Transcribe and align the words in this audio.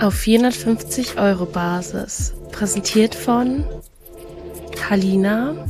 auf 0.00 0.14
450 0.14 1.18
Euro 1.18 1.44
Basis. 1.44 2.34
Präsentiert 2.52 3.14
von 3.14 3.64
Halina 4.88 5.68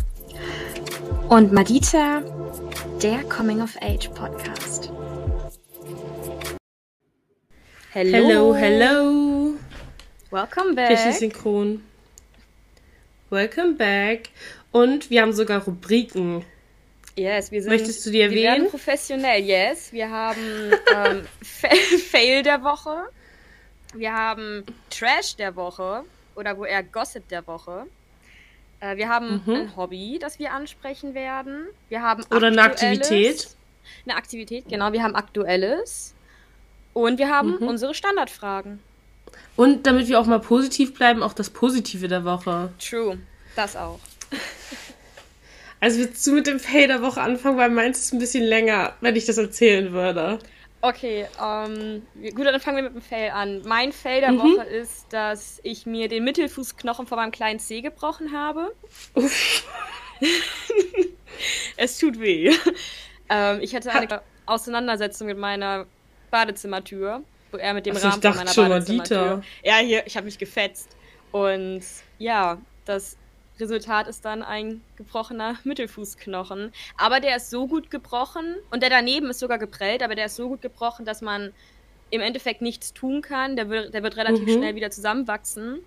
und 1.28 1.52
Madita, 1.52 2.22
der 3.02 3.24
Coming 3.24 3.60
of 3.60 3.76
Age 3.80 4.08
Podcast. 4.10 4.92
Hello, 7.92 8.54
hello. 8.54 8.54
hello. 8.54 9.54
Welcome 10.30 10.74
back. 10.74 10.90
Richtig 10.90 11.16
synchron. 11.16 11.82
Welcome 13.30 13.74
back. 13.74 14.28
Und 14.70 15.10
wir 15.10 15.22
haben 15.22 15.32
sogar 15.32 15.64
Rubriken. 15.64 16.44
Yes, 17.16 17.50
wir 17.50 17.62
sind. 17.62 17.72
Möchtest 17.72 18.06
du 18.06 18.10
die 18.10 18.20
erwähnen? 18.20 18.36
Wir 18.36 18.50
werden 18.50 18.68
professionell, 18.68 19.42
yes. 19.42 19.92
Wir 19.92 20.08
haben 20.08 20.72
ähm, 20.94 21.22
Fail 21.42 22.44
der 22.44 22.62
Woche. 22.62 23.08
Wir 23.94 24.12
haben 24.12 24.64
Trash 24.90 25.36
der 25.36 25.56
Woche 25.56 26.04
oder 26.34 26.56
wo 26.56 26.64
eher 26.64 26.82
Gossip 26.82 27.28
der 27.28 27.46
Woche. 27.46 27.86
Äh, 28.80 28.96
wir 28.96 29.08
haben 29.08 29.42
mhm. 29.44 29.54
ein 29.54 29.76
Hobby, 29.76 30.18
das 30.20 30.38
wir 30.38 30.52
ansprechen 30.52 31.14
werden. 31.14 31.66
Wir 31.88 32.02
haben 32.02 32.24
oder 32.30 32.48
eine 32.48 32.62
Aktivität. 32.62 33.48
Eine 34.06 34.16
Aktivität, 34.16 34.68
genau. 34.68 34.92
Wir 34.92 35.02
haben 35.02 35.14
Aktuelles. 35.14 36.14
Und 36.92 37.18
wir 37.18 37.28
haben 37.28 37.58
mhm. 37.60 37.68
unsere 37.68 37.94
Standardfragen. 37.94 38.80
Und 39.56 39.86
damit 39.86 40.08
wir 40.08 40.18
auch 40.18 40.26
mal 40.26 40.40
positiv 40.40 40.94
bleiben, 40.94 41.22
auch 41.22 41.32
das 41.32 41.50
Positive 41.50 42.08
der 42.08 42.24
Woche. 42.24 42.72
True, 42.78 43.18
das 43.56 43.76
auch. 43.76 44.00
Also 45.80 45.98
willst 45.98 46.26
du 46.26 46.32
mit 46.32 46.46
dem 46.46 46.60
Fail 46.60 46.88
der 46.88 47.00
Woche 47.00 47.22
anfangen, 47.22 47.56
weil 47.56 47.70
meins 47.70 47.98
ist 48.00 48.12
ein 48.12 48.18
bisschen 48.18 48.44
länger, 48.44 48.94
wenn 49.00 49.16
ich 49.16 49.24
das 49.24 49.38
erzählen 49.38 49.92
würde. 49.92 50.38
Okay, 50.82 51.26
ähm, 51.42 52.06
gut, 52.34 52.46
dann 52.46 52.58
fangen 52.60 52.78
wir 52.78 52.84
mit 52.84 52.94
dem 52.94 53.02
Fail 53.02 53.30
an. 53.30 53.62
Mein 53.66 53.92
Fail 53.92 54.20
der 54.20 54.32
mhm. 54.32 54.38
Woche 54.38 54.64
ist, 54.64 55.12
dass 55.12 55.60
ich 55.62 55.84
mir 55.84 56.08
den 56.08 56.24
Mittelfußknochen 56.24 57.06
von 57.06 57.16
meinem 57.16 57.32
kleinen 57.32 57.60
Zeh 57.60 57.82
gebrochen 57.82 58.32
habe. 58.32 58.74
es 61.76 61.98
tut 61.98 62.20
weh. 62.20 62.54
Ähm, 63.32 63.60
ich 63.60 63.76
hatte 63.76 63.92
eine 63.92 64.22
Auseinandersetzung 64.44 65.28
mit 65.28 65.38
meiner 65.38 65.86
Badezimmertür, 66.32 67.22
wo 67.52 67.58
er 67.58 67.74
mit 67.74 67.86
dem 67.86 67.96
Ach, 67.96 68.02
Rahmen 68.02 68.20
von 68.20 68.34
meiner 68.34 68.52
Badezimmertür. 68.52 69.44
Ja, 69.62 69.76
hier, 69.76 70.04
ich 70.04 70.16
habe 70.16 70.24
mich 70.24 70.36
gefetzt. 70.36 70.96
Und 71.30 71.84
ja, 72.18 72.58
das 72.86 73.16
Resultat 73.60 74.08
ist 74.08 74.24
dann 74.24 74.42
ein 74.42 74.80
gebrochener 74.96 75.56
Mittelfußknochen. 75.64 76.72
Aber 76.96 77.20
der 77.20 77.36
ist 77.36 77.50
so 77.50 77.66
gut 77.66 77.90
gebrochen 77.90 78.56
und 78.70 78.82
der 78.82 78.90
daneben 78.90 79.30
ist 79.30 79.38
sogar 79.40 79.58
geprellt, 79.58 80.02
aber 80.02 80.14
der 80.14 80.26
ist 80.26 80.36
so 80.36 80.48
gut 80.48 80.62
gebrochen, 80.62 81.04
dass 81.04 81.20
man 81.20 81.52
im 82.10 82.20
Endeffekt 82.20 82.62
nichts 82.62 82.92
tun 82.92 83.22
kann. 83.22 83.56
Der 83.56 83.68
wird, 83.68 83.94
der 83.94 84.02
wird 84.02 84.16
relativ 84.16 84.46
mhm. 84.46 84.58
schnell 84.58 84.74
wieder 84.74 84.90
zusammenwachsen. 84.90 85.80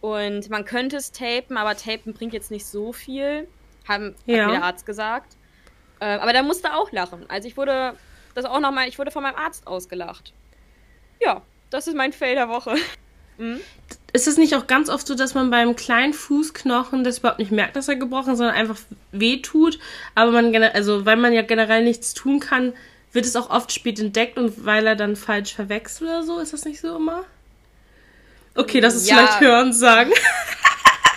Und 0.00 0.50
man 0.50 0.64
könnte 0.64 0.96
es 0.96 1.12
tapen, 1.12 1.56
aber 1.56 1.76
tapen 1.76 2.12
bringt 2.12 2.34
jetzt 2.34 2.50
nicht 2.50 2.66
so 2.66 2.92
viel, 2.92 3.48
haben, 3.88 4.14
ja. 4.26 4.40
hat 4.40 4.46
mir 4.46 4.52
der 4.52 4.64
Arzt 4.64 4.84
gesagt. 4.84 5.36
Äh, 6.00 6.18
aber 6.18 6.32
der 6.32 6.42
musste 6.42 6.74
auch 6.74 6.92
lachen. 6.92 7.24
Also 7.28 7.48
ich 7.48 7.56
wurde 7.56 7.94
das 8.34 8.44
auch 8.44 8.60
noch 8.60 8.72
mal, 8.72 8.86
ich 8.88 8.98
wurde 8.98 9.10
von 9.10 9.22
meinem 9.22 9.36
Arzt 9.36 9.66
ausgelacht. 9.66 10.34
Ja, 11.22 11.40
das 11.70 11.86
ist 11.86 11.96
mein 11.96 12.12
Fail 12.12 12.34
der 12.34 12.48
Woche. 12.48 12.74
Mhm. 13.38 13.60
Ist 14.12 14.28
es 14.28 14.36
nicht 14.36 14.54
auch 14.54 14.66
ganz 14.66 14.88
oft 14.88 15.06
so, 15.06 15.14
dass 15.14 15.34
man 15.34 15.50
beim 15.50 15.74
kleinen 15.74 16.12
Fußknochen 16.12 17.02
das 17.02 17.18
überhaupt 17.18 17.40
nicht 17.40 17.50
merkt, 17.50 17.74
dass 17.74 17.88
er 17.88 17.96
gebrochen 17.96 18.32
ist, 18.32 18.38
sondern 18.38 18.54
einfach 18.54 18.78
wehtut? 19.10 19.78
Aber 20.14 20.30
man, 20.30 20.54
also 20.54 21.04
weil 21.04 21.16
man 21.16 21.32
ja 21.32 21.42
generell 21.42 21.82
nichts 21.82 22.14
tun 22.14 22.38
kann, 22.38 22.72
wird 23.12 23.26
es 23.26 23.36
auch 23.36 23.50
oft 23.50 23.72
spät 23.72 23.98
entdeckt 23.98 24.38
und 24.38 24.64
weil 24.64 24.86
er 24.86 24.96
dann 24.96 25.16
falsch 25.16 25.54
verwechselt 25.54 26.10
oder 26.10 26.22
so? 26.22 26.38
Ist 26.38 26.52
das 26.52 26.64
nicht 26.64 26.80
so 26.80 26.96
immer? 26.96 27.24
Okay, 28.54 28.80
das 28.80 28.94
ist 28.94 29.08
ja. 29.08 29.16
vielleicht 29.16 29.40
Hören 29.40 29.72
sagen. 29.72 30.12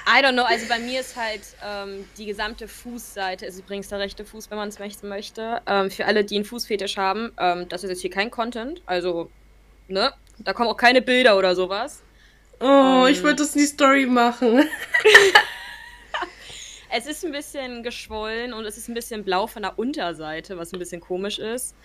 I 0.09 0.23
don't 0.23 0.33
know, 0.33 0.43
also 0.43 0.65
bei 0.69 0.79
mir 0.79 1.01
ist 1.01 1.17
halt 1.17 1.41
ähm, 1.61 2.05
die 2.17 2.25
gesamte 2.25 2.69
Fußseite, 2.69 3.45
ist 3.45 3.59
übrigens 3.59 3.89
der 3.89 3.99
rechte 3.99 4.23
Fuß, 4.23 4.49
wenn 4.49 4.57
man 4.57 4.69
es 4.69 4.79
möchte. 5.03 5.61
Ähm, 5.67 5.91
für 5.91 6.05
alle, 6.05 6.23
die 6.23 6.35
einen 6.35 6.45
Fußfetisch 6.45 6.95
haben, 6.95 7.33
ähm, 7.37 7.67
das 7.67 7.83
ist 7.83 7.89
jetzt 7.89 8.01
hier 8.01 8.09
kein 8.09 8.31
Content, 8.31 8.81
also, 8.85 9.29
ne? 9.89 10.13
Da 10.39 10.53
kommen 10.53 10.69
auch 10.69 10.77
keine 10.77 11.01
Bilder 11.01 11.37
oder 11.37 11.55
sowas. 11.55 12.03
Oh, 12.59 13.03
um, 13.03 13.07
ich 13.07 13.23
wollte 13.23 13.43
das 13.43 13.55
in 13.55 13.61
die 13.61 13.67
Story 13.67 14.05
machen. 14.05 14.63
es 16.89 17.05
ist 17.05 17.23
ein 17.23 17.31
bisschen 17.31 17.83
geschwollen 17.83 18.53
und 18.53 18.65
es 18.65 18.77
ist 18.77 18.87
ein 18.87 18.93
bisschen 18.93 19.23
blau 19.23 19.47
von 19.47 19.61
der 19.61 19.77
Unterseite, 19.77 20.57
was 20.57 20.73
ein 20.73 20.79
bisschen 20.79 21.01
komisch 21.01 21.39
ist. 21.39 21.75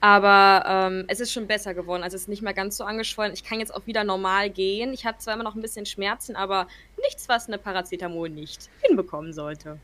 Aber 0.00 0.64
ähm, 0.66 1.04
es 1.08 1.20
ist 1.20 1.32
schon 1.32 1.46
besser 1.46 1.74
geworden. 1.74 2.02
Also 2.02 2.16
es 2.16 2.22
ist 2.22 2.28
nicht 2.28 2.42
mehr 2.42 2.54
ganz 2.54 2.76
so 2.76 2.84
angeschwollen. 2.84 3.34
Ich 3.34 3.44
kann 3.44 3.60
jetzt 3.60 3.74
auch 3.74 3.86
wieder 3.86 4.02
normal 4.02 4.48
gehen. 4.48 4.94
Ich 4.94 5.04
habe 5.04 5.18
zwar 5.18 5.34
immer 5.34 5.44
noch 5.44 5.54
ein 5.54 5.62
bisschen 5.62 5.84
Schmerzen, 5.84 6.36
aber 6.36 6.68
nichts, 7.02 7.28
was 7.28 7.48
eine 7.48 7.58
Paracetamol 7.58 8.30
nicht 8.30 8.70
hinbekommen 8.80 9.32
sollte. 9.32 9.78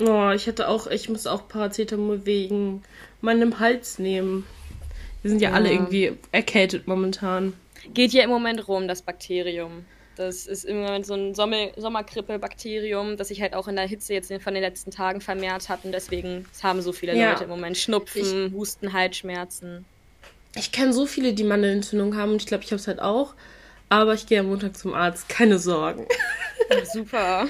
Oh, 0.00 0.30
ich 0.30 0.46
hätte 0.46 0.68
auch, 0.68 0.86
ich 0.86 1.08
muss 1.08 1.26
auch 1.26 1.48
Paracetamol 1.48 2.26
wegen 2.26 2.82
meinem 3.20 3.60
Hals 3.60 3.98
nehmen. 3.98 4.46
Wir 5.22 5.30
sind 5.30 5.40
ja, 5.40 5.50
ja. 5.50 5.54
alle 5.54 5.70
irgendwie 5.70 6.18
erkältet 6.32 6.86
momentan 6.86 7.54
geht 7.92 8.12
ja 8.12 8.22
im 8.22 8.30
Moment 8.30 8.68
rum, 8.68 8.88
das 8.88 9.02
Bakterium. 9.02 9.84
Das 10.16 10.46
ist 10.46 10.64
im 10.64 10.82
Moment 10.82 11.06
so 11.06 11.14
ein 11.14 11.34
Sommer 11.34 11.68
Sommergrippe-Bakterium, 11.76 13.16
das 13.16 13.28
sich 13.28 13.40
halt 13.40 13.54
auch 13.54 13.66
in 13.66 13.76
der 13.76 13.86
Hitze 13.86 14.12
jetzt 14.12 14.32
von 14.42 14.54
den 14.54 14.62
letzten 14.62 14.90
Tagen 14.90 15.20
vermehrt 15.20 15.68
hat 15.68 15.84
und 15.84 15.92
deswegen 15.92 16.46
haben 16.62 16.82
so 16.82 16.92
viele 16.92 17.16
ja. 17.16 17.30
Leute 17.30 17.44
im 17.44 17.50
Moment 17.50 17.78
Schnupfen, 17.78 18.46
ich, 18.48 18.52
Husten, 18.52 18.92
Halsschmerzen. 18.92 19.86
Ich 20.54 20.70
kenne 20.70 20.92
so 20.92 21.06
viele, 21.06 21.32
die 21.32 21.44
Mandelentzündung 21.44 22.16
haben 22.16 22.32
und 22.32 22.42
ich 22.42 22.46
glaube, 22.46 22.62
ich 22.62 22.70
habe 22.70 22.80
es 22.80 22.86
halt 22.86 23.00
auch. 23.00 23.34
Aber 23.88 24.14
ich 24.14 24.26
gehe 24.26 24.40
am 24.40 24.46
Montag 24.46 24.76
zum 24.76 24.94
Arzt, 24.94 25.28
keine 25.28 25.58
Sorgen. 25.58 26.06
Super. 26.92 27.46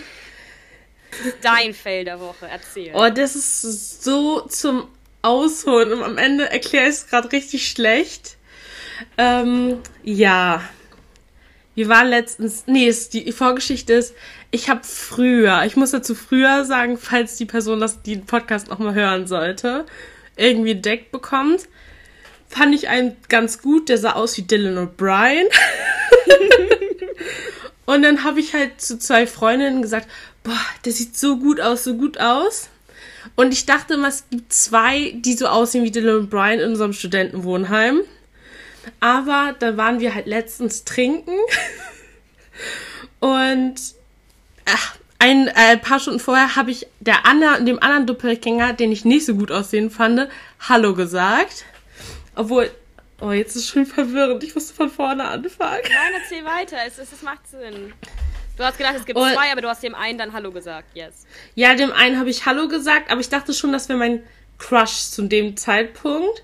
Dein 1.42 1.74
Fail 1.74 2.04
der 2.04 2.20
Woche, 2.20 2.46
erzähl. 2.50 2.92
Oh, 2.94 3.08
das 3.10 3.36
ist 3.36 4.02
so 4.02 4.40
zum 4.42 4.88
Ausholen 5.22 5.92
und 5.92 6.02
am 6.02 6.18
Ende 6.18 6.50
erkläre 6.50 6.84
ich 6.88 6.96
es 6.96 7.06
gerade 7.06 7.30
richtig 7.32 7.68
schlecht. 7.68 8.38
Ähm, 9.18 9.78
ja. 10.02 10.62
Wir 11.74 11.88
waren 11.88 12.08
letztens, 12.08 12.64
nee, 12.66 12.92
die 13.12 13.32
Vorgeschichte 13.32 13.94
ist, 13.94 14.14
ich 14.50 14.68
habe 14.68 14.82
früher, 14.84 15.64
ich 15.64 15.74
muss 15.74 15.92
dazu 15.92 16.14
früher 16.14 16.66
sagen, 16.66 16.98
falls 16.98 17.36
die 17.36 17.46
Person 17.46 17.80
das, 17.80 18.02
den 18.02 18.26
Podcast 18.26 18.68
nochmal 18.68 18.92
hören 18.92 19.26
sollte, 19.26 19.86
irgendwie 20.36 20.74
Deck 20.74 21.10
bekommt, 21.10 21.68
fand 22.48 22.74
ich 22.74 22.88
einen 22.88 23.16
ganz 23.30 23.62
gut, 23.62 23.88
der 23.88 23.96
sah 23.96 24.12
aus 24.12 24.36
wie 24.36 24.42
Dylan 24.42 24.86
O'Brien. 24.86 25.46
Und 27.86 28.02
dann 28.02 28.24
habe 28.24 28.40
ich 28.40 28.52
halt 28.52 28.80
zu 28.80 28.98
zwei 28.98 29.26
Freundinnen 29.26 29.82
gesagt, 29.82 30.08
boah, 30.44 30.60
der 30.84 30.92
sieht 30.92 31.16
so 31.16 31.38
gut 31.38 31.60
aus, 31.60 31.84
so 31.84 31.94
gut 31.94 32.20
aus. 32.20 32.68
Und 33.34 33.52
ich 33.52 33.66
dachte 33.66 33.94
immer, 33.94 34.08
es 34.08 34.24
gibt 34.30 34.52
zwei, 34.52 35.14
die 35.16 35.34
so 35.34 35.46
aussehen 35.46 35.84
wie 35.84 35.90
Dylan 35.90 36.28
O'Brien 36.28 36.58
in 36.58 36.70
unserem 36.70 36.92
Studentenwohnheim. 36.92 38.02
Aber 39.00 39.54
da 39.58 39.76
waren 39.76 40.00
wir 40.00 40.14
halt 40.14 40.26
letztens 40.26 40.84
trinken 40.84 41.34
und 43.20 43.74
ach, 44.66 44.96
ein, 45.18 45.46
äh, 45.48 45.52
ein 45.54 45.80
paar 45.80 46.00
Stunden 46.00 46.18
vorher 46.18 46.56
habe 46.56 46.72
ich 46.72 46.86
der 47.00 47.24
Anna, 47.26 47.60
dem 47.60 47.80
anderen 47.80 48.06
Doppelgänger, 48.06 48.72
den 48.72 48.90
ich 48.90 49.04
nicht 49.04 49.24
so 49.24 49.34
gut 49.34 49.52
aussehen 49.52 49.90
fand, 49.90 50.28
Hallo 50.68 50.94
gesagt. 50.94 51.64
Obwohl, 52.34 52.70
oh, 53.20 53.30
jetzt 53.30 53.54
ist 53.54 53.64
es 53.64 53.68
schon 53.68 53.86
verwirrend. 53.86 54.42
Ich 54.42 54.54
musste 54.54 54.74
von 54.74 54.90
vorne 54.90 55.24
anfangen. 55.24 55.82
Nein, 55.84 56.20
erzähl 56.20 56.44
weiter. 56.44 56.78
Es, 56.86 56.98
es, 56.98 57.12
es 57.12 57.22
macht 57.22 57.46
Sinn. 57.48 57.92
Du 58.56 58.64
hast 58.64 58.76
gedacht, 58.76 58.94
es 58.96 59.04
gibt 59.04 59.18
und, 59.18 59.32
zwei, 59.32 59.50
aber 59.50 59.60
du 59.60 59.68
hast 59.68 59.82
dem 59.82 59.94
einen 59.94 60.18
dann 60.18 60.32
Hallo 60.32 60.50
gesagt, 60.50 60.88
yes. 60.94 61.26
Ja, 61.54 61.74
dem 61.74 61.92
einen 61.92 62.18
habe 62.18 62.28
ich 62.28 62.44
Hallo 62.44 62.68
gesagt, 62.68 63.10
aber 63.10 63.20
ich 63.20 63.28
dachte 63.28 63.54
schon, 63.54 63.72
das 63.72 63.88
wäre 63.88 63.98
mein 63.98 64.22
Crush 64.58 65.10
zu 65.10 65.22
dem 65.22 65.56
Zeitpunkt. 65.56 66.42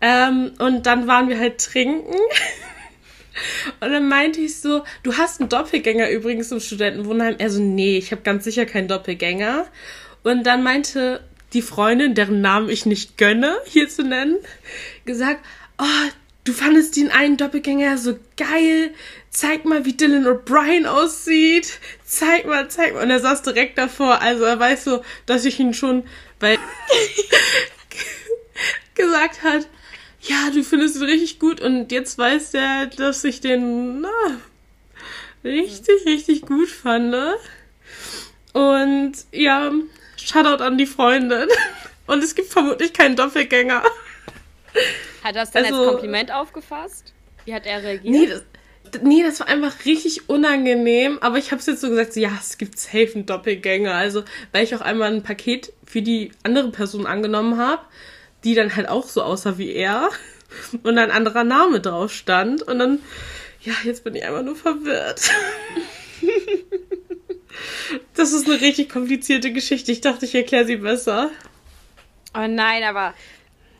Ähm, 0.00 0.52
und 0.58 0.86
dann 0.86 1.06
waren 1.06 1.28
wir 1.28 1.38
halt 1.38 1.58
trinken. 1.58 2.14
Und 3.80 3.92
dann 3.92 4.08
meinte 4.08 4.40
ich 4.40 4.60
so, 4.60 4.82
du 5.04 5.16
hast 5.16 5.40
einen 5.40 5.48
Doppelgänger 5.48 6.10
übrigens 6.10 6.50
im 6.50 6.58
Studentenwohnheim. 6.58 7.36
Er 7.38 7.50
so, 7.50 7.62
nee, 7.62 7.96
ich 7.96 8.10
habe 8.10 8.22
ganz 8.22 8.42
sicher 8.42 8.66
keinen 8.66 8.88
Doppelgänger. 8.88 9.66
Und 10.24 10.44
dann 10.44 10.64
meinte 10.64 11.22
die 11.52 11.62
Freundin, 11.62 12.14
deren 12.14 12.40
Namen 12.40 12.68
ich 12.68 12.84
nicht 12.84 13.16
gönne, 13.16 13.56
hier 13.66 13.88
zu 13.88 14.02
nennen, 14.02 14.36
gesagt, 15.04 15.44
oh, 15.78 16.10
du 16.44 16.52
fandest 16.52 16.96
den 16.96 17.10
einen 17.10 17.36
Doppelgänger 17.36 17.96
so 17.98 18.18
geil. 18.36 18.92
Zeig 19.30 19.64
mal, 19.64 19.84
wie 19.84 19.92
Dylan 19.92 20.26
O'Brien 20.26 20.86
aussieht. 20.86 21.78
Zeig 22.04 22.46
mal, 22.46 22.68
zeig 22.68 22.94
mal. 22.94 23.04
Und 23.04 23.10
er 23.10 23.20
saß 23.20 23.42
direkt 23.42 23.78
davor. 23.78 24.20
Also 24.20 24.44
er 24.44 24.58
weiß 24.58 24.84
so, 24.84 25.02
dass 25.26 25.44
ich 25.44 25.60
ihn 25.60 25.74
schon, 25.74 26.04
weil 26.40 26.58
gesagt 28.94 29.42
hat, 29.42 29.68
ja, 30.22 30.50
du 30.52 30.62
findest 30.62 30.96
ihn 30.96 31.02
richtig 31.02 31.38
gut 31.38 31.60
und 31.60 31.92
jetzt 31.92 32.18
weiß 32.18 32.52
der, 32.52 32.86
dass 32.86 33.24
ich 33.24 33.40
den 33.40 34.00
na, 34.00 34.40
richtig, 35.44 36.04
richtig 36.06 36.42
gut 36.42 36.68
fand. 36.68 37.14
Und 38.52 39.12
ja, 39.32 39.72
Shoutout 40.16 40.62
an 40.62 40.78
die 40.78 40.86
Freundin. 40.86 41.48
Und 42.06 42.24
es 42.24 42.34
gibt 42.34 42.50
vermutlich 42.50 42.94
keinen 42.94 43.16
Doppelgänger. 43.16 43.82
Hat 43.82 43.92
er 45.24 45.32
das 45.32 45.50
dann 45.50 45.66
also, 45.66 45.82
als 45.82 45.90
Kompliment 45.90 46.32
aufgefasst? 46.32 47.12
Wie 47.44 47.52
hat 47.52 47.66
er 47.66 47.82
reagiert? 47.82 48.14
Nee, 48.14 48.26
das, 48.26 48.42
Nee, 49.02 49.22
das 49.22 49.40
war 49.40 49.48
einfach 49.48 49.84
richtig 49.84 50.30
unangenehm, 50.30 51.18
aber 51.20 51.36
ich 51.36 51.50
habe 51.50 51.60
es 51.60 51.66
jetzt 51.66 51.82
so 51.82 51.90
gesagt, 51.90 52.14
so, 52.14 52.20
ja, 52.20 52.30
es 52.40 52.56
gibt 52.56 52.78
safe 52.78 53.10
einen 53.14 53.26
Doppelgänger. 53.26 53.94
Also, 53.94 54.24
weil 54.52 54.64
ich 54.64 54.74
auch 54.74 54.80
einmal 54.80 55.12
ein 55.12 55.22
Paket 55.22 55.74
für 55.84 56.00
die 56.00 56.32
andere 56.42 56.70
Person 56.70 57.06
angenommen 57.06 57.58
habe, 57.58 57.82
die 58.44 58.54
dann 58.54 58.74
halt 58.76 58.88
auch 58.88 59.08
so 59.08 59.22
aussah 59.22 59.58
wie 59.58 59.72
er 59.72 60.10
und 60.82 60.98
ein 60.98 61.10
anderer 61.10 61.44
Name 61.44 61.80
drauf 61.80 62.12
stand. 62.12 62.62
Und 62.62 62.78
dann, 62.78 63.00
ja, 63.62 63.74
jetzt 63.84 64.04
bin 64.04 64.14
ich 64.14 64.24
einfach 64.24 64.42
nur 64.42 64.56
verwirrt. 64.56 65.30
das 68.14 68.32
ist 68.32 68.46
eine 68.46 68.60
richtig 68.60 68.88
komplizierte 68.88 69.52
Geschichte. 69.52 69.92
Ich 69.92 70.00
dachte, 70.00 70.24
ich 70.24 70.34
erkläre 70.34 70.66
sie 70.66 70.76
besser. 70.76 71.30
Oh 72.34 72.46
nein, 72.46 72.82
aber 72.84 73.14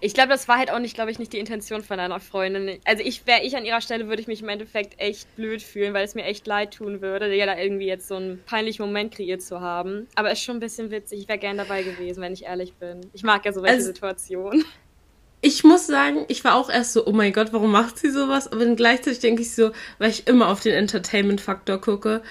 ich 0.00 0.14
glaube, 0.14 0.30
das 0.30 0.48
war 0.48 0.58
halt 0.58 0.70
auch 0.70 0.78
nicht, 0.78 0.94
glaube 0.94 1.10
ich, 1.10 1.18
nicht 1.18 1.32
die 1.32 1.38
Intention 1.38 1.82
von 1.82 1.98
deiner 1.98 2.20
Freundin. 2.20 2.78
Also 2.84 3.02
ich 3.04 3.26
wäre 3.26 3.42
ich 3.42 3.56
an 3.56 3.64
ihrer 3.64 3.80
Stelle, 3.80 4.08
würde 4.08 4.22
ich 4.22 4.28
mich 4.28 4.42
im 4.42 4.48
Endeffekt 4.48 5.00
echt 5.00 5.34
blöd 5.36 5.62
fühlen, 5.62 5.94
weil 5.94 6.04
es 6.04 6.14
mir 6.14 6.24
echt 6.24 6.46
leid 6.46 6.74
tun 6.74 7.00
würde, 7.00 7.34
ja 7.34 7.46
da 7.46 7.58
irgendwie 7.58 7.86
jetzt 7.86 8.08
so 8.08 8.16
einen 8.16 8.42
peinlichen 8.44 8.84
Moment 8.84 9.14
kreiert 9.14 9.42
zu 9.42 9.60
haben. 9.60 10.06
Aber 10.14 10.30
es 10.30 10.38
ist 10.38 10.44
schon 10.44 10.56
ein 10.56 10.60
bisschen 10.60 10.90
witzig. 10.90 11.20
Ich 11.20 11.28
wäre 11.28 11.38
gern 11.38 11.56
dabei 11.56 11.82
gewesen, 11.82 12.20
wenn 12.20 12.32
ich 12.32 12.44
ehrlich 12.44 12.74
bin. 12.74 13.00
Ich 13.12 13.22
mag 13.22 13.44
ja 13.44 13.52
so 13.52 13.62
welche 13.62 13.76
also, 13.76 13.86
Situationen. 13.88 14.64
Ich 15.40 15.62
muss 15.62 15.86
sagen, 15.86 16.24
ich 16.28 16.42
war 16.44 16.56
auch 16.56 16.68
erst 16.68 16.92
so, 16.92 17.06
oh 17.06 17.12
mein 17.12 17.32
Gott, 17.32 17.52
warum 17.52 17.70
macht 17.70 17.98
sie 17.98 18.10
sowas? 18.10 18.50
Aber 18.50 18.64
dann 18.64 18.76
gleichzeitig 18.76 19.20
denke 19.20 19.42
ich 19.42 19.54
so, 19.54 19.70
weil 19.98 20.10
ich 20.10 20.26
immer 20.26 20.48
auf 20.48 20.60
den 20.60 20.74
Entertainment-Faktor 20.74 21.80
gucke, 21.80 22.22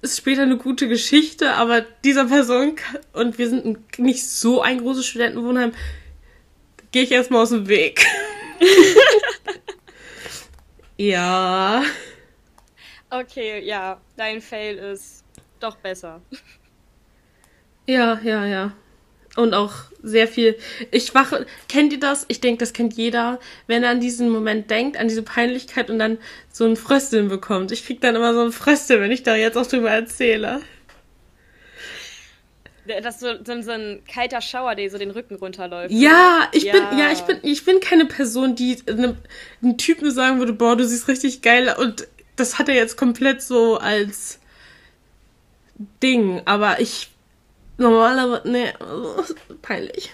ist 0.00 0.18
später 0.18 0.42
eine 0.42 0.58
gute 0.58 0.88
Geschichte, 0.88 1.54
aber 1.54 1.82
dieser 2.04 2.26
Person 2.26 2.76
und 3.12 3.38
wir 3.38 3.48
sind 3.48 3.98
nicht 3.98 4.28
so 4.28 4.60
ein 4.60 4.78
großes 4.78 5.06
Studentenwohnheim, 5.06 5.72
gehe 6.94 7.02
ich 7.02 7.10
erstmal 7.10 7.42
aus 7.42 7.50
dem 7.50 7.66
Weg. 7.66 8.06
ja. 10.96 11.82
Okay, 13.10 13.64
ja, 13.64 14.00
dein 14.16 14.40
Fail 14.40 14.78
ist 14.78 15.24
doch 15.58 15.74
besser. 15.74 16.22
Ja, 17.86 18.20
ja, 18.22 18.46
ja. 18.46 18.72
Und 19.34 19.54
auch 19.54 19.72
sehr 20.04 20.28
viel. 20.28 20.56
Ich 20.92 21.16
wache. 21.16 21.46
Kennt 21.68 21.92
ihr 21.92 21.98
das? 21.98 22.26
Ich 22.28 22.40
denke, 22.40 22.60
das 22.60 22.72
kennt 22.72 22.94
jeder, 22.94 23.40
wenn 23.66 23.82
er 23.82 23.90
an 23.90 23.98
diesen 23.98 24.30
Moment 24.30 24.70
denkt, 24.70 24.96
an 24.96 25.08
diese 25.08 25.24
Peinlichkeit 25.24 25.90
und 25.90 25.98
dann 25.98 26.18
so 26.52 26.64
ein 26.64 26.76
Frösteln 26.76 27.28
bekommt. 27.28 27.72
Ich 27.72 27.84
krieg 27.84 28.00
dann 28.02 28.14
immer 28.14 28.34
so 28.34 28.42
ein 28.42 28.52
Frösteln, 28.52 29.00
wenn 29.00 29.10
ich 29.10 29.24
da 29.24 29.34
jetzt 29.34 29.58
auch 29.58 29.66
drüber 29.66 29.90
erzähle. 29.90 30.60
Das 32.86 33.14
ist 33.14 33.20
so, 33.20 33.28
so, 33.44 33.62
so, 33.62 33.70
ein 33.70 34.02
kalter 34.12 34.40
Schauer, 34.40 34.74
der 34.74 34.90
so 34.90 34.98
den 34.98 35.10
Rücken 35.10 35.36
runterläuft. 35.36 35.92
Ja, 35.92 36.48
ich 36.52 36.64
ja. 36.64 36.72
bin, 36.72 36.98
ja, 36.98 37.12
ich 37.12 37.22
bin, 37.22 37.38
ich 37.42 37.64
bin 37.64 37.80
keine 37.80 38.04
Person, 38.04 38.54
die 38.54 38.76
einem, 38.86 39.16
einem 39.62 39.78
Typen 39.78 40.10
sagen 40.10 40.38
würde, 40.38 40.52
boah, 40.52 40.76
du 40.76 40.86
siehst 40.86 41.08
richtig 41.08 41.40
geil 41.40 41.74
und 41.78 42.06
das 42.36 42.58
hat 42.58 42.68
er 42.68 42.74
jetzt 42.74 42.96
komplett 42.96 43.42
so 43.42 43.78
als 43.78 44.38
Ding, 46.02 46.42
aber 46.44 46.80
ich 46.80 47.10
normalerweise, 47.78 48.48
ne, 48.48 48.74
peinlich. 49.62 50.10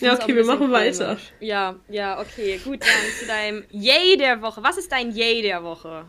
Ja, 0.00 0.14
okay, 0.14 0.34
wir 0.34 0.44
machen 0.44 0.70
komisch. 0.70 0.72
weiter. 0.72 1.18
Ja, 1.40 1.76
ja, 1.88 2.20
okay, 2.20 2.58
gut, 2.64 2.80
dann 2.80 3.18
zu 3.18 3.26
deinem 3.26 3.64
Yay 3.70 4.16
der 4.16 4.40
Woche. 4.40 4.62
Was 4.62 4.78
ist 4.78 4.90
dein 4.90 5.10
Yay 5.12 5.42
der 5.42 5.62
Woche? 5.62 6.06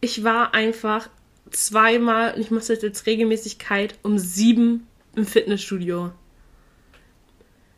Ich 0.00 0.22
war 0.22 0.54
einfach 0.54 1.08
zweimal, 1.50 2.34
und 2.34 2.40
ich 2.40 2.50
mache 2.50 2.66
das 2.66 2.82
jetzt 2.82 3.06
Regelmäßigkeit, 3.06 3.98
um 4.02 4.18
sieben 4.18 4.86
im 5.14 5.26
Fitnessstudio. 5.26 6.12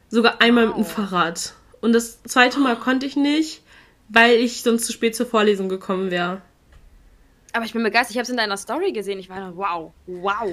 Sogar 0.09 0.41
einmal 0.41 0.69
wow. 0.69 0.76
mit 0.76 0.87
dem 0.87 0.91
Fahrrad. 0.91 1.55
Und 1.81 1.93
das 1.93 2.23
zweite 2.23 2.59
Mal 2.59 2.76
konnte 2.76 3.06
ich 3.06 3.17
nicht, 3.17 3.62
weil 4.09 4.32
ich 4.37 4.62
sonst 4.62 4.87
zu 4.87 4.93
spät 4.93 5.15
zur 5.15 5.26
Vorlesung 5.26 5.69
gekommen 5.69 6.11
wäre. 6.11 6.43
Aber 7.53 7.65
ich 7.65 7.73
bin 7.73 7.82
begeistert. 7.82 8.12
Ich 8.12 8.17
habe 8.17 8.25
es 8.25 8.31
in 8.31 8.37
deiner 8.37 8.56
Story 8.56 8.93
gesehen. 8.93 9.19
Ich 9.19 9.29
war 9.29 9.41
dann, 9.41 9.56
wow, 9.56 9.93
wow. 10.06 10.50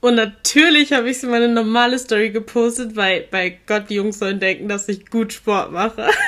Und 0.00 0.14
natürlich 0.14 0.92
habe 0.92 1.10
ich 1.10 1.22
in 1.22 1.30
meine 1.30 1.48
normale 1.48 1.98
Story 1.98 2.30
gepostet, 2.30 2.94
weil 2.94 3.26
bei 3.30 3.58
Gott, 3.66 3.90
die 3.90 3.94
Jungs 3.96 4.18
sollen 4.18 4.38
denken, 4.38 4.68
dass 4.68 4.88
ich 4.88 5.10
gut 5.10 5.32
Sport 5.32 5.72
mache. 5.72 6.08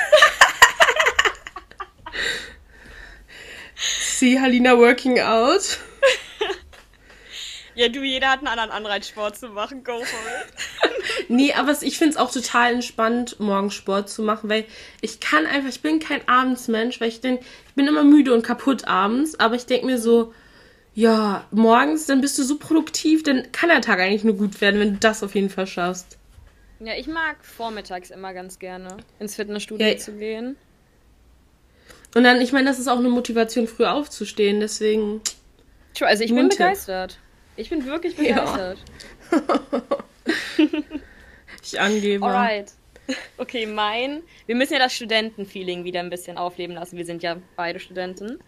See 3.81 4.39
Halina 4.39 4.77
working 4.77 5.19
out. 5.19 5.79
Ja, 7.73 7.87
du, 7.87 8.03
jeder 8.03 8.29
hat 8.29 8.39
einen 8.39 8.47
anderen 8.47 8.69
Anreiz, 8.69 9.07
Sport 9.07 9.37
zu 9.37 9.47
machen. 9.47 9.83
Go 9.83 10.03
for 10.03 10.03
it. 10.03 11.29
nee, 11.29 11.53
aber 11.53 11.75
ich 11.81 11.97
finde 11.97 12.11
es 12.11 12.17
auch 12.17 12.31
total 12.31 12.73
entspannt, 12.73 13.39
morgens 13.39 13.75
Sport 13.75 14.09
zu 14.09 14.23
machen, 14.23 14.49
weil 14.49 14.65
ich 14.99 15.19
kann 15.21 15.45
einfach, 15.45 15.69
ich 15.69 15.81
bin 15.81 15.99
kein 15.99 16.27
Abendsmensch, 16.27 16.99
weil 16.99 17.07
ich 17.07 17.21
denke, 17.21 17.45
ich 17.67 17.73
bin 17.73 17.87
immer 17.87 18.03
müde 18.03 18.33
und 18.33 18.43
kaputt 18.43 18.87
abends, 18.87 19.39
aber 19.39 19.55
ich 19.55 19.65
denke 19.67 19.85
mir 19.85 19.97
so, 19.97 20.33
ja, 20.93 21.47
morgens, 21.51 22.05
dann 22.05 22.19
bist 22.19 22.37
du 22.37 22.43
so 22.43 22.57
produktiv, 22.57 23.23
dann 23.23 23.51
kann 23.53 23.69
der 23.69 23.81
Tag 23.81 23.99
eigentlich 23.99 24.25
nur 24.25 24.35
gut 24.35 24.59
werden, 24.59 24.79
wenn 24.79 24.93
du 24.93 24.99
das 24.99 25.23
auf 25.23 25.33
jeden 25.35 25.49
Fall 25.49 25.67
schaffst. 25.67 26.17
Ja, 26.81 26.95
ich 26.95 27.07
mag 27.07 27.37
vormittags 27.45 28.09
immer 28.09 28.33
ganz 28.33 28.59
gerne 28.59 28.97
ins 29.19 29.35
Fitnessstudio 29.35 29.87
ja. 29.87 29.97
zu 29.97 30.13
gehen. 30.13 30.57
Und 32.13 32.23
dann, 32.23 32.41
ich 32.41 32.51
meine, 32.51 32.69
das 32.69 32.79
ist 32.79 32.87
auch 32.87 32.99
eine 32.99 33.09
Motivation, 33.09 33.67
früh 33.67 33.85
aufzustehen, 33.85 34.59
deswegen. 34.59 35.21
Also 36.01 36.23
ich 36.23 36.33
bin 36.33 36.49
begeistert. 36.49 37.19
Ich 37.55 37.69
bin 37.69 37.85
wirklich 37.85 38.15
begeistert. 38.15 38.79
Ja. 39.31 39.41
ich 41.63 41.79
angebe. 41.79 42.25
Alright. 42.25 42.71
Okay, 43.37 43.65
mein. 43.65 44.23
Wir 44.45 44.55
müssen 44.55 44.73
ja 44.73 44.79
das 44.79 44.93
Studentenfeeling 44.93 45.83
wieder 45.83 45.99
ein 45.99 46.09
bisschen 46.09 46.37
aufleben 46.37 46.75
lassen. 46.75 46.97
Wir 46.97 47.05
sind 47.05 47.23
ja 47.23 47.37
beide 47.55 47.79
Studenten. 47.79 48.39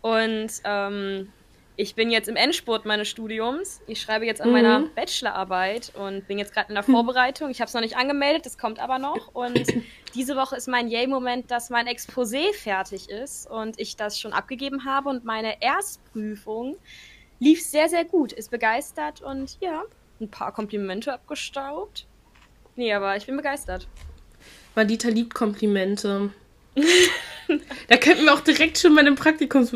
Und 0.00 0.50
ähm, 0.64 1.32
ich 1.78 1.94
bin 1.94 2.10
jetzt 2.10 2.28
im 2.28 2.34
Endspurt 2.34 2.86
meines 2.86 3.08
Studiums. 3.08 3.80
Ich 3.86 4.00
schreibe 4.00 4.26
jetzt 4.26 4.40
an 4.40 4.48
mhm. 4.48 4.52
meiner 4.52 4.80
Bachelorarbeit 4.96 5.92
und 5.94 6.26
bin 6.26 6.36
jetzt 6.36 6.52
gerade 6.52 6.70
in 6.70 6.74
der 6.74 6.82
Vorbereitung. 6.82 7.50
Ich 7.50 7.60
habe 7.60 7.68
es 7.68 7.74
noch 7.74 7.80
nicht 7.80 7.96
angemeldet, 7.96 8.44
das 8.46 8.58
kommt 8.58 8.80
aber 8.80 8.98
noch. 8.98 9.32
Und 9.32 9.62
diese 10.14 10.34
Woche 10.34 10.56
ist 10.56 10.66
mein 10.66 10.88
Yay-Moment, 10.88 11.52
dass 11.52 11.70
mein 11.70 11.86
Exposé 11.86 12.52
fertig 12.52 13.08
ist 13.08 13.48
und 13.48 13.78
ich 13.78 13.94
das 13.94 14.18
schon 14.18 14.32
abgegeben 14.32 14.84
habe. 14.84 15.08
Und 15.08 15.24
meine 15.24 15.62
Erstprüfung 15.62 16.76
lief 17.38 17.62
sehr, 17.64 17.88
sehr 17.88 18.04
gut. 18.04 18.32
Ist 18.32 18.50
begeistert 18.50 19.22
und 19.22 19.56
ja, 19.60 19.84
ein 20.20 20.28
paar 20.28 20.52
Komplimente 20.52 21.12
abgestaubt. 21.12 22.08
Nee, 22.74 22.92
aber 22.92 23.16
ich 23.16 23.26
bin 23.26 23.36
begeistert. 23.36 23.86
Madita 24.74 25.10
liebt 25.10 25.32
Komplimente. 25.32 26.32
da 27.88 27.96
könnten 27.98 28.24
wir 28.24 28.34
auch 28.34 28.40
direkt 28.40 28.78
schon 28.78 28.96
bei 28.96 29.04
dem 29.04 29.14
Praktikums 29.14 29.72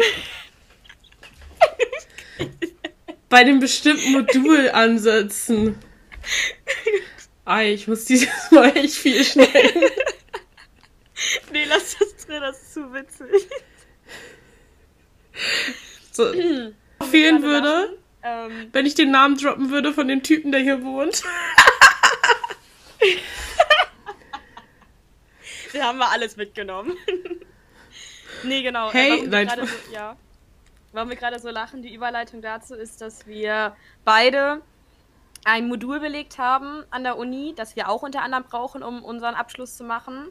bei 3.29 3.44
dem 3.44 3.61
bestimmten 3.61 4.13
Modul 4.13 4.69
ansetzen. 4.70 5.79
Ei, 7.46 7.72
ich 7.72 7.89
muss 7.89 8.05
dieses 8.05 8.29
Mal 8.51 8.77
echt 8.77 8.94
viel 8.94 9.25
schneiden. 9.25 9.82
nee, 11.51 11.65
lass 11.67 11.96
das 11.99 12.27
drin, 12.27 12.43
das 12.43 12.61
ist 12.61 12.75
zu 12.75 12.93
witzig. 12.93 13.49
So, 16.13 16.31
fehlen 17.11 17.43
würde, 17.43 17.99
ähm, 18.22 18.69
wenn 18.72 18.84
ich 18.84 18.94
den 18.94 19.11
Namen 19.11 19.39
droppen 19.39 19.70
würde 19.70 19.94
von 19.94 20.08
dem 20.08 20.22
Typen, 20.22 20.53
der 20.53 20.61
hier 20.61 20.84
wohnt. 20.84 21.22
Wir 25.72 25.87
haben 25.87 25.99
wir 25.99 26.11
alles 26.11 26.37
mitgenommen. 26.37 26.93
nee, 28.43 28.61
genau. 28.63 28.93
Hey, 28.93 29.27
nein. 29.27 29.49
So, 29.49 29.67
ja 29.91 30.19
warum 30.93 31.08
wir 31.08 31.17
gerade 31.17 31.39
so 31.39 31.51
lachen, 31.51 31.82
die 31.82 31.94
Überleitung 31.94 32.43
dazu 32.43 32.75
ist, 32.75 33.01
dass 33.01 33.27
wir 33.27 33.77
beide 34.05 34.63
ein 35.44 35.67
Modul 35.69 36.01
belegt 36.01 36.39
haben 36.39 36.84
an 36.91 37.03
der 37.03 37.19
Uni, 37.19 37.55
das 37.56 37.75
wir 37.77 37.89
auch 37.89 38.03
unter 38.03 38.22
anderem 38.22 38.44
brauchen, 38.44 38.82
um 38.82 39.03
unseren 39.03 39.34
Abschluss 39.34 39.77
zu 39.77 39.84
machen. 39.84 40.29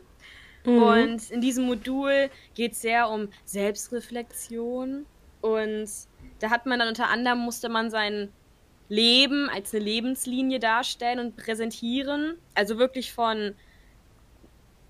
Mhm. 0.65 0.83
Und 0.83 1.31
in 1.31 1.41
diesem 1.41 1.65
Modul 1.65 2.29
geht 2.55 2.73
es 2.73 2.81
sehr 2.81 3.09
um 3.09 3.29
Selbstreflexion. 3.45 5.05
Und 5.41 5.89
da 6.39 6.49
hat 6.49 6.65
man 6.65 6.79
dann 6.79 6.87
unter 6.87 7.09
anderem, 7.09 7.39
musste 7.39 7.69
man 7.69 7.89
sein 7.89 8.31
Leben 8.89 9.49
als 9.49 9.73
eine 9.73 9.83
Lebenslinie 9.83 10.59
darstellen 10.59 11.19
und 11.19 11.37
präsentieren. 11.37 12.37
Also 12.55 12.77
wirklich 12.77 13.13
von 13.13 13.55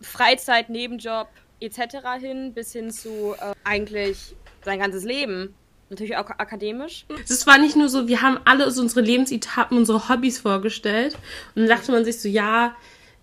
Freizeit, 0.02 0.70
Nebenjob 0.70 1.28
etc. 1.60 1.80
hin 2.20 2.54
bis 2.54 2.74
hin 2.74 2.92
zu 2.92 3.36
äh, 3.40 3.54
eigentlich 3.64 4.36
sein 4.64 4.80
ganzes 4.80 5.04
Leben. 5.04 5.56
Natürlich 5.92 6.16
auch 6.16 6.30
akademisch. 6.30 7.06
Es 7.28 7.46
war 7.46 7.58
nicht 7.58 7.76
nur 7.76 7.90
so, 7.90 8.08
wir 8.08 8.22
haben 8.22 8.40
alle 8.46 8.72
so 8.72 8.82
unsere 8.82 9.02
Lebensetappen, 9.02 9.78
unsere 9.78 10.08
Hobbys 10.08 10.40
vorgestellt. 10.40 11.16
Und 11.54 11.64
dann 11.64 11.68
dachte 11.68 11.92
man 11.92 12.06
sich 12.06 12.22
so, 12.22 12.30
ja, 12.30 12.78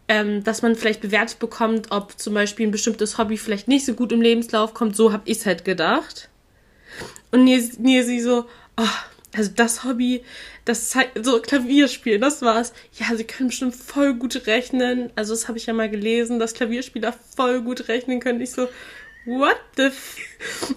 ähm, 0.06 0.44
dass 0.44 0.60
man 0.60 0.76
vielleicht 0.76 1.00
bewertet 1.00 1.38
bekommt, 1.38 1.90
ob 1.90 2.18
zum 2.18 2.34
Beispiel 2.34 2.66
ein 2.66 2.70
bestimmtes 2.70 3.16
Hobby 3.16 3.38
vielleicht 3.38 3.68
nicht 3.68 3.86
so 3.86 3.94
gut 3.94 4.12
im 4.12 4.20
Lebenslauf 4.20 4.74
kommt. 4.74 4.96
So 4.96 5.14
habe 5.14 5.22
ich 5.24 5.38
es 5.38 5.46
halt 5.46 5.64
gedacht. 5.64 6.28
Und 7.30 7.44
Nesi 7.44 8.20
so, 8.20 8.44
oh, 8.76 8.84
also 9.34 9.50
das 9.56 9.84
Hobby, 9.84 10.22
das 10.66 10.94
so 11.22 11.40
Klavierspielen, 11.40 12.20
das 12.20 12.42
war's. 12.42 12.74
Ja, 12.98 13.16
sie 13.16 13.24
können 13.24 13.48
bestimmt 13.48 13.76
voll 13.76 14.12
gut 14.12 14.46
rechnen. 14.46 15.10
Also 15.16 15.32
das 15.32 15.48
habe 15.48 15.56
ich 15.56 15.64
ja 15.64 15.72
mal 15.72 15.88
gelesen, 15.88 16.38
dass 16.38 16.52
Klavierspieler 16.52 17.14
voll 17.34 17.62
gut 17.62 17.88
rechnen 17.88 18.20
können. 18.20 18.42
Ich 18.42 18.50
so, 18.50 18.68
what 19.28 19.60
the 19.76 19.84
f 19.84 20.16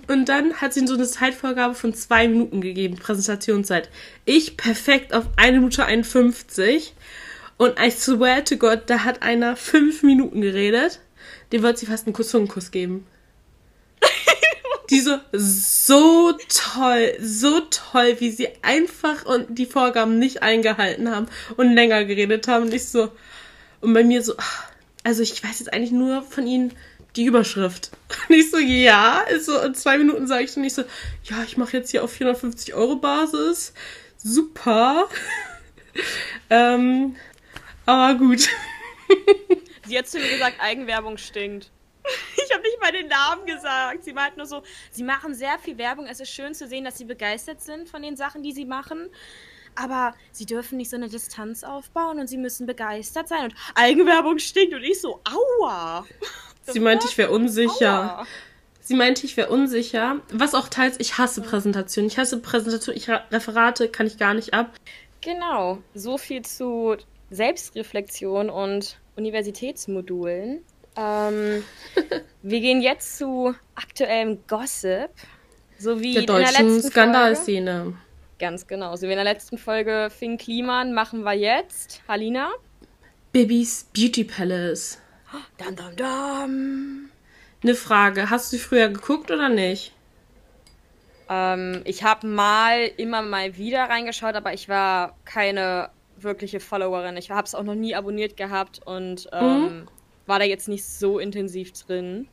Und 0.08 0.28
dann 0.28 0.56
hat 0.56 0.74
sie 0.74 0.86
so 0.86 0.96
eine 0.96 1.08
Zeitvorgabe 1.08 1.74
von 1.74 1.94
zwei 1.94 2.28
Minuten 2.28 2.62
gegeben, 2.62 2.98
Präsentationszeit. 2.98 3.90
Ich 4.26 4.58
perfekt 4.58 5.14
auf 5.14 5.26
eine 5.38 5.60
Minute 5.60 5.86
51. 5.86 6.94
Und 7.58 7.80
I 7.80 7.90
swear 7.92 8.44
to 8.44 8.58
God, 8.58 8.84
da 8.88 9.04
hat 9.04 9.22
einer 9.24 9.56
fünf 9.56 10.04
Minuten 10.04 10.42
geredet. 10.42 11.00
Dem 11.52 11.64
wollte 11.64 11.80
sie 11.80 11.86
fast 11.86 12.08
einen 12.08 12.14
Kuss 12.14 12.72
geben. 12.72 13.08
die 14.90 15.00
so, 15.00 15.18
so 15.32 16.34
toll, 16.50 17.14
so 17.22 17.62
toll, 17.70 18.16
wie 18.20 18.32
sie 18.32 18.50
einfach 18.64 19.26
und 19.26 19.58
die 19.58 19.66
Vorgaben 19.66 20.20
nicht 20.20 20.44
eingehalten 20.44 21.10
haben 21.10 21.28
und 21.56 21.74
länger 21.74 22.04
geredet 22.04 22.48
haben. 22.48 22.66
Und 22.66 22.74
ich 22.74 22.86
so, 22.86 23.12
und 23.80 23.94
bei 23.94 24.04
mir 24.04 24.22
so, 24.22 24.34
also 25.04 25.24
ich 25.24 25.42
weiß 25.44 25.60
jetzt 25.60 25.74
eigentlich 25.74 25.92
nur 25.92 26.24
von 26.24 26.46
ihnen 26.48 26.74
die 27.16 27.26
Überschrift. 27.26 27.92
Und 28.30 28.36
ich 28.36 28.52
so, 28.52 28.58
ja, 28.58 29.22
ist 29.22 29.46
so, 29.46 29.60
in 29.60 29.76
zwei 29.76 29.98
Minuten 29.98 30.28
sage 30.28 30.44
ich 30.44 30.54
dann 30.54 30.64
nicht 30.64 30.76
so, 30.76 30.84
ja, 31.26 31.44
ich 31.44 31.58
mache 31.58 31.78
jetzt 31.78 31.92
hier 31.92 32.04
auf 32.04 32.12
450 32.12 32.74
Euro 32.74 32.96
Basis. 32.96 33.74
Super. 34.18 35.10
ähm, 36.50 37.16
aber 37.86 38.18
gut. 38.18 38.48
Sie 39.88 39.98
hat 39.98 40.08
zu 40.08 40.20
mir 40.20 40.30
gesagt, 40.30 40.58
Eigenwerbung 40.60 41.18
stinkt. 41.18 41.72
Ich 42.36 42.54
habe 42.54 42.64
nicht 42.64 42.80
mal 42.82 42.92
den 42.92 43.08
Namen 43.08 43.46
gesagt. 43.46 44.04
Sie 44.04 44.14
meint 44.14 44.38
nur 44.38 44.46
so, 44.46 44.64
sie 44.92 45.04
machen 45.04 45.36
sehr 45.36 45.60
viel 45.60 45.78
Werbung. 45.78 46.08
Es 46.08 46.20
ist 46.20 46.32
schön 46.32 46.54
zu 46.54 46.68
sehen, 46.68 46.84
dass 46.84 46.98
sie 46.98 47.06
begeistert 47.06 47.62
sind 47.62 47.90
von 47.90 48.02
den 48.02 48.16
Sachen, 48.16 48.42
die 48.44 48.54
sie 48.54 48.66
machen. 48.66 49.10
Aber 49.76 50.14
sie 50.32 50.46
dürfen 50.46 50.78
nicht 50.78 50.90
so 50.90 50.98
eine 50.98 51.10
Distanz 51.10 51.64
aufbauen 51.64 52.20
und 52.20 52.28
sie 52.28 52.38
müssen 52.38 52.66
begeistert 52.66 53.28
sein. 53.28 53.46
Und 53.46 53.56
Eigenwerbung 53.76 54.40
stinkt. 54.40 54.74
Und 54.74 54.84
ich 54.84 55.00
so, 55.00 55.22
aua. 55.24 56.06
Sie 56.74 56.80
meinte, 56.80 57.08
ich 57.08 57.18
wäre 57.18 57.32
unsicher. 57.32 58.20
Aua. 58.20 58.28
Sie 58.82 58.96
meinte, 58.96 59.26
ich 59.26 59.38
wäre 59.38 59.50
unsicher. 59.50 60.18
Was 60.34 60.56
auch 60.56 60.68
teils, 60.68 61.00
ich 61.00 61.18
hasse 61.18 61.42
Präsentationen. 61.42 62.10
Ich 62.10 62.18
hasse 62.18 62.40
Präsentationen. 62.40 62.98
Ich 62.98 63.10
Referate 63.10 63.88
kann 63.90 64.08
ich 64.08 64.18
gar 64.18 64.34
nicht 64.34 64.54
ab. 64.54 64.72
Genau. 65.22 65.78
So 65.94 66.18
viel 66.18 66.42
zu 66.42 66.98
Selbstreflexion 67.30 68.50
und 68.50 68.98
Universitätsmodulen. 69.16 70.64
Ähm, 70.98 71.64
wir 72.42 72.60
gehen 72.60 72.82
jetzt 72.82 73.18
zu 73.18 73.56
aktuellem 73.76 74.40
Gossip. 74.48 75.10
So 75.78 76.02
wie 76.02 76.14
der 76.14 76.24
deutschen 76.24 76.82
Skandalszene. 76.82 77.94
Ganz 78.40 78.68
genau. 78.68 78.96
So 78.96 79.08
wie 79.08 79.12
in 79.12 79.18
der 79.18 79.24
letzten 79.24 79.58
Folge 79.58 80.10
Finn 80.10 80.38
Kliman 80.38 80.94
machen 80.94 81.24
wir 81.24 81.34
jetzt. 81.34 82.02
Halina? 82.08 82.50
Bibis 83.32 83.88
Beauty 83.94 84.24
Palace. 84.24 84.98
Dam, 85.58 85.76
dam, 85.76 85.96
dam. 85.96 87.10
Eine 87.64 87.76
Frage. 87.76 88.30
Hast 88.30 88.52
du 88.54 88.58
früher 88.58 88.90
geguckt 88.90 89.32
oder 89.32 89.50
nicht? 89.50 89.94
Ähm, 91.30 91.82
ich 91.86 92.04
habe 92.04 92.28
mal 92.28 92.92
immer 92.98 93.22
mal 93.22 93.58
wieder 93.58 93.84
reingeschaut, 93.84 94.36
aber 94.36 94.54
ich 94.54 94.68
war 94.70 95.16
keine 95.26 95.90
wirkliche 96.18 96.60
Followerin. 96.60 97.18
Ich 97.18 97.32
habe 97.32 97.46
es 97.46 97.56
auch 97.56 97.64
noch 97.64 97.76
nie 97.76 97.96
abonniert 97.96 98.38
gehabt 98.38 98.82
und 98.86 99.30
ähm, 99.32 99.62
mhm 99.62 99.88
war 100.32 100.40
da 100.40 100.46
jetzt 100.46 100.68
nicht 100.68 100.86
so 100.86 101.20
intensiv 101.20 101.74
drin. 101.74 102.28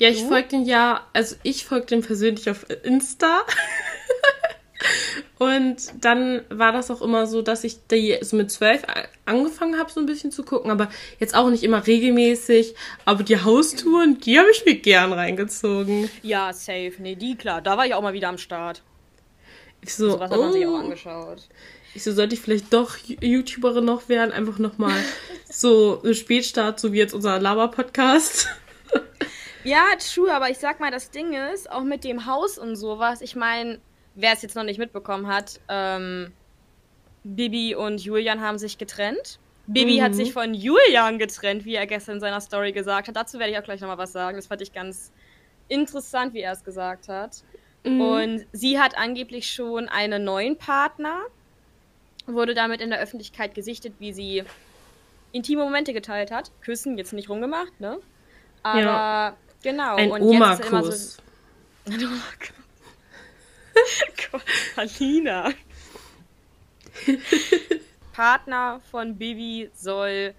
Ja, 0.00 0.08
ich 0.08 0.22
folge 0.24 0.48
den 0.48 0.64
ja, 0.64 1.06
also 1.12 1.36
ich 1.42 1.64
folge 1.64 1.86
den 1.86 2.02
persönlich 2.02 2.48
auf 2.48 2.66
Insta. 2.84 3.40
und 5.38 5.76
dann 6.00 6.42
war 6.50 6.72
das 6.72 6.90
auch 6.90 7.02
immer 7.02 7.26
so, 7.26 7.42
dass 7.42 7.64
ich 7.64 7.86
die 7.90 8.18
so 8.20 8.36
mit 8.36 8.50
zwölf 8.50 8.82
angefangen 9.24 9.78
habe, 9.78 9.90
so 9.90 10.00
ein 10.00 10.06
bisschen 10.06 10.30
zu 10.30 10.42
gucken, 10.44 10.70
aber 10.70 10.88
jetzt 11.18 11.34
auch 11.34 11.50
nicht 11.50 11.64
immer 11.64 11.86
regelmäßig. 11.86 12.74
Aber 13.04 13.22
die 13.22 13.40
Haustouren, 13.40 14.18
die 14.20 14.38
habe 14.38 14.48
ich 14.50 14.64
mir 14.64 14.76
gern 14.76 15.12
reingezogen. 15.12 16.10
Ja, 16.22 16.52
safe. 16.52 16.94
Nee, 16.98 17.16
die 17.16 17.36
klar. 17.36 17.60
Da 17.60 17.76
war 17.76 17.86
ich 17.86 17.94
auch 17.94 18.02
mal 18.02 18.12
wieder 18.12 18.28
am 18.28 18.38
Start. 18.38 18.82
Ich 19.80 19.94
so, 19.94 20.10
so 20.10 20.20
was 20.20 20.30
hat 20.30 20.38
man 20.38 20.52
sich 20.52 20.66
auch 20.66 20.72
oh. 20.72 20.76
angeschaut. 20.76 21.48
Ich 21.94 22.04
so, 22.04 22.12
sollte 22.12 22.34
ich 22.34 22.40
vielleicht 22.40 22.72
doch 22.72 22.96
YouTuberin 22.98 23.84
noch 23.84 24.08
werden? 24.08 24.32
Einfach 24.32 24.58
nochmal 24.58 25.02
so 25.50 26.00
ein 26.04 26.14
Spätstart, 26.14 26.78
so 26.78 26.92
wie 26.92 26.98
jetzt 26.98 27.14
unser 27.14 27.40
Lava-Podcast. 27.40 28.48
ja, 29.64 29.84
true, 29.98 30.32
aber 30.32 30.50
ich 30.50 30.58
sag 30.58 30.80
mal, 30.80 30.90
das 30.90 31.10
Ding 31.10 31.32
ist, 31.52 31.70
auch 31.70 31.82
mit 31.82 32.04
dem 32.04 32.26
Haus 32.26 32.58
und 32.58 32.76
sowas, 32.76 33.20
ich 33.20 33.36
meine, 33.36 33.80
wer 34.18 34.32
es 34.32 34.42
jetzt 34.42 34.56
noch 34.56 34.64
nicht 34.64 34.78
mitbekommen 34.78 35.26
hat, 35.26 35.60
ähm, 35.68 36.32
Bibi 37.24 37.74
und 37.74 38.02
Julian 38.02 38.40
haben 38.40 38.58
sich 38.58 38.78
getrennt. 38.78 39.38
Bibi 39.66 39.98
mhm. 39.98 40.04
hat 40.04 40.14
sich 40.14 40.32
von 40.32 40.54
Julian 40.54 41.18
getrennt, 41.18 41.64
wie 41.64 41.74
er 41.74 41.86
gestern 41.86 42.16
in 42.16 42.20
seiner 42.20 42.40
Story 42.40 42.72
gesagt 42.72 43.08
hat. 43.08 43.16
Dazu 43.16 43.38
werde 43.38 43.52
ich 43.52 43.58
auch 43.58 43.64
gleich 43.64 43.80
nochmal 43.80 43.98
was 43.98 44.12
sagen. 44.12 44.36
Das 44.36 44.46
fand 44.46 44.62
ich 44.62 44.72
ganz 44.72 45.12
interessant, 45.68 46.34
wie 46.34 46.40
er 46.40 46.52
es 46.52 46.64
gesagt 46.64 47.08
hat. 47.08 47.42
Mhm. 47.84 48.00
Und 48.00 48.46
sie 48.52 48.78
hat 48.78 48.96
angeblich 48.96 49.50
schon 49.50 49.88
einen 49.88 50.24
neuen 50.24 50.56
Partner 50.56 51.20
wurde 52.28 52.54
damit 52.54 52.80
in 52.80 52.90
der 52.90 53.00
Öffentlichkeit 53.00 53.54
gesichtet, 53.54 53.94
wie 53.98 54.12
sie 54.12 54.44
intime 55.32 55.64
Momente 55.64 55.92
geteilt 55.92 56.30
hat. 56.30 56.50
Küssen, 56.60 56.98
jetzt 56.98 57.12
nicht 57.12 57.28
rumgemacht, 57.28 57.80
ne? 57.80 57.98
Aber 58.62 58.80
ja. 58.80 59.36
genau. 59.62 59.96
Ein 59.96 60.10
und 60.10 60.22
Oma-Kuss. 60.22 61.18
Ein 61.86 62.04
oma 62.04 62.22
Gott, 62.38 62.52
Alina. 64.76 65.52
Partner 68.12 68.80
von 68.90 69.16
Bibi 69.16 69.70
soll 69.74 70.34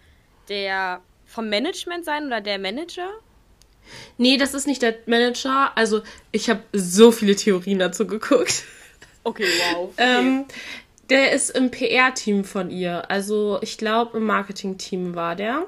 der 0.50 1.02
vom 1.26 1.50
Management 1.50 2.06
sein 2.06 2.28
oder 2.28 2.42
der 2.42 2.60
Manager? 2.60 3.10
Nee, 4.18 4.38
das 4.38 4.54
ist 4.54 4.68
nicht 4.68 4.82
der 4.82 4.96
Manager. 5.06 5.72
Also, 5.76 6.02
ich 6.32 6.50
habe 6.50 6.62
so 6.74 7.12
viele 7.12 7.36
Theorien 7.36 7.80
dazu 7.80 8.06
geguckt. 8.06 8.64
Okay, 9.24 9.46
wow. 9.74 9.90
Okay. 9.94 10.20
ähm, 10.20 10.46
der 11.10 11.32
ist 11.32 11.50
im 11.52 11.72
PR-Team 11.72 12.44
von 12.44 12.70
ihr. 12.70 13.10
Also 13.10 13.60
ich 13.62 13.78
glaube 13.78 14.18
im 14.18 14.26
Marketing-Team 14.26 15.16
war 15.16 15.36
der. 15.36 15.66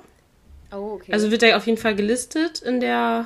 Oh, 0.72 0.94
okay. 0.94 1.12
Also 1.12 1.32
wird 1.32 1.44
er 1.44 1.58
auf 1.58 1.66
jeden 1.66 1.78
Fall 1.78 1.96
gelistet 1.96 2.62
in 2.62 2.80
der. 2.80 3.26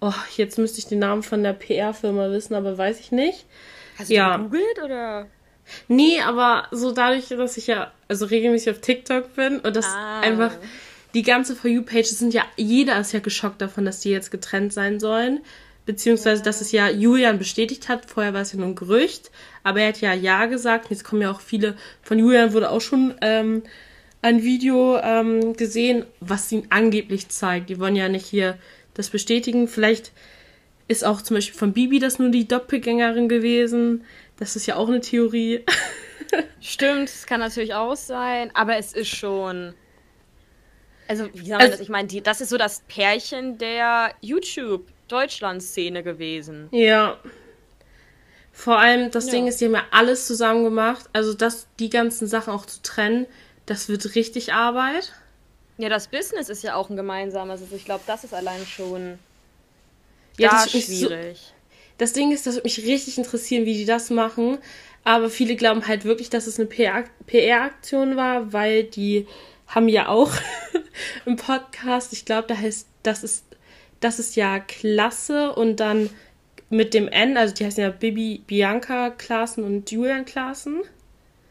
Oh, 0.00 0.12
jetzt 0.36 0.58
müsste 0.58 0.78
ich 0.78 0.86
den 0.86 1.00
Namen 1.00 1.22
von 1.22 1.42
der 1.42 1.52
PR-Firma 1.52 2.30
wissen, 2.30 2.54
aber 2.54 2.78
weiß 2.78 3.00
ich 3.00 3.12
nicht. 3.12 3.46
Hast 3.98 4.10
du 4.10 4.14
ja. 4.14 4.36
gegoogelt 4.36 4.82
oder? 4.84 5.26
Nee, 5.88 6.20
aber 6.20 6.66
so 6.70 6.92
dadurch, 6.92 7.28
dass 7.28 7.56
ich 7.56 7.66
ja 7.66 7.92
also 8.06 8.26
regelmäßig 8.26 8.70
auf 8.70 8.80
TikTok 8.80 9.34
bin 9.34 9.58
und 9.60 9.76
das 9.76 9.86
ah. 9.86 10.20
einfach 10.20 10.52
die 11.14 11.22
ganze 11.22 11.56
For 11.56 11.70
You-Page 11.70 12.06
sind 12.06 12.32
ja, 12.32 12.44
jeder 12.56 12.98
ist 13.00 13.12
ja 13.12 13.20
geschockt 13.20 13.60
davon, 13.60 13.84
dass 13.84 14.00
die 14.00 14.10
jetzt 14.10 14.30
getrennt 14.30 14.72
sein 14.72 15.00
sollen 15.00 15.40
beziehungsweise 15.88 16.42
dass 16.42 16.60
es 16.60 16.70
ja 16.70 16.90
Julian 16.90 17.38
bestätigt 17.38 17.88
hat. 17.88 18.10
Vorher 18.10 18.34
war 18.34 18.42
es 18.42 18.52
ja 18.52 18.58
nur 18.58 18.68
ein 18.68 18.74
Gerücht, 18.74 19.30
aber 19.62 19.80
er 19.80 19.88
hat 19.88 20.02
ja 20.02 20.12
Ja 20.12 20.44
gesagt. 20.44 20.90
Jetzt 20.90 21.02
kommen 21.02 21.22
ja 21.22 21.30
auch 21.30 21.40
viele, 21.40 21.76
von 22.02 22.18
Julian 22.18 22.52
wurde 22.52 22.68
auch 22.70 22.82
schon 22.82 23.14
ähm, 23.22 23.62
ein 24.20 24.42
Video 24.42 24.98
ähm, 24.98 25.54
gesehen, 25.54 26.04
was 26.20 26.52
ihn 26.52 26.66
angeblich 26.68 27.30
zeigt. 27.30 27.70
Die 27.70 27.80
wollen 27.80 27.96
ja 27.96 28.10
nicht 28.10 28.26
hier 28.26 28.58
das 28.98 29.08
bestätigen. 29.08 29.68
Vielleicht 29.68 30.12
ist 30.88 31.04
auch 31.04 31.22
zum 31.22 31.36
Beispiel 31.36 31.58
von 31.58 31.72
Bibi 31.72 32.00
das 32.00 32.18
nur 32.18 32.30
die 32.30 32.48
Doppelgängerin 32.48 33.28
gewesen. 33.28 34.04
Das 34.36 34.56
ist 34.56 34.66
ja 34.66 34.76
auch 34.76 34.88
eine 34.88 35.00
Theorie. 35.00 35.64
Stimmt, 36.60 37.08
es 37.08 37.26
kann 37.26 37.40
natürlich 37.40 37.74
auch 37.74 37.96
sein, 37.96 38.50
aber 38.54 38.76
es 38.76 38.92
ist 38.92 39.08
schon. 39.08 39.74
Also, 41.06 41.28
wie 41.32 41.46
soll 41.46 41.50
man 41.50 41.60
also, 41.60 41.72
das? 41.72 41.80
Ich 41.80 41.88
meine, 41.88 42.08
das 42.20 42.40
ist 42.40 42.50
so 42.50 42.58
das 42.58 42.82
Pärchen 42.88 43.56
der 43.56 44.14
YouTube 44.20 44.86
Deutschland-Szene 45.06 46.02
gewesen. 46.02 46.68
Ja. 46.70 47.18
Vor 48.52 48.78
allem, 48.78 49.10
das 49.10 49.26
ja. 49.26 49.32
Ding 49.32 49.46
ist, 49.46 49.60
die 49.60 49.66
haben 49.66 49.74
ja 49.74 49.84
alles 49.90 50.26
zusammen 50.26 50.64
gemacht. 50.64 51.08
Also, 51.12 51.32
das, 51.32 51.68
die 51.78 51.88
ganzen 51.88 52.26
Sachen 52.26 52.52
auch 52.52 52.66
zu 52.66 52.82
trennen, 52.82 53.26
das 53.64 53.88
wird 53.88 54.16
richtig 54.16 54.52
Arbeit. 54.52 55.12
Ja, 55.78 55.88
das 55.88 56.08
Business 56.08 56.48
ist 56.48 56.62
ja 56.62 56.74
auch 56.74 56.90
ein 56.90 56.96
gemeinsames. 56.96 57.62
Also, 57.62 57.76
ich 57.76 57.84
glaube, 57.84 58.02
das 58.06 58.24
ist 58.24 58.34
allein 58.34 58.66
schon 58.66 59.18
ja, 60.36 60.50
das 60.50 60.74
ist 60.74 60.86
schwierig. 60.86 61.38
So, 61.38 61.52
das 61.98 62.12
Ding 62.12 62.32
ist, 62.32 62.46
das 62.46 62.54
würde 62.54 62.66
mich 62.66 62.78
richtig 62.84 63.18
interessieren, 63.18 63.64
wie 63.64 63.74
die 63.74 63.84
das 63.84 64.10
machen. 64.10 64.58
Aber 65.04 65.30
viele 65.30 65.56
glauben 65.56 65.86
halt 65.88 66.04
wirklich, 66.04 66.30
dass 66.30 66.46
es 66.46 66.58
eine 66.58 66.68
PR-Aktion 66.68 68.16
war, 68.16 68.52
weil 68.52 68.84
die 68.84 69.26
haben 69.66 69.88
ja 69.88 70.08
auch 70.08 70.32
im 71.24 71.36
Podcast, 71.36 72.12
ich 72.12 72.24
glaube, 72.24 72.48
da 72.48 72.56
heißt, 72.56 72.86
das 73.02 73.24
ist 73.24 73.44
das 74.00 74.18
ist 74.18 74.36
ja 74.36 74.60
Klasse 74.60 75.52
und 75.54 75.80
dann 75.80 76.10
mit 76.70 76.94
dem 76.94 77.08
N, 77.08 77.36
also 77.36 77.54
die 77.54 77.64
heißen 77.64 77.82
ja 77.82 77.90
Bibi, 77.90 78.42
Bianca 78.46 79.10
Klassen 79.10 79.64
und 79.64 79.90
Julian 79.90 80.24
Klassen. 80.24 80.82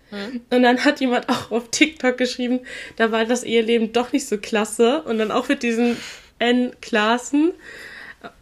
Hm. 0.10 0.42
Und 0.50 0.64
dann 0.64 0.84
hat 0.86 1.00
jemand 1.00 1.30
auch 1.30 1.52
auf 1.52 1.70
TikTok 1.70 2.18
geschrieben, 2.18 2.62
da 2.96 3.12
war 3.12 3.26
das 3.26 3.44
Eheleben 3.44 3.94
doch 3.94 4.14
nicht 4.14 4.28
so 4.28 4.38
klasse. 4.38 5.02
Und 5.04 5.18
dann 5.18 5.32
auch 5.32 5.50
mit 5.50 5.64
diesen 5.64 5.98
N-Klassen, 6.40 7.54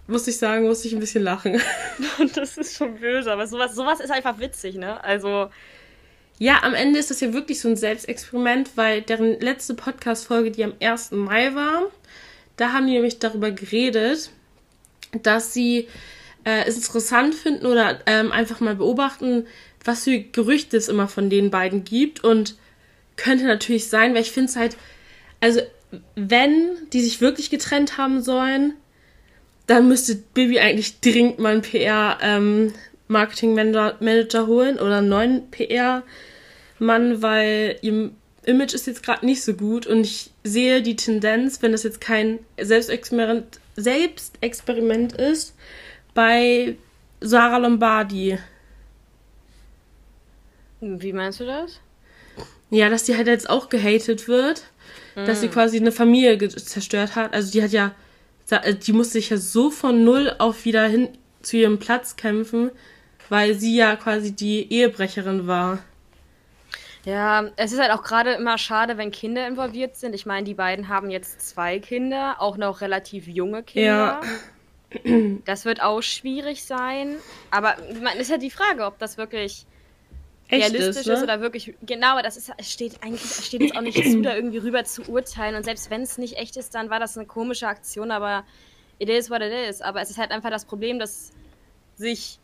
muss 0.07 0.27
ich 0.27 0.37
sagen, 0.37 0.65
muss 0.65 0.85
ich 0.85 0.93
ein 0.93 0.99
bisschen 0.99 1.23
lachen. 1.23 1.59
das 2.35 2.57
ist 2.57 2.77
schon 2.77 2.95
böse, 2.95 3.31
aber 3.31 3.47
sowas, 3.47 3.75
sowas 3.75 3.99
ist 3.99 4.11
einfach 4.11 4.39
witzig, 4.39 4.75
ne? 4.75 5.03
Also. 5.03 5.49
Ja, 6.37 6.63
am 6.63 6.73
Ende 6.73 6.99
ist 6.99 7.09
das 7.09 7.21
ja 7.21 7.31
wirklich 7.31 7.61
so 7.61 7.69
ein 7.69 7.77
Selbstexperiment, 7.77 8.71
weil 8.75 9.01
deren 9.01 9.39
letzte 9.39 9.73
Podcast-Folge, 9.73 10.51
die 10.51 10.65
am 10.65 10.73
1. 10.81 11.11
Mai 11.11 11.55
war, 11.55 11.83
da 12.57 12.73
haben 12.73 12.87
die 12.87 12.93
nämlich 12.93 13.19
darüber 13.19 13.51
geredet, 13.51 14.31
dass 15.23 15.53
sie 15.53 15.87
äh, 16.45 16.63
es 16.65 16.77
interessant 16.77 17.35
finden 17.35 17.65
oder 17.65 17.99
ähm, 18.05 18.31
einfach 18.31 18.61
mal 18.61 18.75
beobachten, 18.75 19.45
was 19.83 20.05
für 20.05 20.19
Gerüchte 20.19 20.77
es 20.77 20.87
immer 20.87 21.07
von 21.07 21.29
den 21.29 21.51
beiden 21.51 21.83
gibt. 21.83 22.23
Und 22.23 22.55
könnte 23.17 23.45
natürlich 23.45 23.89
sein, 23.89 24.13
weil 24.13 24.21
ich 24.21 24.31
finde 24.31 24.49
es 24.49 24.55
halt, 24.55 24.77
also 25.41 25.61
wenn 26.15 26.69
die 26.93 27.01
sich 27.01 27.21
wirklich 27.21 27.49
getrennt 27.49 27.97
haben 27.97 28.21
sollen, 28.21 28.73
dann 29.67 29.87
müsste 29.87 30.15
Bibi 30.15 30.59
eigentlich 30.59 30.99
dringend 30.99 31.39
mal 31.39 31.53
einen 31.53 31.61
PR 31.61 32.17
ähm, 32.21 32.73
holen 33.09 34.79
oder 34.79 34.97
einen 34.97 35.09
neuen 35.09 35.51
PR 35.51 36.03
Mann, 36.79 37.21
weil 37.21 37.77
ihr 37.81 38.11
Image 38.43 38.73
ist 38.73 38.85
jetzt 38.85 39.03
gerade 39.03 39.25
nicht 39.25 39.43
so 39.43 39.53
gut 39.53 39.87
und 39.87 40.01
ich 40.01 40.31
sehe 40.43 40.81
die 40.81 40.95
Tendenz, 40.95 41.61
wenn 41.61 41.71
das 41.71 41.83
jetzt 41.83 42.01
kein 42.01 42.39
Selbstexperiment, 42.61 43.59
Selbstexperiment 43.75 45.13
ist, 45.13 45.55
bei 46.15 46.75
Sarah 47.21 47.57
Lombardi. 47.57 48.39
Wie 50.81 51.13
meinst 51.13 51.39
du 51.39 51.45
das? 51.45 51.79
Ja, 52.71 52.89
dass 52.89 53.03
die 53.03 53.15
halt 53.15 53.27
jetzt 53.27 53.49
auch 53.49 53.69
gehatet 53.69 54.27
wird, 54.27 54.63
mm. 55.15 55.25
dass 55.25 55.41
sie 55.41 55.47
mm. 55.47 55.51
quasi 55.51 55.77
eine 55.77 55.91
Familie 55.91 56.49
zerstört 56.49 57.15
hat. 57.15 57.33
Also 57.33 57.51
die 57.51 57.61
hat 57.61 57.71
ja, 57.71 57.93
äh, 58.49 58.73
die 58.73 58.93
musste 58.93 59.13
sich 59.13 59.29
ja 59.29 59.37
so 59.37 59.69
von 59.69 60.03
null 60.03 60.33
auf 60.39 60.65
wieder 60.65 60.87
hin 60.87 61.09
zu 61.41 61.57
ihrem 61.57 61.77
Platz 61.77 62.15
kämpfen, 62.15 62.71
weil 63.29 63.53
sie 63.53 63.75
ja 63.75 63.95
quasi 63.95 64.35
die 64.35 64.71
Ehebrecherin 64.71 65.47
war. 65.47 65.79
Ja, 67.03 67.51
es 67.55 67.71
ist 67.71 67.79
halt 67.79 67.91
auch 67.91 68.01
gerade 68.01 68.33
immer 68.33 68.57
schade, 68.57 68.97
wenn 68.97 69.11
Kinder 69.11 69.47
involviert 69.47 69.95
sind. 69.95 70.15
Ich 70.15 70.25
meine, 70.25 70.43
die 70.43 70.55
beiden 70.55 70.87
haben 70.89 71.11
jetzt 71.11 71.47
zwei 71.47 71.77
Kinder, 71.79 72.37
auch 72.39 72.57
noch 72.57 72.81
relativ 72.81 73.27
junge 73.27 73.61
Kinder. 73.61 74.21
Ja. 74.21 74.21
Das 75.45 75.65
wird 75.65 75.81
auch 75.81 76.01
schwierig 76.01 76.63
sein. 76.63 77.15
Aber 77.51 77.75
man 78.01 78.17
ist 78.17 78.29
ja 78.29 78.37
die 78.37 78.49
Frage, 78.49 78.85
ob 78.85 78.97
das 78.99 79.17
wirklich 79.17 79.65
Echt 80.47 80.63
realistisch 80.63 81.01
ist, 81.01 81.07
ne? 81.07 81.13
ist, 81.13 81.23
oder 81.23 81.41
wirklich. 81.41 81.73
Genau, 81.81 82.21
das 82.21 82.37
ist, 82.37 82.51
es 82.57 82.71
steht 82.71 83.03
eigentlich, 83.03 83.21
steht 83.21 83.61
jetzt 83.61 83.75
auch 83.75 83.81
nicht 83.81 84.03
zu, 84.03 84.21
da 84.21 84.35
irgendwie 84.35 84.59
rüber 84.59 84.83
zu 84.83 85.03
urteilen. 85.03 85.55
Und 85.55 85.63
selbst 85.63 85.89
wenn 85.89 86.01
es 86.01 86.17
nicht 86.17 86.37
echt 86.37 86.57
ist, 86.57 86.75
dann 86.75 86.89
war 86.89 86.99
das 86.99 87.17
eine 87.17 87.25
komische 87.25 87.67
Aktion, 87.67 88.11
aber 88.11 88.43
it 88.99 89.09
is 89.09 89.29
what 89.29 89.41
it 89.41 89.51
is. 89.69 89.81
Aber 89.81 90.01
es 90.01 90.09
ist 90.09 90.17
halt 90.17 90.31
einfach 90.31 90.51
das 90.51 90.65
Problem, 90.65 90.99
dass 90.99 91.31
sich 91.95 92.39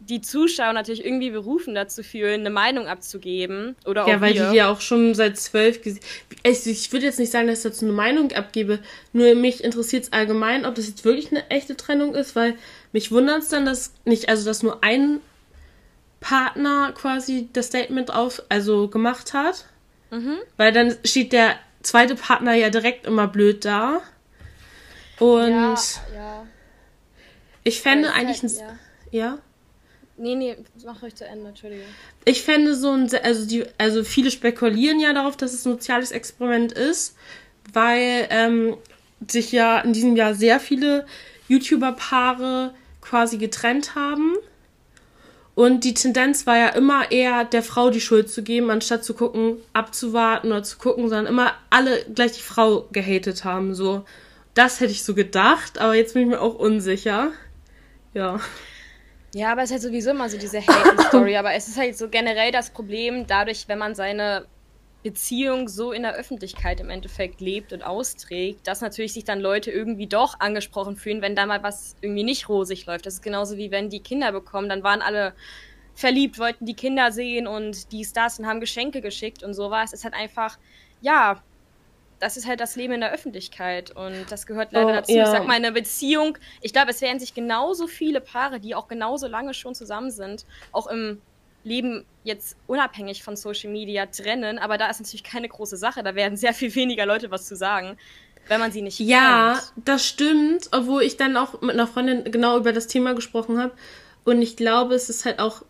die 0.00 0.20
Zuschauer 0.20 0.72
natürlich 0.72 1.04
irgendwie 1.04 1.30
berufen 1.30 1.74
dazu 1.74 2.02
fühlen, 2.02 2.40
eine 2.40 2.50
Meinung 2.50 2.86
abzugeben. 2.86 3.76
Oder 3.84 4.08
ja, 4.08 4.20
weil 4.20 4.34
wir. 4.34 4.50
die 4.50 4.56
ja 4.56 4.70
auch 4.70 4.80
schon 4.80 5.14
seit 5.14 5.38
zwölf 5.38 5.82
gesehen. 5.82 6.02
Also 6.44 6.70
ich 6.70 6.90
würde 6.92 7.06
jetzt 7.06 7.18
nicht 7.18 7.30
sagen, 7.30 7.46
dass 7.46 7.58
ich 7.58 7.64
dazu 7.64 7.84
eine 7.84 7.94
Meinung 7.94 8.32
abgebe. 8.32 8.80
Nur 9.12 9.34
mich 9.34 9.62
interessiert 9.62 10.04
es 10.04 10.12
allgemein, 10.12 10.64
ob 10.64 10.74
das 10.74 10.88
jetzt 10.88 11.04
wirklich 11.04 11.30
eine 11.30 11.48
echte 11.50 11.76
Trennung 11.76 12.14
ist, 12.14 12.34
weil 12.34 12.56
mich 12.92 13.12
wundert 13.12 13.42
es 13.42 13.48
dann, 13.48 13.66
dass 13.66 13.92
nicht, 14.04 14.28
also 14.28 14.44
dass 14.44 14.62
nur 14.62 14.82
ein 14.82 15.20
Partner 16.20 16.92
quasi 16.92 17.48
das 17.52 17.66
Statement 17.66 18.12
auf, 18.12 18.42
also 18.48 18.88
gemacht 18.88 19.34
hat. 19.34 19.66
Mhm. 20.10 20.38
Weil 20.56 20.72
dann 20.72 20.96
steht 21.04 21.32
der 21.32 21.56
zweite 21.82 22.14
Partner 22.14 22.54
ja 22.54 22.70
direkt 22.70 23.06
immer 23.06 23.28
blöd 23.28 23.64
da. 23.64 24.00
Und 25.18 25.50
ja, 25.50 25.74
ja. 26.14 26.46
ich 27.64 27.80
fände 27.80 28.12
eigentlich 28.12 28.42
halt, 28.42 28.52
ein, 28.52 28.78
ja. 29.12 29.26
ja? 29.26 29.38
Nee, 30.20 30.34
nee, 30.34 30.54
mach 30.84 31.02
euch 31.02 31.14
zu 31.14 31.24
Ende, 31.24 31.48
Entschuldigung. 31.48 31.86
Ich 32.26 32.42
fände 32.42 32.74
so 32.74 32.92
ein, 32.92 33.08
also 33.22 33.46
die, 33.46 33.64
also 33.78 34.04
viele 34.04 34.30
spekulieren 34.30 35.00
ja 35.00 35.14
darauf, 35.14 35.34
dass 35.34 35.54
es 35.54 35.64
ein 35.64 35.72
soziales 35.72 36.10
Experiment 36.10 36.72
ist, 36.72 37.16
weil 37.72 38.26
ähm, 38.28 38.76
sich 39.26 39.50
ja 39.50 39.80
in 39.80 39.94
diesem 39.94 40.16
Jahr 40.16 40.34
sehr 40.34 40.60
viele 40.60 41.06
YouTuber-Paare 41.48 42.74
quasi 43.00 43.38
getrennt 43.38 43.94
haben. 43.94 44.34
Und 45.54 45.84
die 45.84 45.94
Tendenz 45.94 46.46
war 46.46 46.58
ja 46.58 46.68
immer 46.68 47.10
eher, 47.10 47.44
der 47.44 47.62
Frau 47.62 47.88
die 47.88 48.02
Schuld 48.02 48.28
zu 48.28 48.42
geben, 48.42 48.70
anstatt 48.70 49.04
zu 49.04 49.14
gucken, 49.14 49.56
abzuwarten 49.72 50.48
oder 50.48 50.62
zu 50.62 50.76
gucken, 50.76 51.08
sondern 51.08 51.28
immer 51.28 51.54
alle 51.70 52.04
gleich 52.14 52.32
die 52.32 52.42
Frau 52.42 52.86
gehatet 52.92 53.44
haben. 53.44 53.74
So, 53.74 54.04
das 54.52 54.80
hätte 54.80 54.92
ich 54.92 55.02
so 55.02 55.14
gedacht, 55.14 55.78
aber 55.78 55.94
jetzt 55.94 56.12
bin 56.12 56.24
ich 56.24 56.28
mir 56.28 56.42
auch 56.42 56.56
unsicher. 56.56 57.32
Ja. 58.12 58.38
Ja, 59.32 59.52
aber 59.52 59.62
es 59.62 59.70
ist 59.70 59.74
halt 59.74 59.82
sowieso 59.82 60.10
immer 60.10 60.28
so 60.28 60.38
diese 60.38 60.60
Hate-Story. 60.66 61.36
aber 61.36 61.54
es 61.54 61.68
ist 61.68 61.78
halt 61.78 61.96
so 61.96 62.08
generell 62.08 62.50
das 62.50 62.70
Problem, 62.70 63.26
dadurch, 63.26 63.68
wenn 63.68 63.78
man 63.78 63.94
seine 63.94 64.46
Beziehung 65.02 65.68
so 65.68 65.92
in 65.92 66.02
der 66.02 66.14
Öffentlichkeit 66.14 66.80
im 66.80 66.90
Endeffekt 66.90 67.40
lebt 67.40 67.72
und 67.72 67.82
austrägt, 67.82 68.66
dass 68.66 68.82
natürlich 68.82 69.14
sich 69.14 69.24
dann 69.24 69.40
Leute 69.40 69.70
irgendwie 69.70 70.06
doch 70.06 70.40
angesprochen 70.40 70.96
fühlen, 70.96 71.22
wenn 71.22 71.34
da 71.34 71.46
mal 71.46 71.62
was 71.62 71.96
irgendwie 72.02 72.24
nicht 72.24 72.48
rosig 72.48 72.84
läuft. 72.86 73.06
Das 73.06 73.14
ist 73.14 73.22
genauso 73.22 73.56
wie 73.56 73.70
wenn 73.70 73.88
die 73.88 74.00
Kinder 74.00 74.30
bekommen, 74.32 74.68
dann 74.68 74.82
waren 74.82 75.00
alle 75.00 75.32
verliebt, 75.94 76.38
wollten 76.38 76.66
die 76.66 76.74
Kinder 76.74 77.12
sehen 77.12 77.46
und 77.46 77.92
die 77.92 78.04
Stars 78.04 78.38
und 78.38 78.46
haben 78.46 78.60
Geschenke 78.60 79.00
geschickt 79.00 79.42
und 79.42 79.54
sowas. 79.54 79.92
Es 79.92 80.00
ist 80.00 80.04
halt 80.04 80.14
einfach, 80.14 80.58
ja, 81.00 81.42
das 82.20 82.36
ist 82.36 82.46
halt 82.46 82.60
das 82.60 82.76
Leben 82.76 82.92
in 82.92 83.00
der 83.00 83.12
Öffentlichkeit 83.12 83.90
und 83.96 84.26
das 84.30 84.46
gehört 84.46 84.72
leider 84.72 84.90
oh, 84.90 84.92
dazu. 84.92 85.12
Ja. 85.12 85.24
Ich 85.24 85.30
sag 85.30 85.46
mal, 85.46 85.54
eine 85.54 85.72
Beziehung, 85.72 86.38
ich 86.60 86.72
glaube, 86.72 86.90
es 86.90 87.00
werden 87.00 87.18
sich 87.18 87.34
genauso 87.34 87.86
viele 87.86 88.20
Paare, 88.20 88.60
die 88.60 88.74
auch 88.74 88.88
genauso 88.88 89.26
lange 89.26 89.54
schon 89.54 89.74
zusammen 89.74 90.10
sind, 90.10 90.44
auch 90.70 90.86
im 90.86 91.20
Leben 91.64 92.04
jetzt 92.22 92.56
unabhängig 92.66 93.22
von 93.22 93.36
Social 93.36 93.70
Media 93.70 94.06
trennen, 94.06 94.58
aber 94.58 94.78
da 94.78 94.88
ist 94.88 95.00
natürlich 95.00 95.24
keine 95.24 95.48
große 95.48 95.76
Sache, 95.76 96.02
da 96.02 96.14
werden 96.14 96.36
sehr 96.36 96.54
viel 96.54 96.74
weniger 96.74 97.06
Leute 97.06 97.30
was 97.30 97.46
zu 97.46 97.56
sagen, 97.56 97.96
wenn 98.48 98.60
man 98.60 98.72
sie 98.72 98.82
nicht 98.82 99.00
Ja, 99.00 99.58
kennt. 99.58 99.86
das 99.86 100.06
stimmt, 100.06 100.68
obwohl 100.72 101.02
ich 101.02 101.16
dann 101.16 101.36
auch 101.36 101.60
mit 101.62 101.72
einer 101.72 101.86
Freundin 101.86 102.24
genau 102.30 102.56
über 102.58 102.72
das 102.72 102.86
Thema 102.86 103.14
gesprochen 103.14 103.58
habe 103.58 103.72
und 104.24 104.42
ich 104.42 104.56
glaube, 104.56 104.94
es 104.94 105.08
ist 105.08 105.24
halt 105.24 105.38
auch 105.38 105.62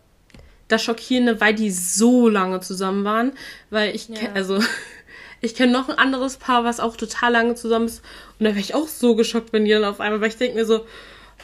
das 0.71 0.81
Schockierende, 0.83 1.41
weil 1.41 1.53
die 1.53 1.71
so 1.71 2.29
lange 2.29 2.61
zusammen 2.61 3.03
waren, 3.03 3.33
weil 3.69 3.93
ich, 3.95 4.07
ja. 4.07 4.31
also 4.33 4.59
ich 5.41 5.55
kenne 5.55 5.71
noch 5.71 5.89
ein 5.89 5.97
anderes 5.97 6.37
Paar, 6.37 6.63
was 6.63 6.79
auch 6.79 6.95
total 6.95 7.31
lange 7.31 7.55
zusammen 7.55 7.87
ist. 7.87 8.03
Und 8.39 8.45
da 8.45 8.51
wäre 8.51 8.59
ich 8.59 8.75
auch 8.75 8.87
so 8.87 9.15
geschockt, 9.15 9.53
wenn 9.53 9.65
die 9.65 9.71
dann 9.71 9.83
auf 9.83 9.99
einmal, 9.99 10.21
weil 10.21 10.29
ich 10.29 10.37
denke 10.37 10.55
mir 10.55 10.65
so, 10.65 10.85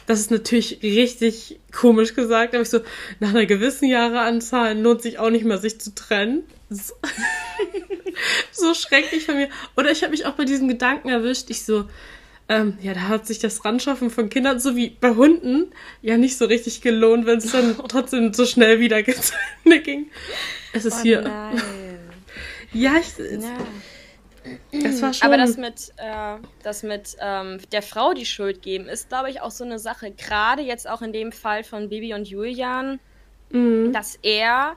das 0.06 0.20
ist 0.20 0.30
natürlich 0.30 0.78
richtig 0.82 1.58
komisch 1.72 2.14
gesagt, 2.14 2.54
aber 2.54 2.62
ich 2.62 2.70
so, 2.70 2.80
nach 3.20 3.30
einer 3.30 3.44
gewissen 3.44 3.88
Jahreanzahl 3.88 4.78
lohnt 4.78 5.02
sich 5.02 5.18
auch 5.18 5.30
nicht 5.30 5.44
mehr, 5.44 5.58
sich 5.58 5.80
zu 5.80 5.94
trennen. 5.94 6.44
So, 6.70 6.94
so 8.52 8.72
schrecklich 8.74 9.26
von 9.26 9.36
mir. 9.36 9.48
Oder 9.76 9.90
ich 9.90 10.02
habe 10.02 10.12
mich 10.12 10.24
auch 10.24 10.32
bei 10.34 10.44
diesem 10.44 10.68
Gedanken 10.68 11.08
erwischt, 11.08 11.50
ich 11.50 11.64
so, 11.64 11.84
ähm, 12.48 12.78
ja, 12.80 12.94
da 12.94 13.08
hat 13.08 13.26
sich 13.26 13.38
das 13.38 13.64
Ranschaffen 13.64 14.10
von 14.10 14.30
Kindern, 14.30 14.58
so 14.60 14.76
wie 14.76 14.90
bei 14.90 15.14
Hunden, 15.14 15.72
ja 16.00 16.16
nicht 16.16 16.38
so 16.38 16.46
richtig 16.46 16.80
gelohnt, 16.80 17.26
wenn 17.26 17.38
es 17.38 17.52
dann 17.52 17.76
trotzdem 17.88 18.32
so 18.32 18.46
schnell 18.46 18.80
wieder 18.80 19.02
ging. 19.64 20.10
Es 20.72 20.84
ist 20.86 20.98
oh 21.00 21.02
hier. 21.02 21.22
Nein. 21.22 21.87
Ja, 22.72 22.96
ich, 22.96 23.18
ja. 23.18 23.38
Das 24.72 25.02
war 25.02 25.12
schon. 25.12 25.26
Aber 25.26 25.36
das 25.36 25.56
mit, 25.56 25.92
äh, 25.96 26.36
das 26.62 26.82
mit 26.82 27.16
ähm, 27.20 27.58
der 27.72 27.82
Frau 27.82 28.14
die 28.14 28.26
Schuld 28.26 28.62
geben, 28.62 28.88
ist, 28.88 29.08
glaube 29.08 29.30
ich, 29.30 29.40
auch 29.40 29.50
so 29.50 29.64
eine 29.64 29.78
Sache. 29.78 30.10
Gerade 30.10 30.62
jetzt 30.62 30.88
auch 30.88 31.02
in 31.02 31.12
dem 31.12 31.32
Fall 31.32 31.64
von 31.64 31.88
Bibi 31.88 32.14
und 32.14 32.28
Julian, 32.28 33.00
mhm. 33.50 33.92
dass 33.92 34.18
er 34.22 34.76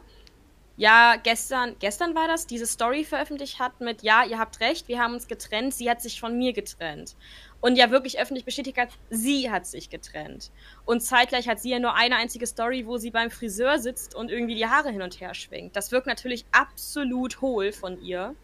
ja 0.77 1.15
gestern, 1.21 1.75
gestern 1.79 2.15
war 2.15 2.27
das, 2.27 2.47
diese 2.47 2.65
Story 2.65 3.03
veröffentlicht 3.03 3.59
hat 3.59 3.79
mit, 3.81 4.01
ja, 4.01 4.23
ihr 4.25 4.39
habt 4.39 4.59
recht, 4.61 4.87
wir 4.87 4.99
haben 4.99 5.13
uns 5.13 5.27
getrennt, 5.27 5.73
sie 5.73 5.89
hat 5.89 6.01
sich 6.01 6.19
von 6.19 6.37
mir 6.37 6.53
getrennt. 6.53 7.15
Und 7.61 7.75
ja 7.75 7.91
wirklich 7.91 8.19
öffentlich 8.19 8.43
bestätigt 8.43 8.77
hat, 8.77 8.89
sie 9.11 9.51
hat 9.51 9.67
sich 9.67 9.89
getrennt. 9.89 10.51
Und 10.85 11.01
zeitgleich 11.01 11.47
hat 11.47 11.59
sie 11.59 11.69
ja 11.69 11.79
nur 11.79 11.95
eine 11.95 12.15
einzige 12.15 12.47
Story, 12.47 12.87
wo 12.87 12.97
sie 12.97 13.11
beim 13.11 13.29
Friseur 13.29 13.77
sitzt 13.77 14.15
und 14.15 14.31
irgendwie 14.31 14.55
die 14.55 14.65
Haare 14.65 14.89
hin 14.89 15.03
und 15.03 15.21
her 15.21 15.35
schwingt. 15.35 15.75
Das 15.75 15.91
wirkt 15.91 16.07
natürlich 16.07 16.45
absolut 16.51 17.39
hohl 17.41 17.71
von 17.71 18.01
ihr. 18.01 18.35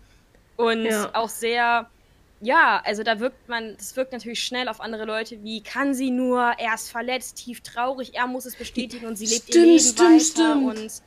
Und 0.55 0.85
ja. 0.85 1.09
auch 1.15 1.29
sehr, 1.29 1.89
ja, 2.41 2.81
also 2.85 3.01
da 3.01 3.19
wirkt 3.19 3.49
man, 3.49 3.75
das 3.77 3.95
wirkt 3.95 4.11
natürlich 4.11 4.43
schnell 4.43 4.67
auf 4.67 4.81
andere 4.81 5.05
Leute, 5.05 5.43
wie 5.43 5.61
kann 5.61 5.95
sie 5.95 6.11
nur, 6.11 6.53
er 6.57 6.75
ist 6.75 6.91
verletzt, 6.91 7.37
tief 7.37 7.61
traurig, 7.61 8.13
er 8.15 8.27
muss 8.27 8.45
es 8.45 8.55
bestätigen 8.55 9.07
und 9.07 9.15
sie 9.15 9.25
lebt 9.25 9.43
stimmt, 9.43 9.55
ihr 9.55 9.65
Leben 9.65 9.79
stimmt, 9.79 9.99
weiter. 9.99 10.19
Stimmt. 10.19 10.65
Und 10.65 11.01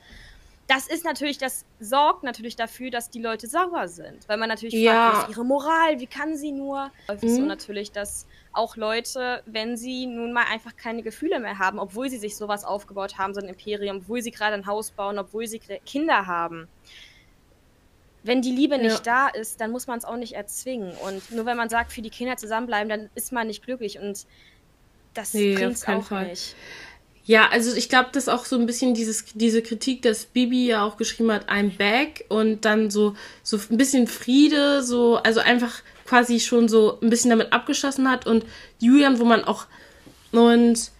das 0.67 0.87
ist 0.87 1.03
natürlich, 1.03 1.37
das 1.37 1.65
sorgt 1.79 2.23
natürlich 2.23 2.55
dafür, 2.55 2.91
dass 2.91 3.09
die 3.09 3.21
Leute 3.21 3.47
sauer 3.47 3.87
sind. 3.87 4.27
Weil 4.27 4.37
man 4.37 4.49
natürlich 4.49 4.73
ja. 4.73 4.93
fragt, 4.93 5.15
was 5.15 5.23
ist 5.23 5.29
ihre 5.35 5.45
Moral, 5.45 5.99
wie 5.99 6.07
kann 6.07 6.37
sie 6.37 6.51
nur? 6.51 6.91
Häufig 7.09 7.29
mhm. 7.29 7.35
so 7.35 7.41
natürlich, 7.41 7.91
dass 7.91 8.25
auch 8.53 8.75
Leute, 8.77 9.43
wenn 9.45 9.77
sie 9.77 10.05
nun 10.05 10.33
mal 10.33 10.45
einfach 10.49 10.75
keine 10.75 11.03
Gefühle 11.03 11.39
mehr 11.39 11.59
haben, 11.59 11.79
obwohl 11.79 12.09
sie 12.09 12.17
sich 12.17 12.35
sowas 12.35 12.63
aufgebaut 12.63 13.17
haben, 13.17 13.33
so 13.33 13.41
ein 13.41 13.47
Imperium, 13.47 13.97
obwohl 13.97 14.21
sie 14.21 14.31
gerade 14.31 14.53
ein 14.55 14.65
Haus 14.65 14.91
bauen, 14.91 15.19
obwohl 15.19 15.47
sie 15.47 15.59
Kinder 15.59 16.25
haben, 16.27 16.67
wenn 18.23 18.41
die 18.41 18.51
Liebe 18.51 18.77
nicht 18.77 19.05
ja. 19.05 19.29
da 19.33 19.39
ist, 19.39 19.61
dann 19.61 19.71
muss 19.71 19.87
man 19.87 19.97
es 19.97 20.05
auch 20.05 20.17
nicht 20.17 20.33
erzwingen. 20.33 20.93
Und 21.05 21.31
nur 21.31 21.45
wenn 21.45 21.57
man 21.57 21.69
sagt, 21.69 21.91
für 21.91 22.01
die 22.01 22.09
Kinder 22.09 22.37
zusammenbleiben, 22.37 22.87
dann 22.87 23.09
ist 23.15 23.31
man 23.31 23.47
nicht 23.47 23.63
glücklich. 23.63 23.99
Und 23.99 24.25
das 25.13 25.33
nee, 25.33 25.55
bringt 25.55 25.73
es 25.73 25.87
auch 25.87 26.03
Fall. 26.03 26.27
nicht. 26.27 26.55
Ja, 27.25 27.49
also 27.49 27.75
ich 27.75 27.87
glaube, 27.87 28.09
das 28.11 28.23
ist 28.23 28.29
auch 28.29 28.45
so 28.45 28.57
ein 28.57 28.65
bisschen 28.65 28.93
dieses, 28.93 29.25
diese 29.35 29.61
Kritik, 29.61 30.01
dass 30.01 30.25
Bibi 30.25 30.67
ja 30.67 30.83
auch 30.83 30.97
geschrieben 30.97 31.31
hat, 31.31 31.49
I'm 31.49 31.77
back 31.77 32.25
und 32.29 32.65
dann 32.65 32.89
so, 32.89 33.15
so 33.43 33.59
ein 33.69 33.77
bisschen 33.77 34.07
Friede, 34.07 34.81
so, 34.81 35.17
also 35.17 35.39
einfach 35.39 35.81
quasi 36.05 36.39
schon 36.39 36.67
so 36.67 36.99
ein 37.01 37.09
bisschen 37.09 37.29
damit 37.29 37.53
abgeschlossen 37.53 38.09
hat 38.09 38.25
und 38.25 38.45
Julian, 38.79 39.19
wo 39.19 39.25
man 39.25 39.43
auch 39.43 39.67
Und 40.31 40.91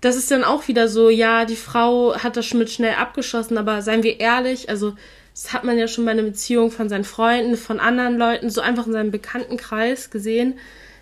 das 0.00 0.16
ist 0.16 0.30
dann 0.30 0.44
auch 0.44 0.68
wieder 0.68 0.88
so, 0.88 1.10
ja, 1.10 1.44
die 1.44 1.56
Frau 1.56 2.14
hat 2.16 2.36
das 2.36 2.46
Schmidt 2.46 2.70
schnell 2.70 2.94
abgeschossen, 2.94 3.58
aber 3.58 3.82
seien 3.82 4.02
wir 4.02 4.18
ehrlich, 4.18 4.68
also 4.68 4.94
das 5.34 5.52
hat 5.52 5.64
man 5.64 5.78
ja 5.78 5.88
schon 5.88 6.04
bei 6.04 6.10
einer 6.10 6.22
Beziehung 6.22 6.70
von 6.70 6.88
seinen 6.88 7.04
Freunden, 7.04 7.56
von 7.56 7.80
anderen 7.80 8.16
Leuten, 8.16 8.50
so 8.50 8.60
einfach 8.60 8.86
in 8.86 8.92
seinem 8.92 9.10
Bekanntenkreis 9.10 10.10
gesehen, 10.10 10.58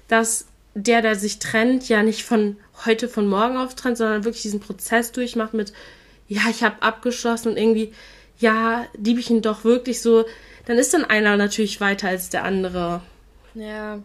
dass 0.08 0.46
der, 0.82 1.02
der 1.02 1.16
sich 1.16 1.38
trennt, 1.38 1.88
ja 1.88 2.02
nicht 2.02 2.24
von 2.24 2.56
heute 2.84 3.08
von 3.08 3.26
morgen 3.26 3.56
auf 3.56 3.74
trennt, 3.74 3.98
sondern 3.98 4.24
wirklich 4.24 4.42
diesen 4.42 4.60
Prozess 4.60 5.12
durchmacht 5.12 5.54
mit, 5.54 5.72
ja, 6.28 6.42
ich 6.50 6.62
habe 6.62 6.82
abgeschlossen 6.82 7.50
und 7.50 7.56
irgendwie, 7.56 7.92
ja, 8.38 8.86
liebe 8.96 9.20
ich 9.20 9.30
ihn 9.30 9.42
doch 9.42 9.64
wirklich 9.64 10.00
so, 10.00 10.24
dann 10.66 10.78
ist 10.78 10.94
dann 10.94 11.04
einer 11.04 11.36
natürlich 11.36 11.80
weiter 11.80 12.08
als 12.08 12.28
der 12.28 12.44
andere. 12.44 13.02
Ja, 13.54 14.00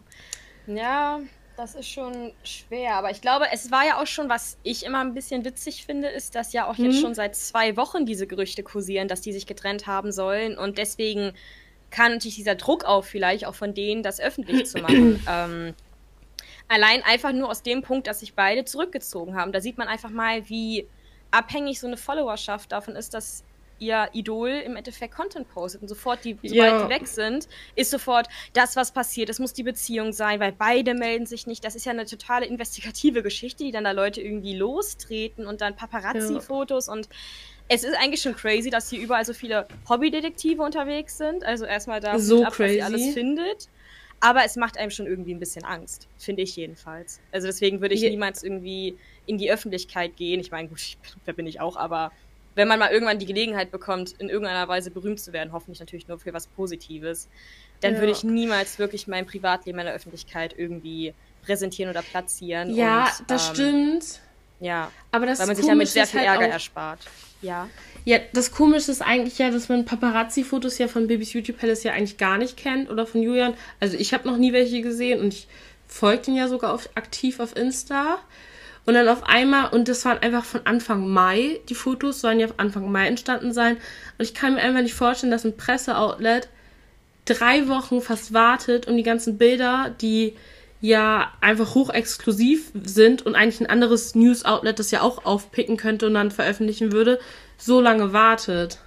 ja, 0.65 1.19
das 1.57 1.75
ist 1.75 1.89
schon 1.89 2.31
schwer. 2.43 2.95
Aber 2.95 3.11
ich 3.11 3.21
glaube, 3.21 3.45
es 3.51 3.69
war 3.69 3.85
ja 3.85 4.01
auch 4.01 4.07
schon, 4.07 4.29
was 4.29 4.57
ich 4.63 4.85
immer 4.85 5.01
ein 5.01 5.13
bisschen 5.13 5.45
witzig 5.45 5.85
finde, 5.85 6.07
ist, 6.07 6.33
dass 6.33 6.53
ja 6.53 6.67
auch 6.67 6.77
mhm. 6.77 6.85
jetzt 6.85 7.01
schon 7.01 7.13
seit 7.13 7.35
zwei 7.35 7.77
Wochen 7.77 8.05
diese 8.05 8.25
Gerüchte 8.25 8.63
kursieren, 8.63 9.07
dass 9.07 9.21
die 9.21 9.33
sich 9.33 9.45
getrennt 9.45 9.85
haben 9.85 10.11
sollen. 10.11 10.57
Und 10.57 10.77
deswegen 10.77 11.33
kann 11.91 12.13
natürlich 12.13 12.37
dieser 12.37 12.55
Druck 12.55 12.85
auf, 12.85 13.05
vielleicht 13.05 13.45
auch 13.45 13.53
von 13.53 13.75
denen, 13.75 14.01
das 14.01 14.19
öffentlich 14.19 14.65
zu 14.65 14.79
machen. 14.79 15.21
ähm, 15.29 15.75
allein 16.67 17.03
einfach 17.03 17.31
nur 17.31 17.49
aus 17.49 17.63
dem 17.63 17.81
Punkt, 17.81 18.07
dass 18.07 18.21
sich 18.21 18.33
beide 18.33 18.65
zurückgezogen 18.65 19.35
haben. 19.35 19.51
Da 19.51 19.61
sieht 19.61 19.77
man 19.77 19.87
einfach 19.87 20.09
mal, 20.09 20.47
wie 20.49 20.87
abhängig 21.31 21.79
so 21.79 21.87
eine 21.87 21.97
Followerschaft 21.97 22.71
davon 22.71 22.95
ist, 22.95 23.13
dass 23.13 23.43
ihr 23.79 24.09
Idol 24.13 24.49
im 24.49 24.75
Endeffekt 24.75 25.15
Content 25.15 25.49
postet. 25.49 25.81
Und 25.81 25.87
sofort, 25.87 26.23
die, 26.23 26.37
sobald 26.41 26.53
ja. 26.55 26.83
die 26.83 26.89
weg 26.89 27.07
sind, 27.07 27.47
ist 27.75 27.91
sofort 27.91 28.27
das, 28.53 28.75
was 28.75 28.91
passiert. 28.91 29.29
Es 29.29 29.39
muss 29.39 29.53
die 29.53 29.63
Beziehung 29.63 30.13
sein, 30.13 30.39
weil 30.39 30.51
beide 30.51 30.93
melden 30.93 31.25
sich 31.25 31.47
nicht. 31.47 31.65
Das 31.65 31.75
ist 31.75 31.85
ja 31.85 31.91
eine 31.91 32.05
totale 32.05 32.45
investigative 32.45 33.23
Geschichte, 33.23 33.63
die 33.63 33.71
dann 33.71 33.83
da 33.83 33.91
Leute 33.91 34.21
irgendwie 34.21 34.55
lostreten 34.55 35.47
und 35.47 35.61
dann 35.61 35.75
Paparazzi-Fotos 35.75 36.87
ja. 36.87 36.93
und 36.93 37.09
es 37.69 37.83
ist 37.83 37.95
eigentlich 37.95 38.21
schon 38.21 38.35
crazy, 38.35 38.69
dass 38.69 38.89
hier 38.89 38.99
überall 38.99 39.25
so 39.25 39.33
viele 39.33 39.67
Hobbydetektive 39.87 40.61
unterwegs 40.61 41.17
sind. 41.17 41.43
Also 41.45 41.65
erstmal 41.65 42.01
da, 42.01 42.19
so 42.19 42.43
ab, 42.43 42.59
was 42.59 42.71
sie 42.71 42.81
alles 42.81 43.13
findet. 43.13 43.69
Aber 44.23 44.45
es 44.45 44.55
macht 44.55 44.77
einem 44.77 44.89
schon 44.89 45.05
irgendwie 45.05 45.33
ein 45.33 45.39
bisschen 45.39 45.65
Angst, 45.65 46.07
finde 46.17 46.43
ich 46.43 46.55
jedenfalls. 46.55 47.19
Also 47.33 47.47
deswegen 47.47 47.81
würde 47.81 47.93
ich 47.93 48.03
niemals 48.03 48.41
irgendwie 48.41 48.97
in 49.25 49.37
die 49.37 49.51
Öffentlichkeit 49.51 50.15
gehen. 50.15 50.39
Ich 50.39 50.49
meine, 50.49 50.69
gut, 50.69 50.95
da 51.25 51.33
bin 51.33 51.45
ich 51.45 51.59
auch, 51.59 51.75
aber 51.75 52.13
wenn 52.55 52.69
man 52.69 52.79
mal 52.79 52.89
irgendwann 52.89 53.19
die 53.19 53.25
Gelegenheit 53.25 53.69
bekommt, 53.69 54.13
in 54.13 54.29
irgendeiner 54.29 54.65
Weise 54.69 54.91
berühmt 54.91 55.19
zu 55.19 55.33
werden, 55.33 55.51
hoffentlich 55.51 55.81
natürlich 55.81 56.07
nur 56.07 56.19
für 56.19 56.33
was 56.33 56.47
Positives, 56.47 57.27
dann 57.81 57.95
ja. 57.95 57.99
würde 57.99 58.13
ich 58.13 58.23
niemals 58.23 58.79
wirklich 58.79 59.07
mein 59.07 59.25
Privatleben 59.25 59.79
in 59.79 59.87
der 59.87 59.93
Öffentlichkeit 59.93 60.55
irgendwie 60.57 61.13
präsentieren 61.41 61.91
oder 61.91 62.01
platzieren. 62.01 62.73
Ja, 62.73 63.11
und, 63.19 63.29
das 63.29 63.49
ähm, 63.49 63.55
stimmt. 63.55 64.21
Ja, 64.61 64.89
aber 65.11 65.25
das 65.25 65.39
weil 65.39 65.47
man 65.47 65.55
sich 65.57 65.65
damit 65.65 65.89
sehr 65.89 66.07
viel 66.07 66.21
halt 66.21 66.29
Ärger 66.29 66.47
auch, 66.47 66.51
erspart. 66.53 66.99
Ja. 67.43 67.69
Ja, 68.05 68.19
das 68.33 68.51
Komische 68.51 68.91
ist 68.91 69.01
eigentlich 69.01 69.37
ja, 69.37 69.51
dass 69.51 69.69
man 69.69 69.85
Paparazzi-Fotos 69.85 70.77
ja 70.77 70.87
von 70.87 71.07
Babys 71.07 71.33
Beauty 71.33 71.53
Palace 71.53 71.83
ja 71.83 71.93
eigentlich 71.93 72.17
gar 72.17 72.37
nicht 72.37 72.57
kennt 72.57 72.89
oder 72.89 73.05
von 73.05 73.21
Julian. 73.21 73.53
Also 73.79 73.97
ich 73.97 74.13
habe 74.13 74.27
noch 74.27 74.37
nie 74.37 74.51
welche 74.51 74.81
gesehen 74.81 75.21
und 75.21 75.33
ich 75.33 75.47
folge 75.87 76.31
ihn 76.31 76.35
ja 76.35 76.47
sogar 76.47 76.73
auf, 76.73 76.89
aktiv 76.95 77.39
auf 77.39 77.55
Insta. 77.55 78.17
Und 78.85 78.95
dann 78.95 79.07
auf 79.07 79.23
einmal, 79.23 79.69
und 79.69 79.87
das 79.87 80.03
waren 80.03 80.17
einfach 80.17 80.43
von 80.43 80.65
Anfang 80.65 81.07
Mai, 81.07 81.61
die 81.69 81.75
Fotos 81.75 82.19
sollen 82.19 82.41
ja 82.41 82.47
Anfang 82.57 82.91
Mai 82.91 83.07
entstanden 83.07 83.53
sein. 83.53 83.77
Und 84.17 84.25
ich 84.25 84.33
kann 84.33 84.55
mir 84.55 84.61
einfach 84.61 84.81
nicht 84.81 84.93
vorstellen, 84.93 85.31
dass 85.31 85.45
ein 85.45 85.55
Presseoutlet 85.55 86.49
drei 87.23 87.69
Wochen 87.69 88.01
fast 88.01 88.33
wartet, 88.33 88.87
um 88.87 88.97
die 88.97 89.03
ganzen 89.03 89.37
Bilder, 89.37 89.95
die 90.01 90.35
ja 90.83 91.31
einfach 91.39 91.75
hochexklusiv 91.75 92.73
sind 92.83 93.25
und 93.25 93.35
eigentlich 93.35 93.61
ein 93.61 93.69
anderes 93.69 94.15
News-Outlet 94.15 94.77
das 94.77 94.91
ja 94.91 95.01
auch 95.01 95.23
aufpicken 95.23 95.77
könnte 95.77 96.07
und 96.07 96.13
dann 96.13 96.29
veröffentlichen 96.29 96.91
würde, 96.91 97.19
so 97.57 97.79
lange 97.79 98.11
wartet. 98.11 98.79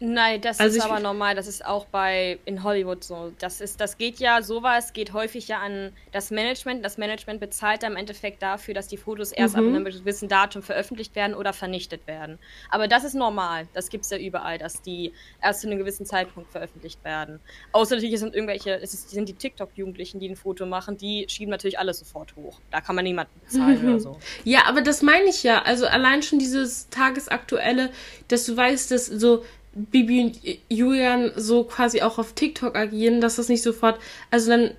Nein, 0.00 0.40
das 0.40 0.60
also 0.60 0.78
ist 0.78 0.84
aber 0.84 1.00
normal. 1.00 1.34
Das 1.34 1.48
ist 1.48 1.64
auch 1.64 1.86
bei 1.86 2.38
in 2.44 2.62
Hollywood 2.62 3.02
so. 3.02 3.32
Das 3.38 3.60
ist, 3.60 3.80
das 3.80 3.98
geht 3.98 4.20
ja 4.20 4.42
sowas 4.42 4.92
geht 4.92 5.12
häufig 5.12 5.48
ja 5.48 5.58
an 5.58 5.92
das 6.12 6.30
Management. 6.30 6.84
Das 6.84 6.98
Management 6.98 7.40
bezahlt 7.40 7.82
im 7.82 7.96
Endeffekt 7.96 8.42
dafür, 8.42 8.74
dass 8.74 8.86
die 8.86 8.96
Fotos 8.96 9.32
erst 9.32 9.56
mhm. 9.56 9.60
ab 9.60 9.74
einem 9.74 9.84
gewissen 9.84 10.28
Datum 10.28 10.62
veröffentlicht 10.62 11.16
werden 11.16 11.34
oder 11.34 11.52
vernichtet 11.52 12.06
werden. 12.06 12.38
Aber 12.70 12.86
das 12.86 13.02
ist 13.02 13.14
normal. 13.14 13.66
Das 13.74 13.88
gibt 13.88 14.04
es 14.04 14.10
ja 14.10 14.18
überall, 14.18 14.58
dass 14.58 14.82
die 14.82 15.12
erst 15.42 15.62
zu 15.62 15.66
einem 15.66 15.78
gewissen 15.78 16.06
Zeitpunkt 16.06 16.50
veröffentlicht 16.52 17.02
werden. 17.04 17.40
Außer 17.72 17.96
natürlich 17.96 18.20
sind 18.20 18.34
irgendwelche, 18.34 18.80
es 18.80 18.94
ist, 18.94 19.10
sind 19.10 19.28
die 19.28 19.34
TikTok-Jugendlichen, 19.34 20.20
die 20.20 20.28
ein 20.28 20.36
Foto 20.36 20.64
machen, 20.64 20.96
die 20.96 21.26
schieben 21.28 21.50
natürlich 21.50 21.78
alles 21.78 21.98
sofort 21.98 22.36
hoch. 22.36 22.60
Da 22.70 22.80
kann 22.80 22.94
man 22.94 23.04
niemanden 23.04 23.32
bezahlen 23.40 23.82
oder 23.82 24.00
so. 24.00 24.18
Ja, 24.44 24.66
aber 24.66 24.80
das 24.80 25.02
meine 25.02 25.26
ich 25.26 25.42
ja. 25.42 25.62
Also 25.62 25.86
allein 25.86 26.22
schon 26.22 26.38
dieses 26.38 26.88
tagesaktuelle, 26.90 27.90
dass 28.28 28.46
du 28.46 28.56
weißt, 28.56 28.92
dass 28.92 29.06
so 29.06 29.44
Bibi 29.72 30.22
und 30.22 30.40
Julian 30.68 31.32
so 31.36 31.64
quasi 31.64 32.02
auch 32.02 32.18
auf 32.18 32.32
TikTok 32.32 32.76
agieren, 32.76 33.20
dass 33.20 33.36
das 33.36 33.48
nicht 33.48 33.62
sofort, 33.62 34.00
also 34.30 34.50
dann, 34.50 34.70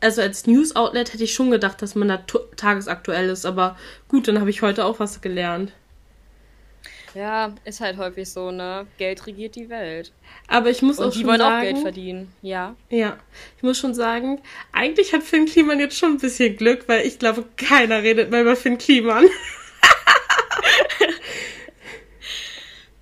also 0.00 0.22
als 0.22 0.46
News-Outlet 0.46 1.12
hätte 1.12 1.24
ich 1.24 1.34
schon 1.34 1.50
gedacht, 1.50 1.82
dass 1.82 1.94
man 1.94 2.08
da 2.08 2.24
tagesaktuell 2.56 3.28
ist, 3.28 3.44
aber 3.44 3.76
gut, 4.08 4.28
dann 4.28 4.40
habe 4.40 4.50
ich 4.50 4.62
heute 4.62 4.84
auch 4.84 5.00
was 5.00 5.20
gelernt. 5.20 5.72
Ja, 7.14 7.54
ist 7.64 7.80
halt 7.80 7.96
häufig 7.96 8.28
so, 8.28 8.50
ne? 8.50 8.86
Geld 8.98 9.26
regiert 9.26 9.54
die 9.56 9.68
Welt. 9.68 10.12
Aber 10.46 10.70
ich 10.70 10.82
muss 10.82 10.98
Und 10.98 11.06
auch 11.06 11.12
die 11.12 11.20
schon 11.20 11.28
wollen 11.28 11.40
sagen, 11.40 11.56
auch 11.56 11.62
Geld 11.62 11.78
verdienen, 11.78 12.32
ja. 12.42 12.76
Ja, 12.90 13.16
ich 13.56 13.62
muss 13.62 13.78
schon 13.78 13.94
sagen, 13.94 14.40
eigentlich 14.72 15.12
hat 15.12 15.22
Finn 15.22 15.46
Kliman 15.46 15.80
jetzt 15.80 15.96
schon 15.96 16.12
ein 16.12 16.18
bisschen 16.18 16.56
Glück, 16.56 16.84
weil 16.86 17.06
ich 17.06 17.18
glaube, 17.18 17.44
keiner 17.56 18.02
redet 18.02 18.30
mehr 18.30 18.42
über 18.42 18.56
Finn 18.56 18.78
Kliman. 18.78 19.24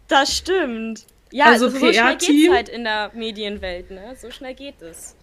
das 0.09 0.37
stimmt. 0.37 1.05
Ja, 1.37 1.46
also 1.46 1.68
so 1.68 1.77
schnell 1.77 2.16
geht 2.16 2.51
halt 2.51 2.70
in 2.70 2.85
der 2.85 3.11
Medienwelt, 3.12 3.90
ne? 3.90 4.16
So 4.18 4.31
schnell 4.31 4.55
geht 4.55 4.81
es. 4.81 5.14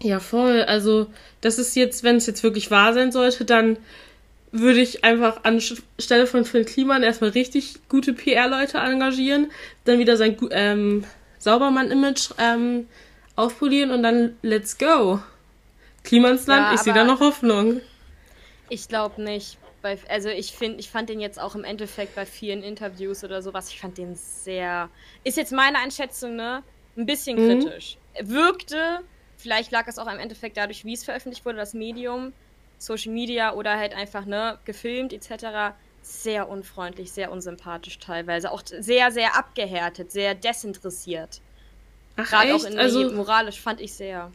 Ja, 0.00 0.18
voll. 0.18 0.62
Also, 0.62 1.06
das 1.40 1.56
ist 1.60 1.76
jetzt, 1.76 2.02
wenn 2.02 2.16
es 2.16 2.26
jetzt 2.26 2.42
wirklich 2.42 2.72
wahr 2.72 2.92
sein 2.94 3.12
sollte, 3.12 3.44
dann 3.44 3.76
würde 4.50 4.80
ich 4.80 5.04
einfach 5.04 5.44
anstelle 5.44 6.26
von 6.26 6.44
Phil 6.44 6.64
Kliman 6.64 7.04
erstmal 7.04 7.30
richtig 7.30 7.76
gute 7.88 8.12
PR-Leute 8.12 8.78
engagieren, 8.78 9.52
dann 9.84 10.00
wieder 10.00 10.16
sein 10.16 10.36
ähm, 10.50 11.04
Saubermann-Image 11.38 12.30
ähm, 12.38 12.88
aufpolieren 13.36 13.92
und 13.92 14.02
dann 14.02 14.36
let's 14.42 14.76
go. 14.76 15.20
Klimansland, 16.02 16.62
ja, 16.62 16.74
ich 16.74 16.80
sehe 16.80 16.92
da 16.92 17.04
noch 17.04 17.20
Hoffnung. 17.20 17.80
Ich 18.68 18.88
glaube 18.88 19.22
nicht 19.22 19.61
bei, 19.82 19.98
also 20.08 20.28
ich 20.28 20.52
finde, 20.52 20.78
ich 20.78 20.90
fand 20.90 21.08
den 21.08 21.20
jetzt 21.20 21.40
auch 21.40 21.54
im 21.54 21.64
Endeffekt 21.64 22.14
bei 22.14 22.24
vielen 22.24 22.62
Interviews 22.62 23.24
oder 23.24 23.42
sowas, 23.42 23.68
ich 23.68 23.80
fand 23.80 23.98
den 23.98 24.14
sehr, 24.14 24.88
ist 25.24 25.36
jetzt 25.36 25.52
meine 25.52 25.78
Einschätzung, 25.78 26.36
ne, 26.36 26.62
ein 26.96 27.06
bisschen 27.06 27.36
mhm. 27.36 27.60
kritisch. 27.60 27.98
Wirkte, 28.20 29.00
vielleicht 29.36 29.70
lag 29.72 29.86
es 29.88 29.98
auch 29.98 30.10
im 30.10 30.18
Endeffekt 30.18 30.56
dadurch, 30.56 30.84
wie 30.84 30.94
es 30.94 31.04
veröffentlicht 31.04 31.44
wurde, 31.44 31.58
das 31.58 31.74
Medium, 31.74 32.32
Social 32.78 33.12
Media 33.12 33.54
oder 33.54 33.76
halt 33.76 33.94
einfach, 33.94 34.24
ne, 34.24 34.58
gefilmt 34.64 35.12
etc., 35.12 35.74
sehr 36.02 36.48
unfreundlich, 36.48 37.12
sehr 37.12 37.30
unsympathisch 37.30 37.98
teilweise, 37.98 38.50
auch 38.50 38.62
sehr, 38.64 39.12
sehr 39.12 39.36
abgehärtet, 39.36 40.10
sehr 40.10 40.34
desinteressiert. 40.34 41.40
Gerade 42.16 42.54
auch 42.54 42.64
in 42.64 42.78
also, 42.78 43.10
moralisch 43.12 43.60
fand 43.60 43.80
ich 43.80 43.94
sehr. 43.94 44.32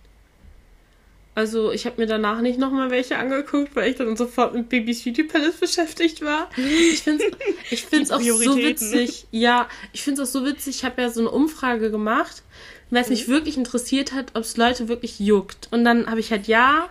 Also 1.37 1.71
ich 1.71 1.85
habe 1.85 2.01
mir 2.01 2.07
danach 2.07 2.41
nicht 2.41 2.57
nochmal 2.57 2.89
welche 2.89 3.15
angeguckt, 3.15 3.75
weil 3.75 3.91
ich 3.91 3.95
dann 3.95 4.17
sofort 4.17 4.55
mit 4.55 4.69
Babys 4.69 5.03
Beauty 5.03 5.21
Palace 5.21 5.57
beschäftigt 5.57 6.23
war. 6.23 6.49
Ich 6.57 7.03
finde 7.03 7.25
es 7.65 7.71
ich 7.71 7.85
find's 7.85 8.09
auch 8.09 8.19
so 8.19 8.57
witzig. 8.57 9.27
Ja, 9.29 9.69
ich 9.93 10.01
finde 10.01 10.23
es 10.23 10.27
auch 10.27 10.31
so 10.31 10.45
witzig. 10.47 10.77
Ich 10.77 10.83
habe 10.83 10.99
ja 10.99 11.11
so 11.11 11.19
eine 11.19 11.29
Umfrage 11.29 11.91
gemacht, 11.91 12.41
weil 12.89 13.03
es 13.03 13.09
mhm. 13.09 13.13
mich 13.13 13.27
wirklich 13.27 13.55
interessiert 13.55 14.13
hat, 14.13 14.31
ob 14.33 14.45
es 14.45 14.57
Leute 14.57 14.87
wirklich 14.87 15.19
juckt. 15.19 15.67
Und 15.69 15.85
dann 15.85 16.07
habe 16.07 16.19
ich 16.21 16.31
halt 16.31 16.47
ja, 16.47 16.89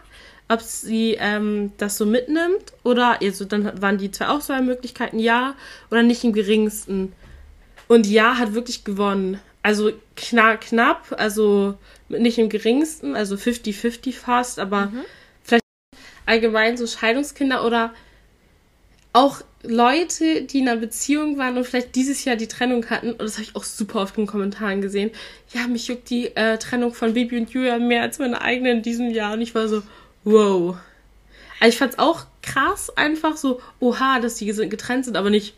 ob 0.49 0.61
sie 0.61 1.17
ähm, 1.19 1.73
das 1.79 1.99
so 1.99 2.07
mitnimmt 2.07 2.73
oder, 2.85 3.21
also 3.21 3.47
dann 3.47 3.83
waren 3.83 3.99
die 3.99 4.13
zwei 4.13 4.29
Auswahlmöglichkeiten 4.29 5.19
ja 5.19 5.57
oder 5.91 6.05
nicht 6.05 6.23
im 6.23 6.33
geringsten. 6.33 7.15
Und 7.89 8.07
ja 8.07 8.39
hat 8.39 8.55
wirklich 8.55 8.85
gewonnen. 8.85 9.41
Also 9.67 9.91
knapp, 10.15 10.61
knapp, 10.61 11.13
also 11.19 11.77
nicht 12.09 12.39
im 12.39 12.49
geringsten, 12.49 13.17
also 13.17 13.35
50-50 13.35 14.13
fast, 14.13 14.61
aber 14.61 14.87
mhm. 14.87 15.01
vielleicht 15.43 15.65
allgemein 16.25 16.77
so 16.77 16.87
Scheidungskinder 16.87 17.67
oder 17.67 17.93
auch 19.13 19.41
Leute, 19.65 20.43
die 20.43 20.61
in 20.61 20.69
einer 20.69 20.81
Beziehung 20.81 21.37
waren 21.37 21.57
und 21.57 21.67
vielleicht 21.67 21.97
dieses 21.97 22.25
Jahr 22.25 22.37
die 22.37 22.47
Trennung 22.47 22.89
hatten, 22.91 23.11
und 23.11 23.23
das 23.23 23.39
habe 23.39 23.43
ich 23.43 23.57
auch 23.57 23.65
super 23.65 24.03
oft 24.03 24.17
in 24.17 24.23
den 24.23 24.31
Kommentaren 24.31 24.83
gesehen, 24.83 25.11
ja, 25.53 25.67
mich 25.67 25.89
juckt 25.89 26.11
die 26.11 26.27
äh, 26.37 26.59
Trennung 26.59 26.95
von 26.95 27.15
Baby 27.15 27.37
und 27.37 27.51
Julia 27.51 27.81
mehr 27.81 28.03
als 28.03 28.21
meine 28.21 28.43
eigene 28.43 28.71
in 28.71 28.83
diesem 28.83 29.11
Jahr. 29.11 29.33
Und 29.33 29.41
ich 29.41 29.57
war 29.57 29.67
so, 29.67 29.83
wow. 30.23 30.77
Also 31.59 31.71
ich 31.71 31.79
fand 31.79 31.95
es 31.95 31.99
auch 31.99 32.27
krass, 32.41 32.97
einfach 32.97 33.37
so, 33.37 33.61
oha, 33.81 34.21
dass 34.21 34.37
die 34.37 34.47
getrennt 34.47 35.07
sind, 35.07 35.17
aber 35.17 35.31
nicht 35.31 35.57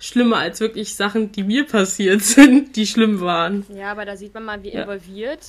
schlimmer 0.00 0.38
als 0.38 0.58
wirklich 0.58 0.96
Sachen, 0.96 1.30
die 1.30 1.44
mir 1.44 1.66
passiert 1.66 2.22
sind, 2.22 2.74
die 2.76 2.86
schlimm 2.86 3.20
waren. 3.20 3.64
Ja, 3.72 3.92
aber 3.92 4.04
da 4.04 4.16
sieht 4.16 4.34
man 4.34 4.44
mal, 4.44 4.62
wie 4.64 4.72
ja. 4.72 4.82
involviert 4.82 5.40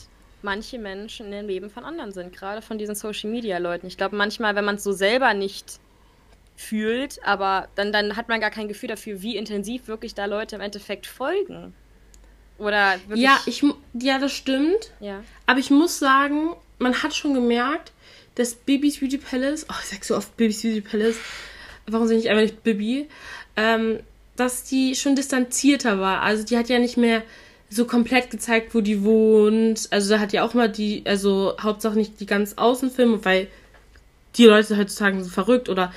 manche 0.43 0.79
Menschen 0.79 1.27
in 1.27 1.31
dem 1.31 1.47
Leben 1.47 1.69
von 1.69 1.83
anderen 1.83 2.11
sind, 2.11 2.33
gerade 2.33 2.61
von 2.61 2.77
diesen 2.77 2.95
Social 2.95 3.29
Media 3.29 3.57
Leuten. 3.57 3.87
Ich 3.87 3.97
glaube, 3.97 4.15
manchmal, 4.15 4.55
wenn 4.55 4.65
man 4.65 4.75
es 4.75 4.83
so 4.83 4.91
selber 4.91 5.33
nicht 5.33 5.79
fühlt, 6.55 7.19
aber 7.23 7.67
dann, 7.75 7.91
dann 7.91 8.15
hat 8.15 8.27
man 8.27 8.41
gar 8.41 8.49
kein 8.49 8.67
Gefühl 8.67 8.89
dafür, 8.89 9.21
wie 9.21 9.35
intensiv 9.37 9.87
wirklich 9.87 10.13
da 10.13 10.25
Leute 10.25 10.55
im 10.55 10.61
Endeffekt 10.61 11.07
folgen. 11.07 11.73
Oder 12.57 12.99
wirklich. 13.07 13.21
Ja, 13.21 13.39
ich, 13.45 13.63
ja, 13.93 14.19
das 14.19 14.31
stimmt. 14.31 14.91
Ja. 14.99 15.23
Aber 15.45 15.59
ich 15.59 15.69
muss 15.69 15.99
sagen, 15.99 16.55
man 16.79 17.01
hat 17.01 17.13
schon 17.13 17.33
gemerkt, 17.33 17.91
dass 18.35 18.53
Bibis 18.53 18.99
Beauty 18.99 19.17
Palace, 19.17 19.65
oh, 19.69 19.75
ich 19.81 19.89
sag 19.89 20.03
so 20.03 20.15
oft 20.15 20.35
Bibis 20.37 20.61
Beauty 20.61 20.81
Palace, 20.81 21.17
warum 21.87 22.07
sind 22.07 22.19
ich 22.19 22.29
einfach 22.29 22.43
nicht 22.43 22.63
Bibi, 22.63 23.07
ähm, 23.55 23.99
dass 24.35 24.63
die 24.63 24.95
schon 24.95 25.15
distanzierter 25.15 25.99
war. 25.99 26.21
Also 26.21 26.43
die 26.43 26.57
hat 26.57 26.69
ja 26.69 26.79
nicht 26.79 26.97
mehr 26.97 27.23
so 27.69 27.85
komplett 27.85 28.29
gezeigt, 28.29 28.75
wo 28.75 28.81
die 28.81 29.03
wohnt. 29.03 29.87
Also 29.91 30.13
da 30.13 30.19
hat 30.19 30.33
ja 30.33 30.43
auch 30.43 30.53
mal 30.53 30.69
die, 30.69 31.03
also 31.05 31.55
Hauptsache 31.61 31.95
nicht 31.95 32.19
die 32.19 32.25
ganz 32.25 32.53
Außenfilme, 32.57 33.23
weil 33.23 33.47
die 34.35 34.45
Leute 34.45 34.77
heutzutage 34.77 35.21
sind 35.21 35.31
verrückt 35.31 35.69
oder 35.69 35.91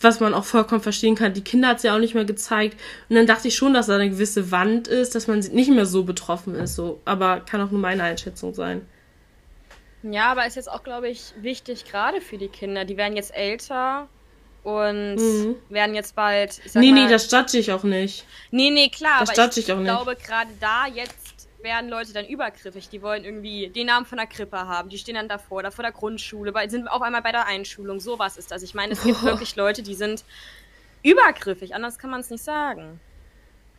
was 0.00 0.20
man 0.20 0.32
auch 0.32 0.44
vollkommen 0.44 0.80
verstehen 0.80 1.14
kann, 1.14 1.34
die 1.34 1.44
Kinder 1.44 1.68
hat 1.68 1.80
sie 1.80 1.88
ja 1.88 1.94
auch 1.94 2.00
nicht 2.00 2.14
mehr 2.14 2.24
gezeigt. 2.24 2.80
Und 3.08 3.16
dann 3.16 3.26
dachte 3.26 3.48
ich 3.48 3.54
schon, 3.54 3.74
dass 3.74 3.86
da 3.86 3.96
eine 3.96 4.08
gewisse 4.08 4.50
Wand 4.50 4.88
ist, 4.88 5.14
dass 5.14 5.26
man 5.26 5.40
nicht 5.40 5.70
mehr 5.70 5.84
so 5.84 6.04
betroffen 6.04 6.54
ist. 6.54 6.74
So. 6.74 7.00
Aber 7.04 7.40
kann 7.40 7.60
auch 7.60 7.70
nur 7.70 7.80
meine 7.80 8.02
Einschätzung 8.02 8.54
sein. 8.54 8.86
Ja, 10.02 10.32
aber 10.32 10.46
ist 10.46 10.56
jetzt 10.56 10.70
auch, 10.70 10.82
glaube 10.82 11.10
ich, 11.10 11.34
wichtig, 11.40 11.84
gerade 11.84 12.22
für 12.22 12.38
die 12.38 12.48
Kinder. 12.48 12.86
Die 12.86 12.96
werden 12.96 13.16
jetzt 13.16 13.34
älter 13.34 14.08
und 14.62 15.16
mhm. 15.16 15.56
werden 15.68 15.94
jetzt 15.94 16.14
bald. 16.14 16.60
nee, 16.74 16.92
mal, 16.92 17.04
nee, 17.04 17.10
das 17.10 17.30
judge 17.30 17.58
ich 17.58 17.72
auch 17.72 17.82
nicht. 17.82 18.26
Nee, 18.50 18.70
nee, 18.70 18.88
klar. 18.88 19.20
Das 19.20 19.38
aber 19.38 19.50
ich, 19.50 19.58
ich 19.58 19.72
auch 19.72 19.78
nicht. 19.78 19.86
glaube, 19.86 20.16
gerade 20.16 20.50
da 20.60 20.86
jetzt 20.86 21.48
werden 21.62 21.90
Leute 21.90 22.12
dann 22.12 22.26
übergriffig. 22.26 22.88
Die 22.88 23.02
wollen 23.02 23.24
irgendwie 23.24 23.68
den 23.68 23.86
Namen 23.86 24.06
von 24.06 24.18
der 24.18 24.26
Krippe 24.26 24.58
haben. 24.58 24.88
Die 24.88 24.98
stehen 24.98 25.14
dann 25.14 25.28
davor, 25.28 25.62
da 25.62 25.70
vor 25.70 25.82
der 25.82 25.92
Grundschule, 25.92 26.52
bei, 26.52 26.68
sind 26.68 26.88
auf 26.88 27.02
einmal 27.02 27.22
bei 27.22 27.32
der 27.32 27.46
Einschulung. 27.46 28.00
Sowas 28.00 28.36
ist 28.36 28.50
das. 28.50 28.62
Ich 28.62 28.74
meine, 28.74 28.92
es 28.92 29.02
gibt 29.02 29.18
oh. 29.22 29.26
wirklich 29.26 29.56
Leute, 29.56 29.82
die 29.82 29.94
sind 29.94 30.24
übergriffig. 31.02 31.74
Anders 31.74 31.98
kann 31.98 32.10
man 32.10 32.20
es 32.20 32.30
nicht 32.30 32.44
sagen. 32.44 33.00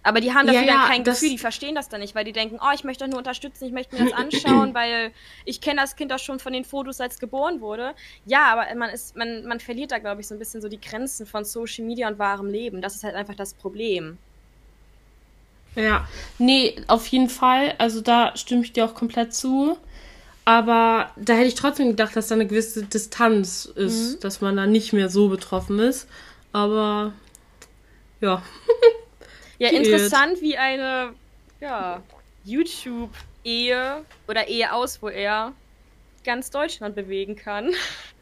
Aber 0.03 0.19
die 0.19 0.33
haben 0.33 0.47
dafür 0.47 0.63
ja, 0.63 0.67
ja, 0.67 0.87
kein 0.87 1.03
Gefühl, 1.03 1.29
die 1.29 1.37
verstehen 1.37 1.75
das 1.75 1.87
dann 1.87 2.01
nicht, 2.01 2.15
weil 2.15 2.25
die 2.25 2.31
denken, 2.31 2.57
oh, 2.59 2.71
ich 2.73 2.83
möchte 2.83 3.07
nur 3.07 3.19
unterstützen, 3.19 3.65
ich 3.65 3.71
möchte 3.71 3.95
mir 3.95 4.09
das 4.09 4.17
anschauen, 4.17 4.73
weil 4.73 5.11
ich 5.45 5.61
kenne 5.61 5.81
das 5.81 5.95
Kind 5.95 6.11
doch 6.11 6.19
schon 6.19 6.39
von 6.39 6.53
den 6.53 6.65
Fotos, 6.65 6.99
als 6.99 7.15
es 7.15 7.19
geboren 7.19 7.61
wurde. 7.61 7.93
Ja, 8.25 8.51
aber 8.51 8.73
man 8.75 8.89
ist, 8.89 9.15
man, 9.15 9.45
man 9.45 9.59
verliert 9.59 9.91
da, 9.91 9.99
glaube 9.99 10.21
ich, 10.21 10.27
so 10.27 10.33
ein 10.33 10.39
bisschen 10.39 10.61
so 10.61 10.69
die 10.69 10.81
Grenzen 10.81 11.27
von 11.27 11.45
Social 11.45 11.85
Media 11.85 12.07
und 12.07 12.17
wahrem 12.17 12.49
Leben. 12.49 12.81
Das 12.81 12.95
ist 12.95 13.03
halt 13.03 13.15
einfach 13.15 13.35
das 13.35 13.53
Problem. 13.53 14.17
Ja, 15.75 16.07
nee, 16.39 16.75
auf 16.87 17.05
jeden 17.07 17.29
Fall. 17.29 17.75
Also 17.77 18.01
da 18.01 18.35
stimme 18.35 18.63
ich 18.63 18.73
dir 18.73 18.85
auch 18.85 18.95
komplett 18.95 19.33
zu. 19.33 19.77
Aber 20.43 21.11
da 21.15 21.33
hätte 21.33 21.47
ich 21.47 21.55
trotzdem 21.55 21.89
gedacht, 21.89 22.15
dass 22.15 22.27
da 22.27 22.35
eine 22.35 22.47
gewisse 22.47 22.83
Distanz 22.83 23.65
ist, 23.65 24.15
mhm. 24.15 24.19
dass 24.21 24.41
man 24.41 24.55
da 24.55 24.65
nicht 24.65 24.91
mehr 24.91 25.09
so 25.09 25.29
betroffen 25.29 25.77
ist. 25.79 26.07
Aber 26.51 27.13
ja. 28.19 28.41
Ja, 29.62 29.69
interessant, 29.69 30.41
wie 30.41 30.58
eine 30.58 31.13
ja, 31.60 32.02
YouTube-Ehe 32.45 34.04
oder 34.28 34.47
Ehe 34.47 34.74
aus, 34.74 35.04
wo 35.04 35.08
er 35.08 35.54
ganz 36.24 36.50
Deutschland 36.50 36.95
bewegen 36.95 37.36
kann 37.36 37.69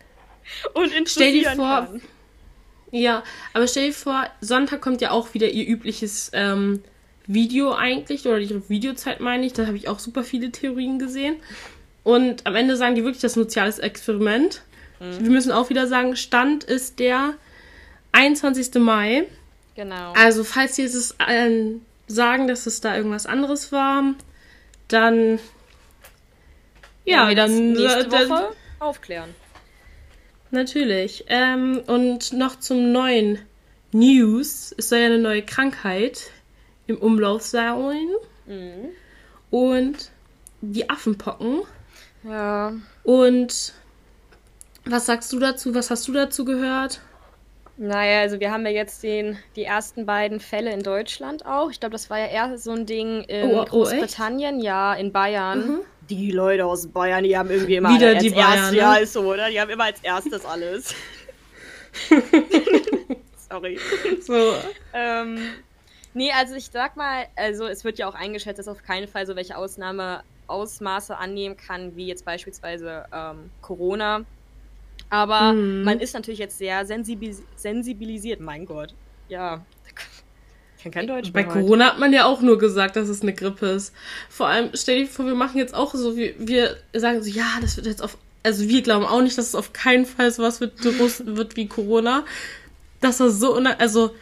und 0.73 0.91
stell 1.07 1.31
dir 1.31 1.51
vor, 1.51 1.85
kann. 1.85 2.01
Ja, 2.91 3.23
aber 3.53 3.67
stell 3.67 3.87
dir 3.87 3.93
vor, 3.93 4.27
Sonntag 4.41 4.81
kommt 4.81 4.99
ja 4.99 5.11
auch 5.11 5.33
wieder 5.33 5.47
ihr 5.47 5.65
übliches 5.65 6.29
ähm, 6.33 6.83
Video 7.25 7.71
eigentlich, 7.73 8.27
oder 8.27 8.39
ihre 8.39 8.67
Videozeit 8.67 9.21
meine 9.21 9.45
ich. 9.45 9.53
Da 9.53 9.65
habe 9.65 9.77
ich 9.77 9.87
auch 9.87 9.99
super 9.99 10.25
viele 10.25 10.51
Theorien 10.51 10.99
gesehen. 10.99 11.37
Und 12.03 12.47
am 12.47 12.55
Ende 12.55 12.75
sagen 12.75 12.95
die 12.95 13.05
wirklich, 13.05 13.21
das 13.21 13.35
soziales 13.35 13.79
Experiment. 13.79 14.63
Mhm. 14.99 15.23
Wir 15.23 15.31
müssen 15.31 15.53
auch 15.53 15.69
wieder 15.69 15.87
sagen, 15.87 16.17
Stand 16.17 16.65
ist 16.65 16.99
der 16.99 17.35
21. 18.11 18.73
Mai. 18.75 19.25
Genau. 19.79 20.11
Also, 20.11 20.43
falls 20.43 20.75
Sie 20.75 20.83
es 20.83 21.15
äh, 21.25 21.75
sagen, 22.05 22.49
dass 22.49 22.65
es 22.65 22.81
da 22.81 22.97
irgendwas 22.97 23.25
anderes 23.25 23.71
war, 23.71 24.13
dann. 24.89 25.39
Ja, 27.05 27.29
ja 27.29 27.33
dann. 27.33 27.71
Nächste 27.71 28.11
Woche 28.11 28.27
dann, 28.27 28.43
aufklären. 28.79 29.33
Natürlich. 30.51 31.23
Ähm, 31.29 31.81
und 31.87 32.33
noch 32.33 32.59
zum 32.59 32.91
neuen 32.91 33.39
News. 33.93 34.75
Es 34.77 34.89
soll 34.89 34.99
ja 34.99 35.05
eine 35.05 35.17
neue 35.17 35.43
Krankheit 35.43 36.29
im 36.87 36.97
Umlauf 36.97 37.43
sein. 37.43 38.09
Mhm. 38.47 38.89
Und 39.49 40.11
die 40.59 40.89
Affenpocken. 40.89 41.61
Ja. 42.25 42.73
Und 43.03 43.73
was 44.83 45.05
sagst 45.05 45.31
du 45.31 45.39
dazu? 45.39 45.73
Was 45.73 45.89
hast 45.89 46.05
du 46.09 46.11
dazu 46.11 46.43
gehört? 46.43 46.99
Naja, 47.81 48.19
also 48.19 48.41
wir 48.41 48.51
haben 48.51 48.65
ja 48.65 48.73
jetzt 48.73 49.01
den, 49.03 49.39
die 49.55 49.63
ersten 49.63 50.05
beiden 50.05 50.41
Fälle 50.41 50.73
in 50.73 50.83
Deutschland 50.83 51.45
auch. 51.45 51.71
Ich 51.71 51.79
glaube, 51.79 51.93
das 51.93 52.09
war 52.09 52.19
ja 52.19 52.25
eher 52.25 52.57
so 52.57 52.71
ein 52.71 52.85
Ding 52.85 53.23
in 53.23 53.51
oh, 53.51 53.61
oh 53.61 53.65
Großbritannien, 53.65 54.57
oh, 54.57 54.63
ja, 54.63 54.93
in 54.95 55.13
Bayern. 55.13 55.59
Mhm. 55.59 55.79
Die 56.09 56.31
Leute 56.31 56.65
aus 56.65 56.87
Bayern, 56.87 57.23
die 57.23 57.37
haben 57.37 57.49
irgendwie 57.49 57.77
immer 57.77 57.95
Wieder 57.95 58.15
die 58.15 58.31
Bayern, 58.31 58.57
erst, 58.57 58.71
ne? 58.73 58.77
Ja, 58.79 58.95
ist 58.95 59.13
so, 59.13 59.21
oder? 59.21 59.49
Die 59.49 59.61
haben 59.61 59.69
immer 59.69 59.85
als 59.85 60.01
erstes 60.01 60.43
alles. 60.43 60.93
Sorry. 63.49 63.79
So. 64.23 64.55
Ähm, 64.93 65.39
nee, 66.13 66.33
also 66.33 66.55
ich 66.55 66.69
sag 66.71 66.97
mal, 66.97 67.27
also 67.37 67.65
es 67.65 67.85
wird 67.85 67.97
ja 67.97 68.09
auch 68.09 68.15
eingeschätzt, 68.15 68.59
dass 68.59 68.67
auf 68.67 68.83
keinen 68.83 69.07
Fall 69.07 69.25
so 69.25 69.37
welche 69.37 69.55
Ausnahme 69.55 70.23
Ausmaße 70.47 71.15
annehmen 71.15 71.55
kann, 71.55 71.95
wie 71.95 72.07
jetzt 72.07 72.25
beispielsweise 72.25 73.05
ähm, 73.13 73.51
Corona. 73.61 74.25
Aber 75.09 75.53
mhm. 75.53 75.83
man 75.83 75.99
ist 75.99 76.13
natürlich 76.13 76.39
jetzt 76.39 76.57
sehr 76.57 76.85
sensibilis 76.85 77.41
sensibilisiert. 77.55 78.39
Mein 78.39 78.65
Gott. 78.65 78.93
Ja. 79.27 79.65
Ich 80.77 80.83
kann 80.83 80.93
kein 80.93 81.07
Deutsch 81.07 81.33
Bei 81.33 81.43
Corona 81.43 81.87
hat 81.87 81.99
man 81.99 82.13
ja 82.13 82.25
auch 82.25 82.39
nur 82.39 82.57
gesagt, 82.57 82.95
dass 82.95 83.09
es 83.09 83.21
eine 83.21 83.33
Grippe 83.33 83.65
ist. 83.65 83.93
Vor 84.29 84.47
allem, 84.47 84.69
stell 84.73 84.99
dir 84.99 85.07
vor, 85.07 85.25
wir 85.25 85.35
machen 85.35 85.57
jetzt 85.57 85.73
auch 85.75 85.93
so, 85.93 86.15
wir, 86.15 86.33
wir 86.39 86.77
sagen 86.93 87.21
so, 87.21 87.29
ja, 87.29 87.57
das 87.59 87.75
wird 87.75 87.85
jetzt 87.85 88.01
auf. 88.01 88.17
Also 88.43 88.69
wir 88.69 88.81
glauben 88.81 89.05
auch 89.05 89.21
nicht, 89.21 89.37
dass 89.37 89.47
es 89.47 89.55
auf 89.55 89.73
keinen 89.73 90.05
Fall 90.05 90.31
so 90.31 90.41
was 90.41 90.61
wird, 90.61 90.81
wird 91.25 91.57
wie 91.57 91.67
Corona. 91.67 92.23
Das 93.01 93.19
war 93.19 93.29
so, 93.29 93.55
also 93.55 94.15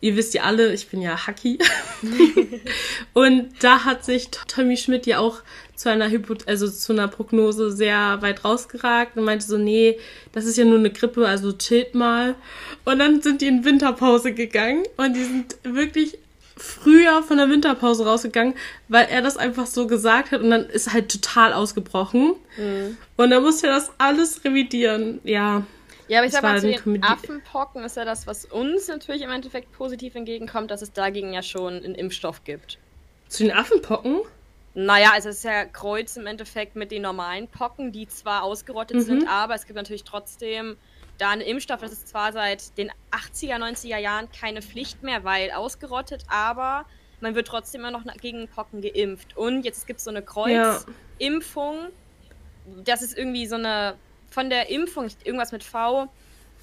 ihr 0.00 0.16
wisst 0.16 0.34
ja 0.34 0.42
alle, 0.42 0.72
ich 0.72 0.88
bin 0.88 1.00
ja 1.00 1.28
Hacky. 1.28 1.60
und 3.12 3.50
da 3.60 3.84
hat 3.84 4.04
sich 4.04 4.30
Tommy 4.48 4.76
Schmidt 4.76 5.06
ja 5.06 5.20
auch 5.20 5.42
zu 5.80 5.88
einer 5.88 6.10
Hypo 6.10 6.34
also 6.44 6.68
zu 6.68 6.92
einer 6.92 7.08
Prognose 7.08 7.72
sehr 7.72 8.20
weit 8.20 8.44
rausgeragt 8.44 9.16
und 9.16 9.24
meinte 9.24 9.46
so, 9.46 9.56
nee, 9.56 9.98
das 10.32 10.44
ist 10.44 10.58
ja 10.58 10.66
nur 10.66 10.78
eine 10.78 10.90
Grippe, 10.90 11.26
also 11.26 11.52
chillt 11.52 11.94
mal. 11.94 12.34
Und 12.84 12.98
dann 12.98 13.22
sind 13.22 13.40
die 13.40 13.46
in 13.46 13.64
Winterpause 13.64 14.34
gegangen 14.34 14.82
und 14.98 15.16
die 15.16 15.24
sind 15.24 15.56
wirklich 15.62 16.18
früher 16.54 17.22
von 17.22 17.38
der 17.38 17.48
Winterpause 17.48 18.04
rausgegangen, 18.04 18.56
weil 18.88 19.06
er 19.10 19.22
das 19.22 19.38
einfach 19.38 19.64
so 19.64 19.86
gesagt 19.86 20.32
hat 20.32 20.42
und 20.42 20.50
dann 20.50 20.66
ist 20.66 20.92
halt 20.92 21.10
total 21.10 21.54
ausgebrochen. 21.54 22.34
Mhm. 22.58 22.98
Und 23.16 23.30
dann 23.30 23.42
musste 23.42 23.68
er 23.68 23.76
das 23.76 23.90
alles 23.96 24.44
revidieren. 24.44 25.20
Ja. 25.24 25.64
Ja, 26.08 26.18
aber 26.18 26.26
ich 26.26 26.32
sag 26.34 26.42
mal, 26.42 26.60
zu 26.60 26.66
den 26.66 27.02
Affenpocken 27.02 27.84
ist 27.84 27.96
ja 27.96 28.04
das, 28.04 28.26
was 28.26 28.44
uns 28.44 28.88
natürlich 28.88 29.22
im 29.22 29.30
Endeffekt 29.30 29.72
positiv 29.72 30.14
entgegenkommt, 30.14 30.70
dass 30.70 30.82
es 30.82 30.92
dagegen 30.92 31.32
ja 31.32 31.42
schon 31.42 31.82
einen 31.82 31.94
Impfstoff 31.94 32.44
gibt. 32.44 32.76
Zu 33.28 33.44
den 33.44 33.52
Affenpocken? 33.52 34.20
Naja, 34.74 35.10
also 35.12 35.30
es 35.30 35.38
ist 35.38 35.44
ja 35.44 35.64
Kreuz 35.64 36.16
im 36.16 36.26
Endeffekt 36.26 36.76
mit 36.76 36.92
den 36.92 37.02
normalen 37.02 37.48
Pocken, 37.48 37.92
die 37.92 38.06
zwar 38.06 38.44
ausgerottet 38.44 38.98
mhm. 38.98 39.02
sind, 39.02 39.28
aber 39.28 39.54
es 39.54 39.66
gibt 39.66 39.76
natürlich 39.76 40.04
trotzdem 40.04 40.76
da 41.18 41.30
einen 41.30 41.42
Impfstoff. 41.42 41.80
Das 41.80 41.92
ist 41.92 42.08
zwar 42.08 42.32
seit 42.32 42.76
den 42.78 42.90
80er, 43.10 43.56
90er 43.56 43.98
Jahren 43.98 44.28
keine 44.30 44.62
Pflicht 44.62 45.02
mehr, 45.02 45.24
weil 45.24 45.50
ausgerottet, 45.50 46.24
aber 46.28 46.84
man 47.20 47.34
wird 47.34 47.48
trotzdem 47.48 47.82
immer 47.82 47.90
noch 47.90 48.04
gegen 48.20 48.48
Pocken 48.48 48.80
geimpft. 48.80 49.36
Und 49.36 49.64
jetzt 49.64 49.86
gibt 49.86 49.98
es 49.98 50.04
so 50.04 50.10
eine 50.10 50.22
Kreuzimpfung. 50.22 51.76
Ja. 51.76 52.82
Das 52.84 53.02
ist 53.02 53.16
irgendwie 53.16 53.46
so 53.46 53.56
eine 53.56 53.96
von 54.30 54.48
der 54.48 54.70
Impfung, 54.70 55.08
irgendwas 55.24 55.50
mit 55.52 55.64
V, 55.64 56.08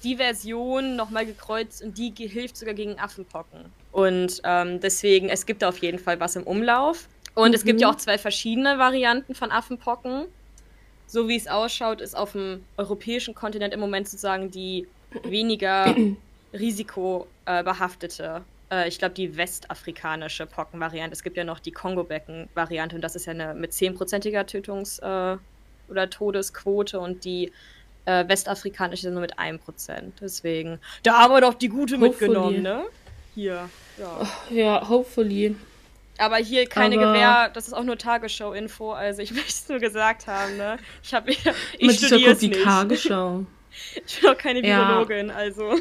die 0.02 0.16
Version 0.16 0.96
nochmal 0.96 1.26
gekreuzt 1.26 1.82
und 1.82 1.98
die 1.98 2.12
hilft 2.16 2.56
sogar 2.56 2.74
gegen 2.74 2.98
Affenpocken. 2.98 3.66
Und 3.92 4.40
ähm, 4.44 4.80
deswegen, 4.80 5.28
es 5.28 5.44
gibt 5.44 5.64
auf 5.64 5.78
jeden 5.78 5.98
Fall 5.98 6.18
was 6.20 6.36
im 6.36 6.44
Umlauf. 6.44 7.08
Und 7.38 7.50
mhm. 7.50 7.54
es 7.54 7.64
gibt 7.64 7.80
ja 7.80 7.86
mhm. 7.86 7.94
auch 7.94 7.98
zwei 7.98 8.18
verschiedene 8.18 8.78
Varianten 8.78 9.32
von 9.32 9.52
Affenpocken. 9.52 10.24
So 11.06 11.28
wie 11.28 11.36
es 11.36 11.46
ausschaut, 11.46 12.00
ist 12.00 12.16
auf 12.16 12.32
dem 12.32 12.64
europäischen 12.76 13.32
Kontinent 13.32 13.72
im 13.72 13.78
Moment 13.78 14.08
sozusagen 14.08 14.50
die 14.50 14.88
weniger 15.22 15.94
risikobehaftete. 16.52 18.42
Äh, 18.72 18.88
ich 18.88 18.98
glaube, 18.98 19.14
die 19.14 19.36
westafrikanische 19.36 20.46
Pockenvariante. 20.46 21.12
Es 21.12 21.22
gibt 21.22 21.36
ja 21.36 21.44
noch 21.44 21.60
die 21.60 21.70
Kongo-Becken-Variante 21.70 22.96
und 22.96 23.02
das 23.02 23.14
ist 23.14 23.26
ja 23.26 23.32
eine 23.34 23.54
mit 23.54 23.70
10%iger 23.70 24.44
Tötungs- 24.44 24.98
äh, 24.98 25.38
oder 25.88 26.10
Todesquote 26.10 26.98
und 26.98 27.24
die 27.24 27.52
äh, 28.04 28.26
westafrikanische 28.26 29.10
nur 29.10 29.20
mit 29.20 29.38
1%. 29.38 29.60
Deswegen, 30.20 30.80
da 31.04 31.20
haben 31.20 31.32
wir 31.32 31.40
doch 31.40 31.54
die 31.54 31.68
gute 31.68 32.00
hopefully. 32.00 32.10
mitgenommen, 32.10 32.62
ne? 32.62 32.84
Hier, 33.36 33.70
ja. 33.96 34.20
Oh, 34.20 34.52
ja, 34.52 34.88
hopefully. 34.88 35.54
Aber 36.18 36.36
hier 36.36 36.66
keine 36.66 36.96
Aber 36.96 37.12
Gewehr, 37.12 37.50
das 37.50 37.68
ist 37.68 37.74
auch 37.74 37.84
nur 37.84 37.96
Tagesschau-Info, 37.96 38.92
also 38.92 39.22
ich 39.22 39.30
möchte 39.32 39.48
es 39.48 39.68
nur 39.68 39.78
gesagt 39.78 40.26
haben, 40.26 40.56
ne? 40.56 40.76
Ich 41.02 41.14
habe 41.14 41.30
ich 41.78 41.96
studiere 41.96 42.32
es 42.32 42.38
die 42.38 42.50
Tagesschau. 42.50 43.46
ich 44.06 44.20
bin 44.20 44.30
auch 44.30 44.36
keine 44.36 44.60
Biologin, 44.60 45.28
ja. 45.28 45.34
also. 45.34 45.76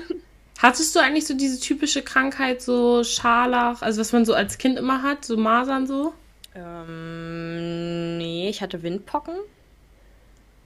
Hattest 0.60 0.95
du 0.95 1.00
eigentlich 1.00 1.28
so 1.28 1.36
diese 1.36 1.60
typische 1.60 2.02
Krankheit, 2.02 2.62
so 2.62 3.04
Scharlach, 3.04 3.82
also 3.82 4.00
was 4.00 4.12
man 4.12 4.26
so 4.26 4.34
als 4.34 4.58
Kind 4.58 4.78
immer 4.80 5.04
hat, 5.04 5.26
so 5.26 5.38
Masern 5.38 5.86
so? 5.86 6.13
Ähm, 6.56 8.17
nee, 8.17 8.50
ich 8.50 8.62
hatte 8.62 8.82
Windpocken. 8.82 9.36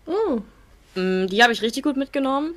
Oh. 0.05 0.41
Mm, 0.95 1.27
die 1.27 1.43
habe 1.43 1.51
ich 1.51 1.61
richtig 1.61 1.83
gut 1.83 1.97
mitgenommen. 1.97 2.53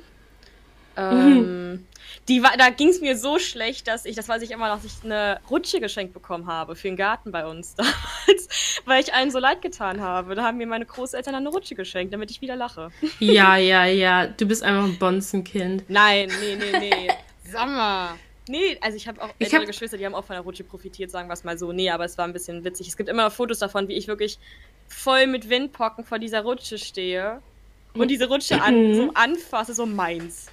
Ähm, 0.95 1.71
mhm. 1.71 1.87
Die 2.27 2.41
war, 2.41 2.57
da 2.57 2.69
ging 2.69 2.89
es 2.89 3.01
mir 3.01 3.17
so 3.17 3.37
schlecht, 3.37 3.87
dass 3.87 4.05
ich, 4.05 4.15
das 4.15 4.27
weiß 4.27 4.41
ich 4.41 4.51
immer 4.51 4.67
noch, 4.67 4.81
dass 4.81 4.85
ich 4.85 5.03
eine 5.03 5.39
Rutsche 5.49 5.79
geschenkt 5.79 6.13
bekommen 6.13 6.47
habe 6.47 6.75
für 6.75 6.87
den 6.87 6.97
Garten 6.97 7.31
bei 7.31 7.45
uns 7.45 7.75
damals, 7.75 8.81
weil 8.85 9.03
ich 9.03 9.13
allen 9.13 9.29
so 9.29 9.39
leid 9.39 9.61
getan 9.61 10.01
habe. 10.01 10.33
Da 10.33 10.43
haben 10.43 10.57
mir 10.57 10.67
meine 10.67 10.85
Großeltern 10.85 11.35
eine 11.35 11.49
Rutsche 11.49 11.75
geschenkt, 11.75 12.13
damit 12.13 12.31
ich 12.31 12.41
wieder 12.41 12.55
lache. 12.55 12.91
Ja, 13.19 13.57
ja, 13.57 13.85
ja. 13.85 14.27
Du 14.27 14.45
bist 14.45 14.63
einfach 14.63 14.83
ein 14.83 14.97
Bonzenkind. 14.97 15.83
Nein, 15.87 16.31
nee, 16.41 16.55
nee, 16.55 16.79
nee. 16.79 17.07
Sag 17.51 17.67
mal. 17.67 18.15
Nee, 18.47 18.77
also 18.81 18.97
ich 18.97 19.07
habe 19.07 19.21
auch 19.21 19.29
ältere 19.39 19.61
hab... 19.61 19.67
Geschwister, 19.67 19.97
die 19.97 20.05
haben 20.05 20.15
auch 20.15 20.25
von 20.25 20.35
der 20.35 20.43
Rutsche 20.43 20.63
profitiert, 20.63 21.11
sagen 21.11 21.29
wir 21.29 21.33
es 21.33 21.43
mal 21.43 21.57
so. 21.57 21.71
Nee, 21.71 21.89
aber 21.89 22.05
es 22.05 22.17
war 22.17 22.25
ein 22.25 22.33
bisschen 22.33 22.63
witzig. 22.63 22.87
Es 22.87 22.97
gibt 22.97 23.09
immer 23.09 23.31
Fotos 23.31 23.59
davon, 23.59 23.87
wie 23.87 23.93
ich 23.93 24.07
wirklich 24.07 24.37
voll 24.87 25.27
mit 25.27 25.49
Windpocken 25.49 26.03
vor 26.03 26.19
dieser 26.19 26.41
Rutsche 26.41 26.77
stehe 26.77 27.41
und 27.93 28.09
diese 28.09 28.27
Rutsche 28.27 28.61
an, 28.61 28.93
so 28.93 29.11
anfasse, 29.13 29.73
so 29.73 29.85
meins. 29.85 30.47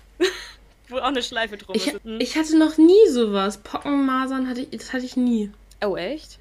Wo 0.92 0.98
auch 0.98 1.05
eine 1.05 1.22
Schleife 1.22 1.57
drum 1.57 1.74
ich, 1.74 1.88
ist. 1.88 2.05
Hm? 2.05 2.20
Ich 2.20 2.37
hatte 2.37 2.57
noch 2.59 2.76
nie 2.76 3.09
sowas. 3.09 3.59
Pockenmasern 3.59 4.48
hatte 4.48 4.61
ich, 4.61 4.70
das 4.70 4.92
hatte 4.92 5.07
ich 5.07 5.16
nie. 5.16 5.50
Oh, 5.85 5.96
echt? 5.96 6.38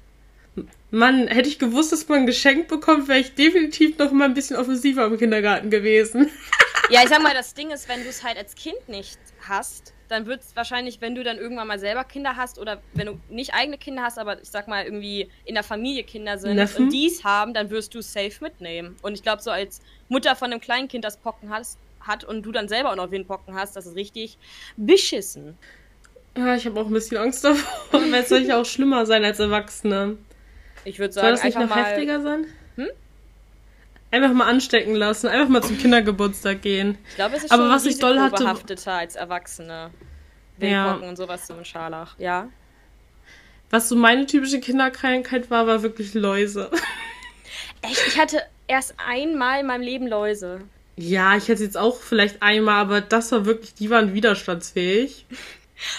Mann, 0.90 1.26
hätte 1.28 1.48
ich 1.48 1.58
gewusst, 1.58 1.92
dass 1.92 2.06
man 2.08 2.20
ein 2.20 2.26
Geschenk 2.26 2.68
bekommt, 2.68 3.08
wäre 3.08 3.18
ich 3.18 3.34
definitiv 3.34 3.96
noch 3.96 4.12
mal 4.12 4.26
ein 4.26 4.34
bisschen 4.34 4.56
offensiver 4.56 5.06
im 5.06 5.18
Kindergarten 5.18 5.70
gewesen. 5.70 6.30
ja, 6.90 7.00
ich 7.02 7.08
sag 7.08 7.22
mal, 7.22 7.32
das 7.32 7.54
Ding 7.54 7.70
ist, 7.70 7.88
wenn 7.88 8.02
du 8.02 8.10
es 8.10 8.22
halt 8.22 8.36
als 8.36 8.54
Kind 8.54 8.88
nicht 8.88 9.18
hast, 9.48 9.94
dann 10.08 10.26
wird 10.26 10.42
es 10.42 10.54
wahrscheinlich, 10.54 11.00
wenn 11.00 11.14
du 11.14 11.24
dann 11.24 11.38
irgendwann 11.38 11.66
mal 11.66 11.78
selber 11.78 12.04
Kinder 12.04 12.36
hast 12.36 12.58
oder 12.58 12.82
wenn 12.92 13.06
du 13.06 13.20
nicht 13.30 13.54
eigene 13.54 13.78
Kinder 13.78 14.02
hast, 14.02 14.18
aber 14.18 14.42
ich 14.42 14.50
sag 14.50 14.68
mal 14.68 14.84
irgendwie 14.84 15.30
in 15.46 15.54
der 15.54 15.64
Familie 15.64 16.04
Kinder 16.04 16.36
sind 16.36 16.56
Neffen? 16.56 16.84
und 16.84 16.92
dies 16.92 17.24
haben, 17.24 17.54
dann 17.54 17.70
wirst 17.70 17.94
du 17.94 18.00
es 18.00 18.12
safe 18.12 18.34
mitnehmen. 18.42 18.96
Und 19.00 19.14
ich 19.14 19.22
glaube, 19.22 19.40
so 19.40 19.50
als 19.50 19.80
Mutter 20.10 20.36
von 20.36 20.52
einem 20.52 20.60
kleinen 20.60 20.88
Kind, 20.88 21.06
das 21.06 21.16
Pocken 21.16 21.48
hast, 21.48 21.78
hat 22.06 22.24
und 22.24 22.42
du 22.42 22.52
dann 22.52 22.68
selber 22.68 22.92
auch 22.92 22.96
noch 22.96 23.10
Windpocken 23.10 23.54
hast, 23.54 23.76
das 23.76 23.86
ist 23.86 23.96
richtig 23.96 24.38
beschissen. 24.76 25.56
Ja, 26.36 26.54
ich 26.54 26.64
habe 26.66 26.80
auch 26.80 26.86
ein 26.86 26.92
bisschen 26.92 27.18
Angst 27.18 27.44
davor, 27.44 28.00
weil 28.10 28.22
es 28.22 28.28
soll 28.28 28.40
ja 28.40 28.60
auch 28.60 28.64
schlimmer 28.64 29.06
sein 29.06 29.24
als 29.24 29.38
Erwachsene. 29.38 30.16
Ich 30.84 30.98
würde 30.98 31.12
sagen, 31.12 31.26
soll 31.26 31.32
das 31.32 31.44
nicht 31.44 31.58
noch 31.58 31.68
mal... 31.68 31.84
heftiger 31.84 32.20
sein? 32.20 32.46
Hm? 32.76 32.88
Einfach 34.10 34.32
mal 34.32 34.48
anstecken 34.48 34.94
lassen, 34.94 35.28
einfach 35.28 35.48
mal 35.48 35.62
zum 35.62 35.78
Kindergeburtstag 35.78 36.62
gehen. 36.62 36.98
Ich 37.10 37.14
glaube, 37.16 37.36
es 37.36 37.44
ist 37.44 37.52
Aber 37.52 37.64
schon 37.64 37.72
was 37.72 37.86
ich 37.86 37.98
doll 37.98 38.20
hatte 38.20 38.46
als 38.90 39.16
Erwachsene. 39.16 39.90
Windpocken 40.58 41.02
ja. 41.02 41.08
und 41.08 41.16
sowas 41.16 41.46
so 41.46 41.54
ein 41.54 41.64
Scharlach. 41.64 42.18
Ja. 42.18 42.48
Was 43.70 43.88
so 43.88 43.96
meine 43.96 44.26
typische 44.26 44.60
Kinderkrankheit 44.60 45.50
war, 45.50 45.66
war 45.66 45.82
wirklich 45.82 46.14
Läuse. 46.14 46.70
Echt? 47.82 48.06
Ich 48.06 48.18
hatte 48.18 48.42
erst 48.68 48.94
einmal 48.98 49.60
in 49.60 49.66
meinem 49.66 49.82
Leben 49.82 50.06
Läuse. 50.06 50.60
Ja, 50.96 51.36
ich 51.36 51.48
hätte 51.48 51.62
jetzt 51.62 51.78
auch 51.78 52.00
vielleicht 52.00 52.42
einmal, 52.42 52.80
aber 52.80 53.00
das 53.00 53.32
war 53.32 53.46
wirklich, 53.46 53.74
die 53.74 53.90
waren 53.90 54.14
widerstandsfähig. 54.14 55.26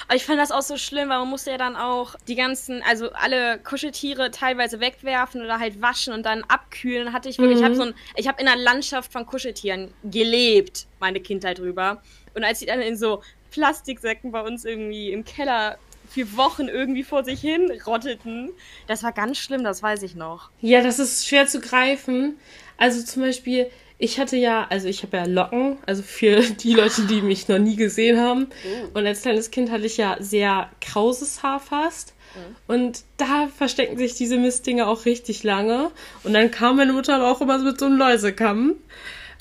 Aber 0.07 0.15
ich 0.15 0.25
fand 0.25 0.39
das 0.39 0.51
auch 0.51 0.61
so 0.61 0.77
schlimm, 0.77 1.09
weil 1.09 1.19
man 1.19 1.29
musste 1.29 1.51
ja 1.51 1.57
dann 1.57 1.75
auch 1.75 2.15
die 2.27 2.35
ganzen, 2.35 2.81
also 2.83 3.11
alle 3.11 3.59
Kuscheltiere 3.59 4.31
teilweise 4.31 4.79
wegwerfen 4.79 5.41
oder 5.41 5.59
halt 5.59 5.81
waschen 5.81 6.13
und 6.13 6.25
dann 6.25 6.43
abkühlen. 6.43 7.13
Hatte 7.13 7.29
ich 7.29 7.37
wirklich, 7.37 7.57
mhm. 7.57 7.63
ich 7.63 7.65
habe 7.65 7.75
so 7.75 7.83
ein, 7.83 7.93
ich 8.15 8.27
habe 8.27 8.41
in 8.41 8.47
einer 8.47 8.61
Landschaft 8.61 9.11
von 9.11 9.25
Kuscheltieren 9.25 9.93
gelebt, 10.03 10.87
meine 10.99 11.19
Kindheit 11.19 11.59
drüber. 11.59 12.01
Und 12.33 12.43
als 12.43 12.59
sie 12.59 12.65
dann 12.65 12.81
in 12.81 12.97
so 12.97 13.21
Plastiksäcken 13.51 14.31
bei 14.31 14.41
uns 14.41 14.65
irgendwie 14.65 15.11
im 15.11 15.25
Keller 15.25 15.77
für 16.09 16.35
Wochen 16.37 16.67
irgendwie 16.67 17.03
vor 17.03 17.23
sich 17.23 17.41
hin 17.41 17.71
rotteten, 17.85 18.51
das 18.87 19.03
war 19.03 19.11
ganz 19.11 19.37
schlimm, 19.37 19.63
das 19.63 19.81
weiß 19.81 20.03
ich 20.03 20.15
noch. 20.15 20.49
Ja, 20.61 20.81
das 20.81 20.99
ist 20.99 21.27
schwer 21.27 21.47
zu 21.47 21.59
greifen. 21.59 22.37
Also 22.77 23.03
zum 23.03 23.23
Beispiel, 23.23 23.69
ich 24.03 24.19
hatte 24.19 24.35
ja, 24.35 24.67
also 24.69 24.89
ich 24.89 25.01
habe 25.03 25.15
ja 25.15 25.25
Locken, 25.25 25.77
also 25.85 26.03
für 26.03 26.41
die 26.61 26.73
Leute, 26.73 27.03
die 27.03 27.21
mich 27.21 27.47
noch 27.47 27.57
nie 27.57 27.77
gesehen 27.77 28.19
haben. 28.19 28.47
Oh. 28.65 28.99
Und 28.99 29.07
als 29.07 29.21
kleines 29.21 29.49
Kind 29.49 29.71
hatte 29.71 29.85
ich 29.85 29.95
ja 29.95 30.17
sehr 30.19 30.69
krauses 30.81 31.41
Haar 31.41 31.61
fast. 31.61 32.13
Mhm. 32.35 32.55
Und 32.67 33.03
da 33.15 33.47
verstecken 33.55 33.97
sich 33.97 34.15
diese 34.15 34.37
Mistdinger 34.37 34.87
auch 34.87 35.05
richtig 35.05 35.43
lange. 35.43 35.89
Und 36.23 36.33
dann 36.33 36.51
kam 36.51 36.75
meine 36.75 36.91
Mutter 36.91 37.15
aber 37.15 37.31
auch 37.31 37.39
immer 37.39 37.57
mit 37.59 37.79
so 37.79 37.85
einem 37.85 37.97
Läusekamm. 37.97 38.75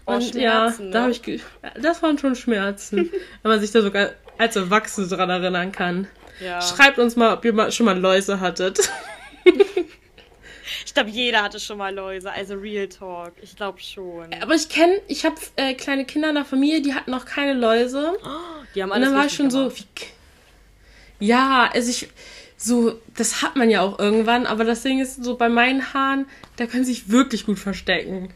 Oh, 0.06 0.12
und 0.12 0.34
ja, 0.36 0.72
da 0.92 1.02
habe 1.02 1.10
ich, 1.10 1.42
das 1.80 2.02
waren 2.02 2.18
schon 2.18 2.36
Schmerzen, 2.36 3.10
wenn 3.42 3.50
man 3.50 3.60
sich 3.60 3.72
da 3.72 3.82
sogar 3.82 4.10
als 4.38 4.54
Erwachsene 4.54 5.08
dran 5.08 5.30
erinnern 5.30 5.72
kann. 5.72 6.06
Ja. 6.40 6.60
Schreibt 6.60 7.00
uns 7.00 7.16
mal, 7.16 7.34
ob 7.34 7.44
ihr 7.44 7.52
mal, 7.52 7.72
schon 7.72 7.86
mal 7.86 7.98
Läuse 7.98 8.38
hattet. 8.38 8.78
Ich 10.86 10.94
glaube, 10.94 11.10
jeder 11.10 11.42
hatte 11.42 11.60
schon 11.60 11.78
mal 11.78 11.94
Läuse, 11.94 12.32
also 12.32 12.54
Real 12.54 12.88
Talk. 12.88 13.32
Ich 13.42 13.56
glaube 13.56 13.80
schon. 13.80 14.32
Aber 14.40 14.54
ich 14.54 14.68
kenne, 14.68 15.00
ich 15.08 15.24
habe 15.24 15.36
äh, 15.56 15.74
kleine 15.74 16.04
Kinder 16.04 16.28
in 16.28 16.34
der 16.34 16.44
Familie, 16.44 16.82
die 16.82 16.94
hatten 16.94 17.10
noch 17.10 17.24
keine 17.24 17.54
Läuse. 17.54 18.12
Oh, 18.24 18.64
die 18.74 18.82
haben 18.82 18.92
alles 18.92 19.08
Und 19.08 19.12
dann 19.12 19.20
war 19.20 19.26
ich 19.26 19.34
schon 19.34 19.48
gemacht. 19.48 19.76
so, 19.76 19.84
wie, 21.20 21.26
ja, 21.26 21.70
also 21.72 21.90
ich, 21.90 22.08
so, 22.56 23.00
das 23.16 23.42
hat 23.42 23.56
man 23.56 23.70
ja 23.70 23.80
auch 23.80 23.98
irgendwann, 23.98 24.46
aber 24.46 24.64
das 24.64 24.82
Ding 24.82 25.00
ist 25.00 25.22
so, 25.22 25.36
bei 25.36 25.48
meinen 25.48 25.92
Haaren, 25.94 26.26
da 26.56 26.66
können 26.66 26.84
sie 26.84 26.92
sich 26.94 27.10
wirklich 27.10 27.46
gut 27.46 27.58
verstecken. 27.58 28.32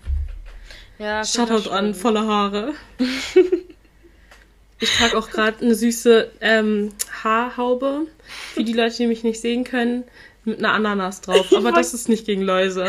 Ja, 0.98 1.24
Shoutout 1.24 1.70
an 1.70 1.94
volle 1.94 2.26
Haare. 2.26 2.74
ich 4.80 4.90
trage 4.96 5.16
auch 5.18 5.30
gerade 5.30 5.64
eine 5.64 5.74
süße 5.74 6.30
ähm, 6.40 6.92
Haarhaube. 7.22 8.06
Für 8.54 8.64
die 8.64 8.72
Leute, 8.72 8.96
die 8.96 9.06
mich 9.06 9.22
nicht 9.22 9.40
sehen 9.40 9.64
können. 9.64 10.04
Mit 10.46 10.60
einer 10.60 10.72
Ananas 10.72 11.20
drauf. 11.20 11.52
Aber 11.54 11.72
das 11.72 11.92
ist 11.92 12.08
nicht 12.08 12.24
gegen 12.24 12.42
Läuse. 12.42 12.86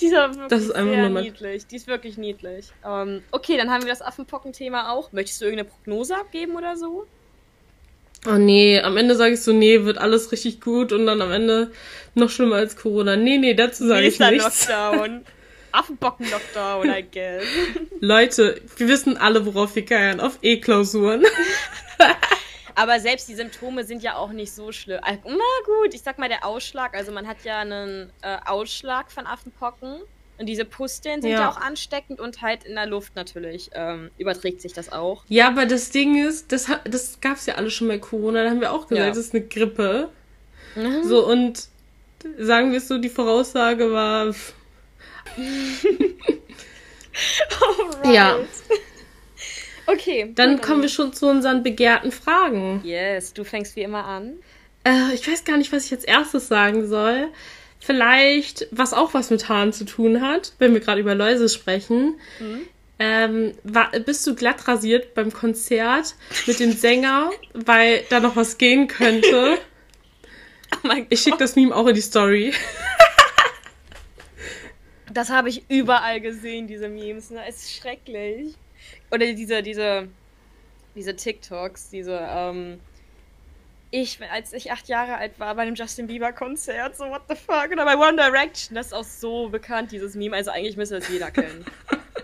Die 0.00 0.06
ist 0.06 0.14
aber 0.14 0.34
wirklich 0.34 0.48
das 0.48 0.62
ist 0.62 0.72
einfach 0.72 0.94
sehr 0.94 1.08
niedlich. 1.08 1.66
Die 1.66 1.76
ist 1.76 1.86
wirklich 1.86 2.18
niedlich. 2.18 2.66
Ähm, 2.84 3.22
okay, 3.30 3.56
dann 3.56 3.70
haben 3.70 3.82
wir 3.82 3.88
das 3.88 4.02
Affenpocken-Thema 4.02 4.92
auch. 4.92 5.12
Möchtest 5.12 5.40
du 5.40 5.46
irgendeine 5.46 5.70
Prognose 5.70 6.16
abgeben 6.16 6.56
oder 6.56 6.76
so? 6.76 7.06
Oh 8.26 8.38
nee, 8.38 8.80
am 8.80 8.96
Ende 8.96 9.16
sage 9.16 9.34
ich 9.34 9.42
so, 9.42 9.52
nee, 9.52 9.84
wird 9.84 9.98
alles 9.98 10.32
richtig 10.32 10.60
gut 10.60 10.92
und 10.92 11.06
dann 11.06 11.20
am 11.20 11.30
Ende 11.30 11.70
noch 12.14 12.30
schlimmer 12.30 12.56
als 12.56 12.76
Corona. 12.76 13.16
Nee, 13.16 13.38
nee, 13.38 13.54
dazu 13.54 13.86
sage 13.86 14.06
ich 14.06 14.18
nichts. 14.18 14.68
Lockdown. 14.68 15.24
Affenbocken-Lockdown, 15.72 16.88
I 16.88 17.04
guess. 17.10 17.44
Leute, 18.00 18.60
wir 18.76 18.88
wissen 18.88 19.16
alle, 19.16 19.44
worauf 19.44 19.74
wir 19.74 19.84
geiern. 19.84 20.20
Auf 20.20 20.38
E-Klausuren. 20.42 21.24
Aber 22.74 23.00
selbst 23.00 23.28
die 23.28 23.34
Symptome 23.34 23.84
sind 23.84 24.02
ja 24.02 24.16
auch 24.16 24.30
nicht 24.30 24.52
so 24.52 24.72
schlimm. 24.72 25.00
Na 25.04 25.44
gut, 25.64 25.94
ich 25.94 26.02
sag 26.02 26.18
mal 26.18 26.28
der 26.28 26.44
Ausschlag. 26.44 26.94
Also 26.94 27.12
man 27.12 27.26
hat 27.26 27.44
ja 27.44 27.60
einen 27.60 28.10
äh, 28.22 28.36
Ausschlag 28.44 29.12
von 29.12 29.26
Affenpocken. 29.26 30.00
Und 30.36 30.46
diese 30.46 30.64
Pusteln 30.64 31.22
sind 31.22 31.30
ja. 31.30 31.42
ja. 31.42 31.50
auch 31.50 31.60
ansteckend 31.60 32.18
und 32.18 32.42
halt 32.42 32.64
in 32.64 32.74
der 32.74 32.86
Luft 32.86 33.14
natürlich 33.14 33.70
ähm, 33.72 34.10
überträgt 34.18 34.60
sich 34.60 34.72
das 34.72 34.90
auch. 34.90 35.22
Ja, 35.28 35.46
aber 35.46 35.64
das 35.64 35.90
Ding 35.90 36.26
ist, 36.26 36.50
das, 36.50 36.66
das 36.84 37.20
gab 37.20 37.36
es 37.36 37.46
ja 37.46 37.54
alle 37.54 37.70
schon 37.70 37.86
bei 37.86 37.98
Corona. 37.98 38.42
Da 38.42 38.50
haben 38.50 38.60
wir 38.60 38.72
auch 38.72 38.88
gesagt, 38.88 38.98
ja. 38.98 39.08
das 39.08 39.18
ist 39.18 39.32
eine 39.32 39.44
Grippe. 39.44 40.08
Mhm. 40.74 41.04
So, 41.04 41.24
und 41.24 41.68
sagen 42.38 42.72
wir 42.72 42.78
es 42.78 42.88
so, 42.88 42.98
die 42.98 43.10
Voraussage 43.10 43.92
war. 43.92 44.34
ja. 48.12 48.36
Okay. 49.86 50.32
Dann 50.34 50.60
kommen 50.60 50.82
wir 50.82 50.88
schon 50.88 51.12
zu 51.12 51.26
unseren 51.26 51.62
begehrten 51.62 52.12
Fragen. 52.12 52.80
Yes, 52.84 53.32
du 53.32 53.44
fängst 53.44 53.76
wie 53.76 53.82
immer 53.82 54.04
an. 54.04 54.34
Äh, 54.84 55.14
ich 55.14 55.26
weiß 55.26 55.44
gar 55.44 55.56
nicht, 55.56 55.72
was 55.72 55.86
ich 55.86 55.92
als 55.92 56.04
erstes 56.04 56.48
sagen 56.48 56.86
soll. 56.86 57.28
Vielleicht, 57.80 58.66
was 58.70 58.94
auch 58.94 59.12
was 59.12 59.30
mit 59.30 59.48
Haaren 59.48 59.72
zu 59.72 59.84
tun 59.84 60.22
hat, 60.22 60.54
wenn 60.58 60.72
wir 60.72 60.80
gerade 60.80 61.00
über 61.00 61.14
Läuse 61.14 61.48
sprechen. 61.48 62.18
Mhm. 62.38 62.60
Ähm, 62.98 63.52
war, 63.64 63.90
bist 63.90 64.26
du 64.26 64.34
glatt 64.34 64.68
rasiert 64.68 65.14
beim 65.14 65.32
Konzert 65.32 66.14
mit 66.46 66.60
dem 66.60 66.72
Sänger, 66.72 67.30
weil 67.52 68.04
da 68.08 68.20
noch 68.20 68.36
was 68.36 68.58
gehen 68.58 68.88
könnte? 68.88 69.58
Oh 70.82 70.90
ich 71.08 71.20
schicke 71.20 71.36
das 71.36 71.54
Meme 71.54 71.74
auch 71.74 71.86
in 71.86 71.94
die 71.94 72.00
Story. 72.00 72.52
das 75.12 75.30
habe 75.30 75.48
ich 75.48 75.62
überall 75.68 76.20
gesehen, 76.20 76.66
diese 76.66 76.88
Memes. 76.88 77.30
Ne? 77.30 77.40
Es 77.48 77.62
ist 77.62 77.76
schrecklich. 77.76 78.56
Oder 79.10 79.32
diese, 79.32 79.62
diese, 79.62 80.08
diese 80.94 81.16
TikToks, 81.16 81.90
diese, 81.90 82.18
ähm, 82.20 82.80
ich, 83.90 84.18
als 84.30 84.52
ich 84.52 84.72
acht 84.72 84.88
Jahre 84.88 85.16
alt 85.16 85.38
war, 85.38 85.54
bei 85.54 85.62
einem 85.62 85.76
Justin 85.76 86.08
Bieber-Konzert, 86.08 86.96
so 86.96 87.04
what 87.04 87.22
the 87.28 87.36
fuck, 87.36 87.70
oder 87.70 87.84
bei 87.84 87.96
One 87.96 88.16
Direction, 88.16 88.74
das 88.74 88.86
ist 88.86 88.92
auch 88.92 89.04
so 89.04 89.48
bekannt, 89.48 89.92
dieses 89.92 90.16
Meme, 90.16 90.34
also 90.34 90.50
eigentlich 90.50 90.76
müsste 90.76 90.98
das 90.98 91.08
jeder 91.08 91.30
kennen. 91.30 91.64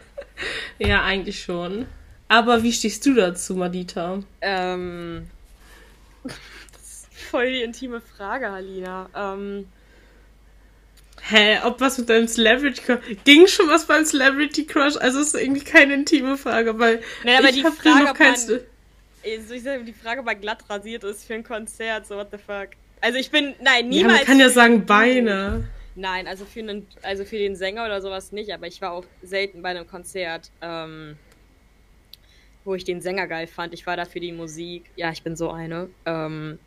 ja, 0.78 1.02
eigentlich 1.04 1.42
schon. 1.42 1.86
Aber 2.26 2.62
wie 2.62 2.72
stehst 2.72 3.06
du 3.06 3.14
dazu, 3.14 3.54
Madita? 3.54 4.22
Ähm, 4.40 5.30
das 6.24 6.82
ist 6.82 7.08
voll 7.30 7.50
die 7.50 7.62
intime 7.62 8.00
Frage, 8.00 8.50
Halina. 8.50 9.08
Ähm, 9.14 9.68
Hä, 11.22 11.58
ob 11.64 11.80
was 11.80 11.98
mit 11.98 12.08
deinem 12.08 12.26
Celebrity 12.26 12.80
Crush. 12.82 12.98
Ging 13.24 13.46
schon 13.46 13.68
was 13.68 13.86
beim 13.86 14.04
Celebrity 14.04 14.66
Crush? 14.66 14.96
Also 14.96 15.20
ist 15.20 15.34
irgendwie 15.34 15.62
keine 15.62 15.94
intime 15.94 16.36
Frage, 16.36 16.78
weil. 16.78 17.00
Nein, 17.24 17.38
aber 17.38 17.52
die 17.52 17.62
Frage, 17.62 18.10
ob 18.10 18.18
man, 18.18 19.86
die 19.86 19.92
Frage 19.92 20.22
mal 20.22 20.34
glatt 20.34 20.64
rasiert 20.68 21.04
ist 21.04 21.24
für 21.24 21.34
ein 21.34 21.44
Konzert, 21.44 22.06
so 22.06 22.16
what 22.16 22.28
the 22.30 22.38
fuck. 22.38 22.70
Also 23.00 23.18
ich 23.18 23.30
bin, 23.30 23.54
nein, 23.62 23.88
niemals. 23.88 24.12
Ja, 24.12 24.18
man 24.18 24.26
kann 24.26 24.40
ja 24.40 24.50
sagen 24.50 24.86
Beine. 24.86 25.68
Nein, 25.94 26.26
also 26.26 26.44
für, 26.44 26.60
einen, 26.60 26.86
also 27.02 27.24
für 27.24 27.38
den 27.38 27.56
Sänger 27.56 27.84
oder 27.84 28.00
sowas 28.00 28.32
nicht, 28.32 28.52
aber 28.52 28.66
ich 28.66 28.80
war 28.80 28.92
auch 28.92 29.04
selten 29.22 29.60
bei 29.62 29.70
einem 29.70 29.86
Konzert, 29.86 30.50
ähm, 30.62 31.16
wo 32.64 32.74
ich 32.74 32.84
den 32.84 33.00
Sänger 33.00 33.26
geil 33.26 33.46
fand. 33.46 33.74
Ich 33.74 33.86
war 33.86 33.96
da 33.96 34.04
für 34.04 34.20
die 34.20 34.32
Musik. 34.32 34.84
Ja, 34.96 35.10
ich 35.10 35.22
bin 35.22 35.36
so 35.36 35.50
eine. 35.50 35.90
Ähm, 36.06 36.58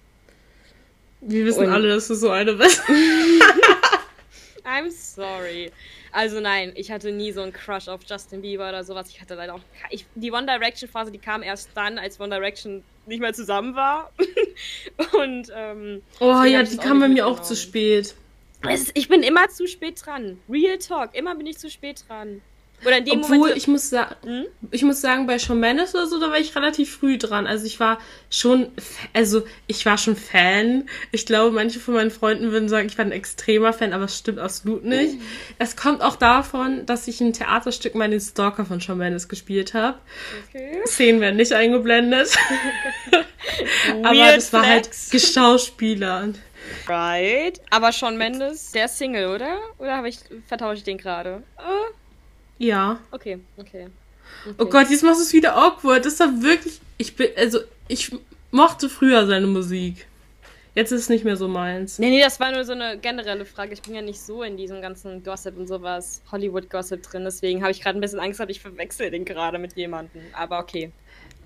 Wir 1.21 1.45
wissen 1.45 1.69
alle, 1.69 1.87
dass 1.87 2.07
du 2.07 2.15
so 2.15 2.29
eine 2.31 2.53
bist. 2.53 2.83
I'm 4.65 4.89
sorry. 4.91 5.71
Also 6.11 6.39
nein, 6.39 6.71
ich 6.75 6.91
hatte 6.91 7.11
nie 7.11 7.31
so 7.31 7.41
einen 7.41 7.53
Crush 7.53 7.87
auf 7.87 8.01
Justin 8.07 8.41
Bieber 8.41 8.69
oder 8.69 8.83
sowas. 8.83 9.09
Ich 9.09 9.19
hatte 9.19 9.35
leider 9.35 9.55
auch. 9.55 9.61
Ich, 9.89 10.05
die 10.15 10.31
One 10.31 10.45
Direction 10.45 10.89
Phase, 10.89 11.11
die 11.11 11.17
kam 11.17 11.43
erst 11.43 11.69
dann, 11.75 11.97
als 11.97 12.19
One 12.19 12.33
Direction 12.33 12.83
nicht 13.05 13.19
mehr 13.19 13.33
zusammen 13.33 13.75
war. 13.75 14.11
Und 15.13 15.51
ähm, 15.53 16.01
oh 16.19 16.43
ja, 16.43 16.63
die 16.63 16.77
kam 16.77 16.99
bei 16.99 17.07
mir 17.07 17.27
auch 17.27 17.41
zu 17.41 17.55
spät. 17.55 18.15
Ist, 18.69 18.91
ich 18.93 19.09
bin 19.09 19.23
immer 19.23 19.49
zu 19.49 19.67
spät 19.67 20.01
dran. 20.05 20.39
Real 20.49 20.77
Talk, 20.77 21.13
immer 21.13 21.35
bin 21.35 21.47
ich 21.47 21.57
zu 21.57 21.69
spät 21.69 22.05
dran. 22.07 22.41
Oder 22.85 22.97
in 22.97 23.05
dem 23.05 23.21
Obwohl, 23.21 23.37
Moment. 23.37 23.57
Ich 23.57 23.67
muss, 23.67 23.91
hm? 23.91 24.45
ich 24.71 24.83
muss 24.83 25.01
sagen, 25.01 25.27
bei 25.27 25.39
Shawn 25.39 25.59
Mendes 25.59 25.95
oder 25.95 26.07
so, 26.07 26.19
da 26.19 26.29
war 26.29 26.39
ich 26.39 26.55
relativ 26.55 26.97
früh 26.97 27.17
dran. 27.17 27.47
Also 27.47 27.65
ich 27.65 27.79
war 27.79 27.99
schon, 28.29 28.71
also 29.13 29.43
ich 29.67 29.85
war 29.85 29.97
schon 29.97 30.15
Fan. 30.15 30.89
Ich 31.11 31.25
glaube, 31.25 31.51
manche 31.51 31.79
von 31.79 31.93
meinen 31.93 32.11
Freunden 32.11 32.51
würden 32.51 32.69
sagen, 32.69 32.87
ich 32.87 32.97
war 32.97 33.05
ein 33.05 33.11
extremer 33.11 33.73
Fan, 33.73 33.93
aber 33.93 34.05
es 34.05 34.17
stimmt 34.17 34.39
absolut 34.39 34.83
nicht. 34.83 35.15
Es 35.59 35.75
kommt 35.75 36.01
auch 36.01 36.15
davon, 36.15 36.85
dass 36.85 37.07
ich 37.07 37.21
ein 37.21 37.33
Theaterstück 37.33 37.95
meinen 37.95 38.19
Stalker 38.19 38.65
von 38.65 38.81
Shawn 38.81 38.97
Mendes 38.97 39.27
gespielt 39.27 39.73
habe. 39.73 39.97
Okay. 40.49 40.81
Szenen 40.85 41.21
werden 41.21 41.37
nicht 41.37 41.53
eingeblendet. 41.53 42.35
aber 44.03 44.35
das 44.35 44.51
war 44.53 44.65
halt 44.65 44.89
geschauspielert. 45.11 46.35
Right. 46.87 47.61
Aber 47.69 47.91
Shawn 47.91 48.17
Mendes, 48.17 48.71
der 48.71 48.87
Single, 48.87 49.27
oder? 49.27 49.59
Oder 49.77 49.97
habe 49.97 50.09
ich 50.09 50.19
vertausche 50.47 50.77
ich 50.77 50.83
den 50.83 50.97
gerade? 50.97 51.43
Uh. 51.57 51.93
Ja. 52.63 52.99
Okay, 53.11 53.39
okay. 53.57 53.87
okay. 54.45 54.55
Oh 54.57 54.65
Gott, 54.65 54.89
jetzt 54.89 55.03
machst 55.03 55.19
du 55.19 55.23
es 55.23 55.33
wieder 55.33 55.55
awkward. 55.55 56.05
Das 56.05 56.19
war 56.19 56.41
wirklich. 56.41 56.79
Ich 56.97 57.15
bin. 57.15 57.29
Also, 57.35 57.59
ich 57.87 58.11
mochte 58.51 58.89
früher 58.89 59.25
seine 59.27 59.47
Musik. 59.47 60.07
Jetzt 60.75 60.91
ist 60.91 61.01
es 61.01 61.09
nicht 61.09 61.23
mehr 61.23 61.35
so 61.35 61.47
meins. 61.47 61.99
Nee, 61.99 62.09
nee, 62.09 62.21
das 62.21 62.39
war 62.39 62.51
nur 62.51 62.65
so 62.65 62.71
eine 62.71 62.97
generelle 62.97 63.45
Frage. 63.45 63.73
Ich 63.73 63.81
bin 63.83 63.93
ja 63.93 64.01
nicht 64.01 64.19
so 64.19 64.41
in 64.41 64.57
diesem 64.57 64.81
ganzen 64.81 65.23
Gossip 65.23 65.55
und 65.55 65.67
sowas, 65.67 66.23
Hollywood-Gossip 66.31 67.03
drin. 67.03 67.25
Deswegen 67.25 67.61
habe 67.61 67.71
ich 67.71 67.81
gerade 67.81 67.99
ein 67.99 68.01
bisschen 68.01 68.19
Angst 68.19 68.39
gehabt, 68.39 68.51
ich 68.51 68.59
verwechsel 68.59 69.11
den 69.11 69.23
gerade 69.23 69.59
mit 69.59 69.75
jemandem. 69.75 70.23
Aber 70.33 70.57
okay. 70.57 70.91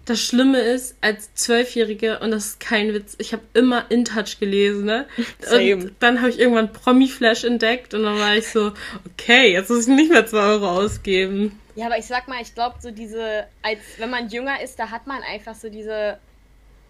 Das 0.07 0.21
Schlimme 0.21 0.59
ist, 0.59 0.95
als 1.01 1.33
Zwölfjährige, 1.35 2.19
und 2.19 2.31
das 2.31 2.45
ist 2.45 2.59
kein 2.61 2.93
Witz, 2.93 3.15
ich 3.19 3.33
habe 3.33 3.43
immer 3.53 3.91
In 3.91 4.05
Touch 4.05 4.39
gelesen, 4.39 4.85
ne? 4.85 5.05
Same. 5.41 5.75
Und 5.75 5.95
dann 5.99 6.21
habe 6.21 6.29
ich 6.29 6.39
irgendwann 6.39 6.71
Promi-Flash 6.71 7.43
entdeckt 7.43 7.93
und 7.93 8.03
dann 8.03 8.17
war 8.17 8.35
ich 8.35 8.47
so, 8.47 8.71
okay, 9.11 9.51
jetzt 9.51 9.69
muss 9.69 9.81
ich 9.81 9.93
nicht 9.93 10.09
mehr 10.09 10.25
zwei 10.25 10.39
Euro 10.39 10.69
ausgeben. 10.69 11.59
Ja, 11.75 11.87
aber 11.87 11.97
ich 11.97 12.05
sag 12.05 12.27
mal, 12.27 12.41
ich 12.41 12.55
glaube, 12.55 12.77
so 12.81 12.89
diese, 12.89 13.45
als 13.61 13.79
wenn 13.97 14.09
man 14.09 14.29
jünger 14.29 14.61
ist, 14.61 14.79
da 14.79 14.89
hat 14.89 15.07
man 15.07 15.21
einfach 15.23 15.55
so 15.55 15.69
diese, 15.69 16.17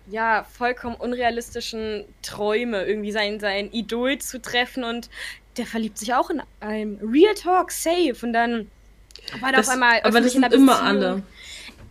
ja, 0.09 0.45
vollkommen 0.57 0.95
unrealistischen 0.95 2.05
Träume, 2.22 2.86
irgendwie 2.86 3.11
sein, 3.11 3.39
sein 3.39 3.72
Idol 3.72 4.20
zu 4.20 4.39
treffen 4.39 4.84
und 4.84 5.09
der 5.57 5.65
verliebt 5.65 5.97
sich 5.97 6.13
auch 6.13 6.30
in 6.30 6.41
einem 6.59 6.99
Real 7.01 7.34
Talk, 7.34 7.72
safe. 7.72 8.15
Und 8.22 8.34
dann 8.34 8.70
war 9.41 9.51
da 9.51 9.59
auf 9.59 9.70
einmal. 9.70 10.01
Aber 10.03 10.22
das 10.22 10.34
sind 10.34 10.53
immer 10.53 10.82
alle. 10.82 11.24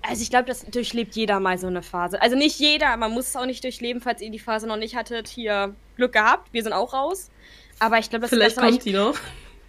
Also 0.08 0.22
ich 0.22 0.30
glaube, 0.30 0.44
das 0.44 0.64
durchlebt 0.64 1.16
jeder 1.16 1.40
mal 1.40 1.58
so 1.58 1.66
eine 1.66 1.82
Phase. 1.82 2.20
Also 2.22 2.36
nicht 2.36 2.58
jeder, 2.58 2.96
man 2.96 3.12
muss 3.12 3.28
es 3.28 3.36
auch 3.36 3.46
nicht 3.46 3.64
durchleben, 3.64 4.00
falls 4.00 4.20
ihr 4.20 4.30
die 4.30 4.38
Phase 4.38 4.66
noch 4.66 4.76
nicht 4.76 4.94
hattet. 4.94 5.28
Hier 5.28 5.74
Glück 5.96 6.12
gehabt, 6.12 6.52
wir 6.52 6.62
sind 6.62 6.72
auch 6.72 6.92
raus. 6.92 7.30
Aber 7.78 7.98
ich 7.98 8.08
glaube, 8.08 8.22
das 8.22 8.30
Vielleicht 8.30 8.56
ist 8.56 8.62
kommt 8.62 8.84
die 8.84 8.92
noch. 8.92 9.16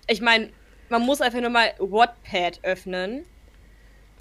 Ich 0.08 0.22
meine, 0.22 0.52
man 0.90 1.02
muss 1.02 1.22
einfach 1.22 1.42
nur 1.42 1.50
mal 1.50 1.74
Wattpad 1.80 2.60
öffnen 2.64 3.26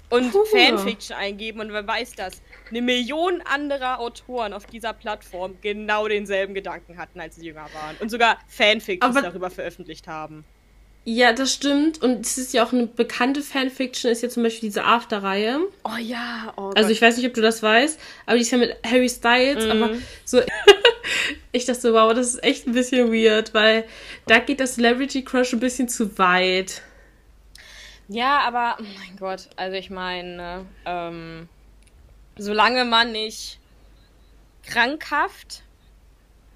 und 0.09 0.31
Puh. 0.31 0.43
Fanfiction 0.45 1.15
eingeben 1.15 1.59
und 1.59 1.71
wer 1.71 1.85
weiß 1.85 2.15
das. 2.15 2.41
Eine 2.69 2.81
Million 2.81 3.41
anderer 3.41 3.99
Autoren 3.99 4.53
auf 4.53 4.65
dieser 4.65 4.93
Plattform 4.93 5.57
genau 5.61 6.07
denselben 6.07 6.53
Gedanken 6.53 6.97
hatten, 6.97 7.19
als 7.19 7.35
sie 7.35 7.45
jünger 7.45 7.67
waren. 7.73 7.95
Und 7.99 8.09
sogar 8.09 8.39
Fanfictions 8.47 9.15
darüber 9.21 9.49
veröffentlicht 9.49 10.07
haben. 10.07 10.43
Ja, 11.09 11.31
das 11.31 11.53
stimmt. 11.53 12.01
Und 12.01 12.25
es 12.25 12.37
ist 12.37 12.53
ja 12.53 12.65
auch 12.65 12.73
eine 12.73 12.85
bekannte 12.85 13.41
Fanfiction, 13.41 14.11
ist 14.11 14.23
ja 14.23 14.27
zum 14.27 14.43
Beispiel 14.43 14.67
diese 14.67 14.83
After-Reihe. 14.83 15.61
Oh 15.85 15.95
ja, 15.97 16.51
oh 16.57 16.73
Also 16.75 16.89
ich 16.89 17.01
weiß 17.01 17.15
nicht, 17.15 17.25
ob 17.25 17.33
du 17.33 17.39
das 17.39 17.63
weißt, 17.63 17.97
aber 18.25 18.35
die 18.35 18.41
ist 18.41 18.51
ja 18.51 18.57
mit 18.57 18.75
Harry 18.85 19.07
Styles, 19.07 19.63
mhm. 19.63 19.71
aber 19.71 19.95
so. 20.25 20.41
ich 21.53 21.63
dachte 21.63 21.79
so, 21.79 21.93
wow, 21.93 22.13
das 22.13 22.33
ist 22.33 22.43
echt 22.43 22.67
ein 22.67 22.73
bisschen 22.73 23.09
weird, 23.09 23.53
weil 23.53 23.85
da 24.25 24.39
geht 24.39 24.59
das 24.59 24.75
Celebrity 24.75 25.23
Crush 25.23 25.53
ein 25.53 25.61
bisschen 25.61 25.87
zu 25.87 26.17
weit. 26.17 26.81
Ja, 28.09 28.41
aber, 28.41 28.75
oh 28.77 28.83
mein 28.99 29.15
Gott, 29.17 29.47
also 29.55 29.77
ich 29.77 29.89
meine, 29.89 30.65
ähm, 30.85 31.47
solange 32.37 32.83
man 32.83 33.13
nicht 33.13 33.59
krankhaft 34.65 35.63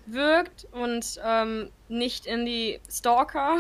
wirkt 0.08 0.68
und 0.74 1.22
ähm, 1.24 1.70
nicht 1.88 2.26
in 2.26 2.46
die 2.46 2.82
Stalker 2.90 3.60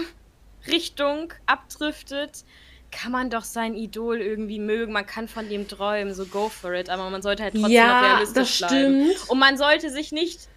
Richtung 0.67 1.33
abdriftet, 1.45 2.43
kann 2.91 3.11
man 3.11 3.29
doch 3.29 3.43
sein 3.43 3.73
Idol 3.73 4.21
irgendwie 4.21 4.59
mögen. 4.59 4.93
Man 4.93 5.05
kann 5.05 5.27
von 5.27 5.49
dem 5.49 5.67
träumen, 5.67 6.13
so 6.13 6.25
go 6.25 6.49
for 6.49 6.73
it. 6.73 6.89
Aber 6.89 7.09
man 7.09 7.21
sollte 7.21 7.43
halt 7.43 7.53
trotzdem 7.53 7.71
ja, 7.71 8.01
noch 8.01 8.09
realistisch 8.09 8.59
das 8.59 8.69
bleiben. 8.69 9.05
Stimmt. 9.11 9.29
Und 9.29 9.39
man 9.39 9.57
sollte 9.57 9.89
sich 9.89 10.11
nicht, 10.11 10.47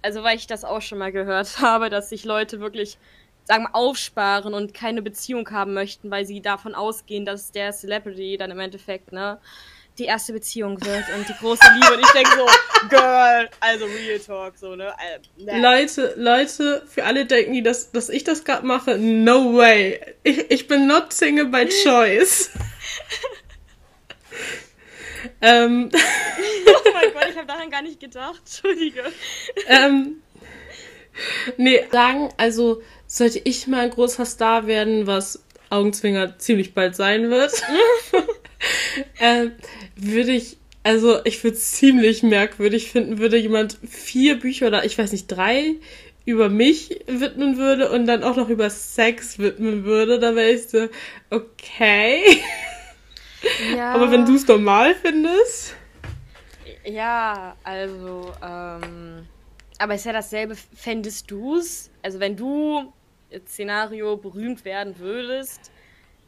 also 0.00 0.22
weil 0.22 0.36
ich 0.36 0.46
das 0.46 0.64
auch 0.64 0.82
schon 0.82 0.98
mal 0.98 1.12
gehört 1.12 1.58
habe, 1.60 1.90
dass 1.90 2.08
sich 2.08 2.24
Leute 2.24 2.60
wirklich, 2.60 2.98
sagen 3.44 3.64
wir, 3.64 3.74
aufsparen 3.74 4.54
und 4.54 4.74
keine 4.74 5.02
Beziehung 5.02 5.50
haben 5.50 5.74
möchten, 5.74 6.10
weil 6.10 6.24
sie 6.24 6.40
davon 6.40 6.74
ausgehen, 6.74 7.24
dass 7.24 7.52
der 7.52 7.72
Celebrity 7.72 8.36
dann 8.38 8.50
im 8.50 8.58
Endeffekt, 8.58 9.12
ne, 9.12 9.38
die 9.98 10.04
erste 10.04 10.32
Beziehung 10.32 10.80
wird 10.84 11.04
und 11.14 11.28
die 11.28 11.34
große 11.34 11.62
Liebe. 11.74 11.94
Und 11.94 12.00
ich 12.00 12.10
denke 12.12 12.30
so, 12.36 12.46
Girl, 12.88 13.48
also 13.60 13.84
Real 13.84 14.18
Talk, 14.18 14.56
so, 14.56 14.74
ne? 14.74 14.94
Äh, 14.98 15.60
Leute, 15.60 16.14
Leute, 16.16 16.82
für 16.88 17.04
alle 17.04 17.26
denken 17.26 17.52
die, 17.52 17.62
dass, 17.62 17.92
dass 17.92 18.08
ich 18.08 18.24
das 18.24 18.44
gerade 18.44 18.66
mache. 18.66 18.98
No 18.98 19.54
way. 19.56 20.00
Ich, 20.22 20.50
ich 20.50 20.68
bin 20.68 20.86
not 20.86 21.12
single 21.12 21.46
by 21.46 21.68
choice. 21.68 22.50
ähm. 25.42 25.90
oh 25.92 26.90
mein 26.94 27.12
Gott, 27.12 27.26
ich 27.30 27.36
habe 27.36 27.46
daran 27.46 27.70
gar 27.70 27.82
nicht 27.82 28.00
gedacht. 28.00 28.40
Entschuldige. 28.46 29.04
ähm. 29.66 30.22
Nee, 31.58 31.84
sagen, 31.92 32.32
also 32.38 32.82
sollte 33.06 33.38
ich 33.44 33.66
mal 33.66 33.80
ein 33.80 33.90
großer 33.90 34.24
Star 34.24 34.66
werden, 34.66 35.06
was 35.06 35.44
Augenzwinger 35.68 36.38
ziemlich 36.38 36.72
bald 36.72 36.96
sein 36.96 37.30
wird. 37.30 37.52
ähm, 39.20 39.52
würde 39.96 40.32
ich, 40.32 40.56
also 40.82 41.24
ich 41.24 41.42
würde 41.44 41.56
es 41.56 41.72
ziemlich 41.72 42.22
merkwürdig 42.22 42.90
finden, 42.90 43.18
würde 43.18 43.36
jemand 43.36 43.78
vier 43.88 44.38
Bücher 44.38 44.68
oder 44.68 44.84
ich 44.84 44.98
weiß 44.98 45.12
nicht, 45.12 45.26
drei 45.28 45.76
über 46.24 46.48
mich 46.48 47.00
widmen 47.06 47.56
würde 47.56 47.90
und 47.90 48.06
dann 48.06 48.22
auch 48.22 48.36
noch 48.36 48.48
über 48.48 48.70
Sex 48.70 49.38
widmen 49.38 49.84
würde, 49.84 50.18
da 50.18 50.36
wäre 50.36 50.50
ich 50.50 50.68
so, 50.68 50.88
okay. 51.30 52.20
Ja. 53.74 53.94
Aber 53.94 54.10
wenn 54.12 54.24
du 54.24 54.36
es 54.36 54.46
normal 54.46 54.94
findest. 54.94 55.74
Ja, 56.84 57.56
also, 57.64 58.32
ähm, 58.40 59.26
aber 59.78 59.94
ist 59.94 60.06
ja 60.06 60.12
dasselbe, 60.12 60.54
fändest 60.54 61.28
du 61.28 61.56
es? 61.56 61.90
Also 62.02 62.20
wenn 62.20 62.36
du 62.36 62.92
Szenario 63.46 64.16
berühmt 64.16 64.64
werden 64.64 64.96
würdest, 64.98 65.71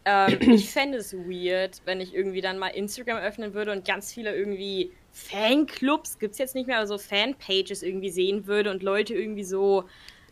ähm, 0.04 0.38
ich 0.52 0.70
fände 0.70 0.98
es 0.98 1.14
weird, 1.14 1.82
wenn 1.84 2.00
ich 2.00 2.14
irgendwie 2.14 2.40
dann 2.40 2.58
mal 2.58 2.68
Instagram 2.68 3.18
öffnen 3.18 3.54
würde 3.54 3.72
und 3.72 3.84
ganz 3.84 4.12
viele 4.12 4.34
irgendwie 4.34 4.92
Fanclubs, 5.12 6.18
gibt 6.18 6.32
es 6.32 6.38
jetzt 6.38 6.54
nicht 6.54 6.66
mehr, 6.66 6.78
aber 6.78 6.86
so 6.86 6.98
Fanpages 6.98 7.82
irgendwie 7.82 8.10
sehen 8.10 8.46
würde 8.46 8.70
und 8.70 8.82
Leute 8.82 9.14
irgendwie 9.14 9.44
so 9.44 9.84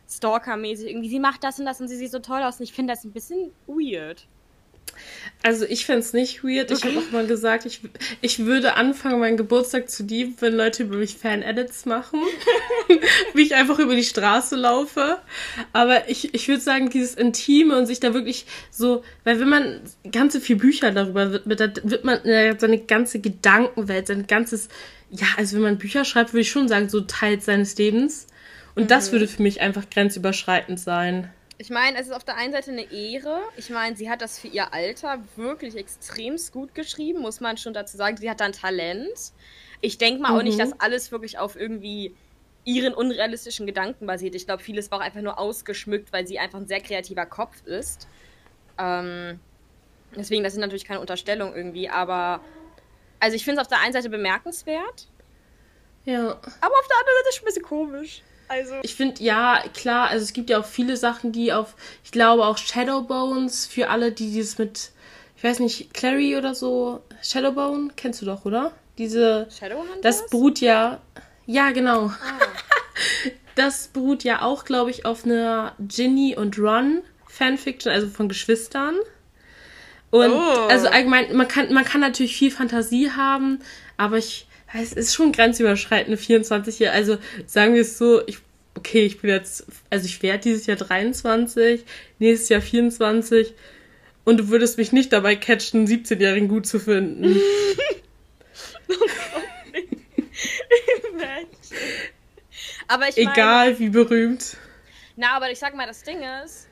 Stalker-mäßig 0.09 0.89
irgendwie, 0.89 1.09
sie 1.09 1.21
macht 1.21 1.45
das 1.45 1.59
und 1.59 1.67
das 1.67 1.81
und 1.81 1.89
sie 1.89 1.97
sieht 1.97 2.11
so 2.11 2.19
toll 2.19 2.43
aus 2.43 2.59
und 2.59 2.65
ich 2.65 2.73
finde 2.73 2.93
das 2.93 3.05
ein 3.05 3.13
bisschen 3.13 3.53
weird. 3.67 4.27
Also 5.45 5.65
ich 5.65 5.87
fände 5.87 6.01
es 6.01 6.13
nicht 6.13 6.45
weird. 6.45 6.71
Ich 6.71 6.85
habe 6.85 6.99
auch 6.99 7.11
mal 7.11 7.27
gesagt, 7.27 7.67
ich, 7.67 7.81
ich 8.21 8.39
würde 8.41 8.75
anfangen, 8.75 9.19
meinen 9.19 9.37
Geburtstag 9.37 9.91
zu 9.91 10.05
lieben, 10.05 10.37
wenn 10.39 10.55
Leute 10.55 10.85
über 10.85 10.97
mich 10.97 11.17
Fan-Edits 11.17 11.85
machen. 11.85 12.21
Wie 13.35 13.43
ich 13.43 13.55
einfach 13.55 13.81
über 13.81 13.97
die 13.97 14.05
Straße 14.05 14.55
laufe. 14.55 15.19
Aber 15.73 16.09
ich, 16.09 16.33
ich 16.33 16.47
würde 16.47 16.61
sagen, 16.61 16.91
dieses 16.91 17.15
Intime 17.15 17.77
und 17.77 17.87
sich 17.87 17.99
da 17.99 18.15
wirklich 18.15 18.47
so, 18.71 19.03
weil 19.25 19.41
wenn 19.41 19.49
man 19.49 19.81
ganze 20.13 20.41
vier 20.41 20.59
Bücher 20.59 20.93
darüber 20.93 21.33
wird, 21.45 21.61
dann 21.61 21.73
wird 21.83 22.05
man 22.05 22.25
äh, 22.25 22.57
seine 22.57 22.79
ganze 22.79 23.19
Gedankenwelt, 23.19 24.07
sein 24.07 24.29
ganzes, 24.29 24.69
ja, 25.11 25.27
also 25.37 25.57
wenn 25.57 25.63
man 25.63 25.79
Bücher 25.79 26.05
schreibt, 26.05 26.33
würde 26.33 26.43
ich 26.43 26.51
schon 26.51 26.69
sagen, 26.69 26.89
so 26.89 27.01
Teil 27.01 27.41
seines 27.41 27.77
Lebens. 27.77 28.29
Und 28.77 28.85
mhm. 28.85 28.89
das 28.89 29.11
würde 29.11 29.27
für 29.27 29.43
mich 29.43 29.61
einfach 29.61 29.91
grenzüberschreitend 29.91 30.79
sein. 30.79 31.31
Ich 31.63 31.71
meine, 31.71 31.97
es 31.97 32.09
ist 32.09 32.13
auf 32.13 32.25
der 32.25 32.35
einen 32.35 32.53
Seite 32.53 32.73
eine 32.73 32.91
Ehre. 32.91 33.41
Ich 33.57 33.71
meine, 33.71 33.95
sie 33.95 34.11
hat 34.11 34.21
das 34.21 34.37
für 34.37 34.49
ihr 34.49 34.75
Alter 34.75 35.23
wirklich 35.37 35.77
extremst 35.77 36.53
gut 36.53 36.75
geschrieben, 36.75 37.21
muss 37.21 37.39
man 37.39 37.57
schon 37.57 37.73
dazu 37.73 37.97
sagen. 37.97 38.17
Sie 38.17 38.29
hat 38.29 38.41
dann 38.41 38.51
Talent. 38.51 39.33
Ich 39.81 39.97
denke 39.97 40.21
mal 40.21 40.33
mhm. 40.33 40.39
auch 40.39 40.43
nicht, 40.43 40.55
mhm. 40.55 40.59
dass 40.59 40.81
alles 40.81 41.13
wirklich 41.13 41.39
auf 41.39 41.55
irgendwie 41.55 42.17
ihren 42.65 42.93
unrealistischen 42.95 43.65
Gedanken 43.65 44.09
basiert. 44.09 44.35
Ich 44.35 44.45
glaube, 44.47 44.61
vieles 44.61 44.91
war 44.91 44.99
auch 44.99 45.03
einfach 45.05 45.21
nur 45.21 45.39
ausgeschmückt, 45.39 46.13
weil 46.13 46.27
sie 46.27 46.41
einfach 46.41 46.59
ein 46.59 46.67
sehr 46.67 46.81
kreativer 46.81 47.27
Kopf 47.27 47.65
ist. 47.65 48.09
Ähm, 48.77 49.39
deswegen, 50.17 50.43
das 50.43 50.55
ist 50.55 50.59
natürlich 50.59 50.85
keine 50.85 50.99
Unterstellung 50.99 51.55
irgendwie, 51.55 51.89
aber 51.89 52.41
also 53.21 53.37
ich 53.37 53.45
finde 53.45 53.61
es 53.61 53.69
auf 53.69 53.69
der 53.69 53.79
einen 53.83 53.93
Seite 53.93 54.11
bemerkenswert. 54.11 55.07
Ja. 56.07 56.19
Aber 56.21 56.75
auf 56.75 56.89
der 56.89 56.99
anderen 56.99 57.19
Seite 57.19 57.29
ist 57.29 57.37
es 57.37 57.41
ein 57.41 57.45
bisschen 57.45 57.63
komisch. 57.63 58.23
Also. 58.53 58.75
Ich 58.83 58.97
finde, 58.97 59.23
ja, 59.23 59.65
klar, 59.73 60.09
also 60.09 60.23
es 60.23 60.35
gibt 60.35 60.51
ja 60.51 60.61
auch 60.61 60.67
viele 60.67 60.99
Sachen, 60.99 61.33
die 61.33 61.55
auf, 61.55 61.75
ich 62.05 62.13
glaube 62.13 62.45
auch 62.45 62.59
Shadowbones, 62.59 63.65
für 63.67 63.89
alle, 63.89 64.13
die 64.13 64.31
dieses 64.31 64.59
mit, 64.59 64.91
ich 65.39 65.43
weiß 65.43 65.61
nicht, 65.61 65.95
Clary 65.95 66.37
oder 66.37 66.55
so, 66.55 67.03
Shadowbone, 67.23 67.93
kennst 67.97 68.21
du 68.21 68.27
doch, 68.27 68.45
oder? 68.45 68.73
Diese, 68.99 69.49
das 70.03 70.27
beruht 70.27 70.61
ja, 70.61 71.01
ja, 71.47 71.71
genau. 71.71 72.09
Ah. 72.09 72.13
das 73.55 73.89
beruht 73.89 74.23
ja 74.23 74.43
auch, 74.43 74.67
glaube 74.67 74.91
ich, 74.91 75.07
auf 75.07 75.25
einer 75.25 75.75
Ginny 75.79 76.37
und 76.37 76.59
Ron 76.59 77.01
Fanfiction, 77.27 77.91
also 77.91 78.07
von 78.09 78.29
Geschwistern. 78.29 78.97
Und 80.11 80.31
oh. 80.31 80.67
also 80.69 80.89
allgemein, 80.89 81.35
man 81.35 81.49
kann, 81.49 81.73
man 81.73 81.87
kann 81.87 82.03
natürlich 82.03 82.37
viel 82.37 82.51
Fantasie 82.51 83.13
haben, 83.13 83.61
aber 83.97 84.19
ich, 84.19 84.47
es 84.75 84.93
ist 84.93 85.15
schon 85.15 85.33
grenzüberschreitende 85.33 86.17
24 86.17 86.79
Jahre. 86.79 86.97
Also 86.97 87.19
sagen 87.47 87.75
wir 87.75 87.83
es 87.83 87.99
so, 87.99 88.27
ich, 88.27 88.39
okay, 88.75 89.05
ich 89.05 89.21
bin 89.21 89.31
jetzt, 89.31 89.67
also 89.91 90.07
ich 90.07 90.23
werde 90.23 90.43
dieses 90.45 90.67
Jahr 90.67 90.77
23, 90.77 91.85
nächstes 92.19 92.49
Jahr 92.49 92.63
24 92.63 93.55
und 94.25 94.39
du 94.39 94.49
würdest 94.49 94.79
mich 94.79 94.93
nicht 94.93 95.13
dabei 95.13 95.37
catchen, 95.37 95.81
einen 95.81 95.89
17-Jährigen 95.89 96.49
gut 96.49 96.67
zu 96.67 96.79
finden. 96.79 97.37
aber 102.89 103.09
ich 103.09 103.19
Egal 103.19 103.67
meine, 103.67 103.79
wie 103.79 103.89
berühmt. 103.89 104.57
Na, 105.17 105.37
aber 105.37 105.51
ich 105.51 105.59
sag 105.59 105.75
mal, 105.75 105.87
das 105.87 106.03
Ding 106.03 106.23
ist, 106.45 106.69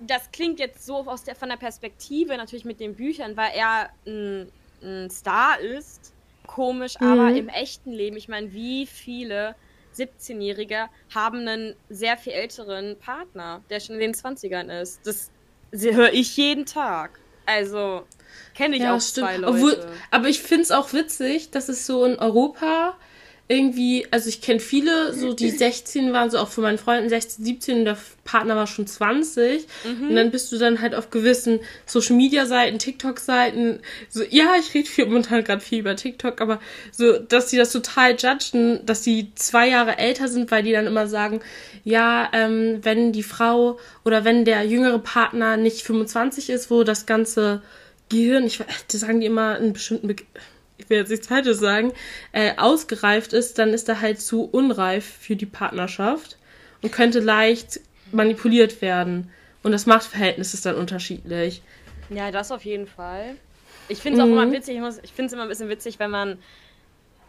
das 0.00 0.30
klingt 0.30 0.58
jetzt 0.58 0.84
so 0.84 0.98
aus 1.06 1.24
der, 1.24 1.34
von 1.34 1.48
der 1.48 1.56
Perspektive 1.56 2.36
natürlich 2.36 2.64
mit 2.64 2.80
den 2.80 2.94
Büchern, 2.94 3.36
weil 3.36 3.52
er 3.54 3.90
ein, 4.06 4.50
ein 4.82 5.10
Star 5.10 5.58
ist. 5.60 6.13
Komisch, 6.46 6.94
mhm. 7.00 7.06
aber 7.06 7.36
im 7.36 7.48
echten 7.48 7.92
Leben, 7.92 8.16
ich 8.16 8.28
meine, 8.28 8.52
wie 8.52 8.86
viele 8.86 9.54
17-Jährige 9.96 10.88
haben 11.14 11.46
einen 11.46 11.76
sehr 11.88 12.16
viel 12.16 12.32
älteren 12.32 12.98
Partner, 12.98 13.62
der 13.70 13.80
schon 13.80 13.94
in 13.96 14.00
den 14.00 14.14
20ern 14.14 14.80
ist. 14.80 15.06
Das 15.06 15.30
höre 15.72 16.12
ich 16.12 16.36
jeden 16.36 16.66
Tag. 16.66 17.20
Also 17.46 18.04
kenne 18.54 18.76
ich 18.76 18.82
ja, 18.82 18.96
auch 18.96 19.00
stimmt. 19.00 19.26
zwei 19.26 19.36
Leute. 19.36 19.54
Obwohl, 19.54 19.86
aber 20.10 20.28
ich 20.28 20.42
finde 20.42 20.62
es 20.62 20.70
auch 20.70 20.92
witzig, 20.92 21.50
dass 21.50 21.68
es 21.68 21.86
so 21.86 22.04
in 22.04 22.18
Europa 22.18 22.96
irgendwie, 23.46 24.06
also 24.10 24.30
ich 24.30 24.40
kenne 24.40 24.58
viele, 24.58 25.12
so 25.12 25.34
die 25.34 25.50
16 25.50 26.14
waren, 26.14 26.30
so 26.30 26.38
auch 26.38 26.48
von 26.48 26.62
meinen 26.62 26.78
Freunden 26.78 27.10
16, 27.10 27.44
17 27.44 27.78
und 27.80 27.84
der 27.84 27.98
Partner 28.24 28.56
war 28.56 28.66
schon 28.66 28.86
20. 28.86 29.66
Mhm. 29.84 30.08
Und 30.08 30.16
dann 30.16 30.30
bist 30.30 30.50
du 30.50 30.56
dann 30.56 30.80
halt 30.80 30.94
auf 30.94 31.10
gewissen 31.10 31.60
Social 31.84 32.16
Media 32.16 32.46
Seiten, 32.46 32.78
TikTok 32.78 33.18
Seiten, 33.18 33.80
so, 34.08 34.22
ja, 34.22 34.54
ich 34.58 34.72
rede 34.72 34.88
viel 34.88 35.04
momentan 35.04 35.44
gerade 35.44 35.60
viel 35.60 35.80
über 35.80 35.94
TikTok, 35.94 36.40
aber 36.40 36.58
so, 36.90 37.18
dass 37.18 37.48
die 37.48 37.58
das 37.58 37.70
total 37.70 38.16
judgen, 38.16 38.80
dass 38.86 39.02
die 39.02 39.34
zwei 39.34 39.68
Jahre 39.68 39.98
älter 39.98 40.28
sind, 40.28 40.50
weil 40.50 40.62
die 40.62 40.72
dann 40.72 40.86
immer 40.86 41.06
sagen, 41.06 41.40
ja, 41.84 42.30
ähm, 42.32 42.78
wenn 42.82 43.12
die 43.12 43.22
Frau 43.22 43.78
oder 44.06 44.24
wenn 44.24 44.46
der 44.46 44.64
jüngere 44.64 44.98
Partner 44.98 45.58
nicht 45.58 45.82
25 45.82 46.48
ist, 46.48 46.70
wo 46.70 46.82
das 46.82 47.04
ganze 47.04 47.60
Gehirn, 48.08 48.44
ich 48.44 48.62
das 48.88 49.00
sagen 49.00 49.20
die 49.20 49.26
immer 49.26 49.56
einen 49.56 49.74
bestimmten 49.74 50.08
Be 50.08 50.16
ich 50.78 50.90
will 50.90 50.98
jetzt 50.98 51.10
nichts 51.10 51.28
Falsches 51.28 51.58
sagen, 51.58 51.92
äh, 52.32 52.56
ausgereift 52.56 53.32
ist, 53.32 53.58
dann 53.58 53.72
ist 53.72 53.88
er 53.88 54.00
halt 54.00 54.20
zu 54.20 54.44
unreif 54.44 55.04
für 55.04 55.36
die 55.36 55.46
Partnerschaft 55.46 56.36
und 56.82 56.92
könnte 56.92 57.20
leicht 57.20 57.80
manipuliert 58.12 58.82
werden. 58.82 59.30
Und 59.62 59.72
das 59.72 59.86
Machtverhältnis 59.86 60.52
ist 60.52 60.66
dann 60.66 60.76
unterschiedlich. 60.76 61.62
Ja, 62.10 62.30
das 62.30 62.52
auf 62.52 62.64
jeden 62.64 62.86
Fall. 62.86 63.36
Ich 63.88 63.98
finde 63.98 64.18
es 64.18 64.24
auch 64.24 64.28
mhm. 64.28 64.38
immer 64.38 64.52
witzig, 64.52 64.76
ich, 64.76 65.04
ich 65.04 65.12
finde 65.12 65.26
es 65.26 65.32
immer 65.32 65.42
ein 65.42 65.48
bisschen 65.48 65.68
witzig, 65.68 65.98
wenn 65.98 66.10
man, 66.10 66.32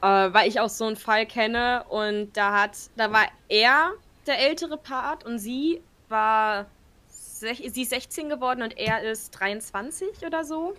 äh, 0.02 0.08
weil 0.34 0.48
ich 0.48 0.60
auch 0.60 0.70
so 0.70 0.86
einen 0.86 0.96
Fall 0.96 1.26
kenne 1.26 1.84
und 1.89 2.34
da 2.34 2.62
hat, 2.62 2.78
da 2.96 3.12
war 3.12 3.26
er 3.50 3.91
der 4.26 4.39
ältere 4.39 4.78
Part 4.78 5.26
und 5.26 5.39
sie 5.39 5.82
war, 6.10 6.66
sie 7.10 7.82
ist 7.82 7.89
16 7.89 8.30
geworden 8.30 8.64
und 8.64 8.78
er 8.78 9.04
ist 9.04 9.32
23 9.32 10.26
oder 10.26 10.43
so. 10.43 10.76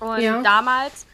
Und 0.00 0.20
ja. 0.20 0.42
damals 0.42 1.06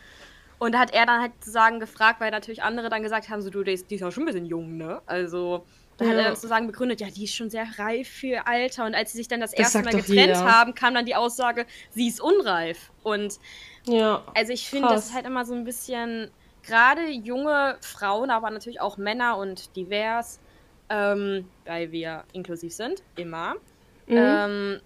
und 0.59 0.73
da 0.73 0.81
hat 0.81 0.93
er 0.93 1.07
dann 1.07 1.21
halt 1.21 1.33
sozusagen 1.39 1.81
gefragt, 1.81 2.21
weil 2.21 2.31
natürlich 2.31 2.63
andere 2.63 2.89
dann 2.89 3.03
gesagt 3.03 3.29
haben, 3.29 3.43
so 3.43 3.51
du, 3.51 3.63
die 3.63 3.73
ist, 3.73 3.91
die 3.91 3.97
ist 3.97 4.03
auch 4.03 4.11
schon 4.11 4.25
ein 4.25 4.27
bisschen 4.27 4.47
jung, 4.47 4.77
ne? 4.77 5.01
Also 5.07 5.65
da 5.99 6.05
ja. 6.05 6.11
hat 6.11 6.19
er 6.19 6.35
sozusagen 6.35 6.67
begründet, 6.67 7.01
ja, 7.01 7.09
die 7.09 7.25
ist 7.25 7.35
schon 7.35 7.51
sehr 7.51 7.67
reif 7.77 8.09
für 8.09 8.27
ihr 8.27 8.49
Alter. 8.49 8.87
Und 8.87 8.95
als 8.95 9.13
sie 9.13 9.19
sich 9.19 9.29
dann 9.29 9.41
das, 9.41 9.51
das 9.51 9.75
erste 9.75 9.83
Mal 9.83 9.91
getrennt 9.91 10.09
jeder. 10.09 10.45
haben, 10.45 10.75
kam 10.75 10.95
dann 10.95 11.07
die 11.07 11.17
Aussage, 11.17 11.67
sie 11.91 12.09
ist 12.09 12.21
unreif. 12.21 12.91
Und 13.03 13.39
ja, 13.85 14.23
also 14.35 14.53
ich 14.53 14.69
finde, 14.69 14.89
das 14.89 15.07
ist 15.07 15.15
halt 15.15 15.27
immer 15.27 15.45
so 15.45 15.55
ein 15.55 15.65
bisschen, 15.65 16.31
gerade 16.63 17.09
junge 17.09 17.77
Frauen, 17.81 18.31
aber 18.31 18.51
natürlich 18.51 18.81
auch 18.81 18.97
Männer 18.97 19.37
und 19.39 19.75
divers, 19.75 20.39
ähm, 20.89 21.49
weil 21.65 21.91
wir 21.91 22.25
inklusiv 22.33 22.73
sind, 22.73 23.03
immer, 23.17 23.55
mhm. 24.07 24.17
ähm, 24.17 24.81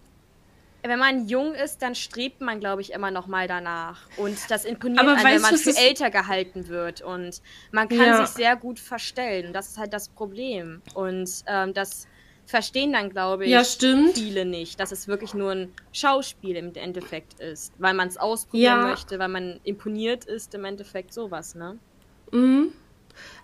wenn 0.83 0.99
man 0.99 1.29
jung 1.29 1.55
ist, 1.55 1.81
dann 1.83 1.95
strebt 1.95 2.41
man, 2.41 2.59
glaube 2.59 2.83
ich, 2.83 2.93
immer 2.93 3.11
noch 3.11 3.27
mal 3.27 3.47
danach. 3.47 4.01
Und 4.17 4.37
das 4.51 4.65
imponiert 4.65 5.01
Aber 5.01 5.13
einem, 5.13 5.25
wenn 5.25 5.41
man 5.41 5.57
für 5.57 5.77
älter 5.77 6.11
gehalten 6.11 6.69
wird. 6.69 7.03
Und 7.03 7.41
man 7.71 7.89
kann 7.89 7.99
ja. 7.99 8.27
sich 8.27 8.35
sehr 8.35 8.57
gut 8.57 8.81
verstellen. 8.81 9.53
Das 9.53 9.69
ist 9.69 9.79
halt 9.79 9.93
das 9.93 10.09
Problem. 10.09 10.83
Und 10.95 11.31
ähm, 11.47 11.73
das 11.73 12.09
verstehen 12.47 12.93
dann, 12.93 13.11
glaube 13.11 13.45
ich, 13.45 13.51
ja, 13.51 13.63
viele 13.63 14.45
nicht, 14.45 14.81
dass 14.81 14.91
es 14.91 15.07
wirklich 15.07 15.35
nur 15.35 15.53
ein 15.53 15.73
Schauspiel 15.93 16.57
im 16.57 16.75
Endeffekt 16.75 17.39
ist. 17.41 17.73
Weil 17.79 17.95
man 17.95 18.09
es 18.09 18.17
ausprobieren 18.17 18.81
ja. 18.81 18.87
möchte, 18.87 19.19
weil 19.21 19.29
man 19.29 19.61
imponiert 19.63 20.25
ist, 20.25 20.53
im 20.55 20.65
Endeffekt 20.65 21.15
sowas, 21.15 21.55
ne? 21.55 21.79
Mhm. 22.33 22.73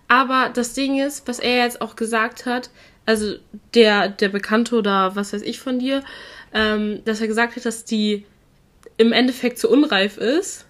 Aber 0.07 0.49
das 0.49 0.73
Ding 0.73 0.99
ist, 0.99 1.27
was 1.27 1.39
er 1.39 1.63
jetzt 1.63 1.81
auch 1.81 1.95
gesagt 1.95 2.45
hat, 2.45 2.71
also 3.05 3.35
der, 3.73 4.09
der 4.09 4.29
Bekannte 4.29 4.75
oder 4.75 5.15
was 5.15 5.33
weiß 5.33 5.41
ich 5.43 5.59
von 5.59 5.79
dir, 5.79 6.03
ähm, 6.53 7.01
dass 7.05 7.21
er 7.21 7.27
gesagt 7.27 7.55
hat, 7.55 7.65
dass 7.65 7.85
die 7.85 8.25
im 8.97 9.11
Endeffekt 9.11 9.59
zu 9.59 9.69
unreif 9.69 10.17
ist. 10.17 10.65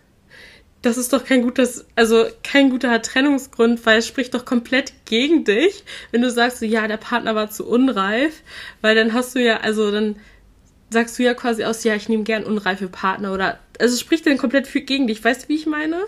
Das 0.81 0.97
ist 0.97 1.11
doch 1.11 1.25
kein 1.25 1.41
gutes, 1.41 1.85
also 1.95 2.25
kein 2.41 2.69
guter 2.69 3.01
Trennungsgrund, 3.01 3.85
weil 3.85 3.99
es 3.99 4.07
spricht 4.07 4.33
doch 4.33 4.45
komplett 4.45 4.93
gegen 5.05 5.43
dich, 5.43 5.83
wenn 6.11 6.21
du 6.21 6.31
sagst, 6.31 6.61
ja, 6.61 6.87
der 6.87 6.97
Partner 6.97 7.35
war 7.35 7.49
zu 7.49 7.67
unreif, 7.67 8.43
weil 8.81 8.95
dann 8.95 9.13
hast 9.13 9.35
du 9.35 9.43
ja, 9.43 9.57
also 9.57 9.91
dann 9.91 10.15
sagst 10.89 11.19
du 11.19 11.23
ja 11.23 11.33
quasi 11.33 11.65
aus, 11.65 11.83
ja, 11.83 11.95
ich 11.95 12.07
nehme 12.07 12.23
gern 12.23 12.45
unreife 12.45 12.87
Partner 12.87 13.33
oder, 13.33 13.59
also 13.77 13.93
es 13.93 13.99
spricht 13.99 14.25
dann 14.25 14.37
komplett 14.37 14.71
gegen 14.71 15.07
dich. 15.07 15.23
Weißt 15.23 15.43
du, 15.43 15.49
wie 15.49 15.55
ich 15.55 15.65
meine? 15.65 16.05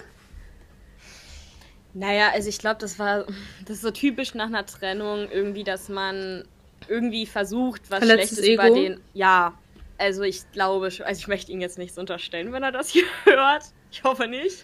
Naja, 1.93 2.30
also 2.34 2.47
ich 2.47 2.57
glaube, 2.57 2.80
das 2.80 2.97
war, 2.99 3.26
das 3.65 3.78
ist 3.78 3.82
so 3.82 3.91
typisch 3.91 4.34
nach 4.34 4.47
einer 4.47 4.65
Trennung 4.65 5.30
irgendwie, 5.30 5.65
dass 5.65 5.89
man 5.89 6.45
irgendwie 6.88 7.25
versucht, 7.25 7.82
was 7.89 7.99
Verletztes 7.99 8.39
Schlechtes 8.39 8.53
Ego. 8.53 8.67
über 8.67 8.75
den, 8.75 9.01
ja, 9.13 9.53
also 9.97 10.23
ich 10.23 10.41
glaube, 10.51 10.86
also 10.86 11.19
ich 11.19 11.27
möchte 11.27 11.51
ihn 11.51 11.61
jetzt 11.61 11.77
nichts 11.77 11.97
unterstellen, 11.97 12.51
wenn 12.53 12.63
er 12.63 12.71
das 12.71 12.89
hier 12.91 13.05
hört. 13.23 13.63
Ich 13.91 14.03
hoffe 14.03 14.27
nicht. 14.27 14.63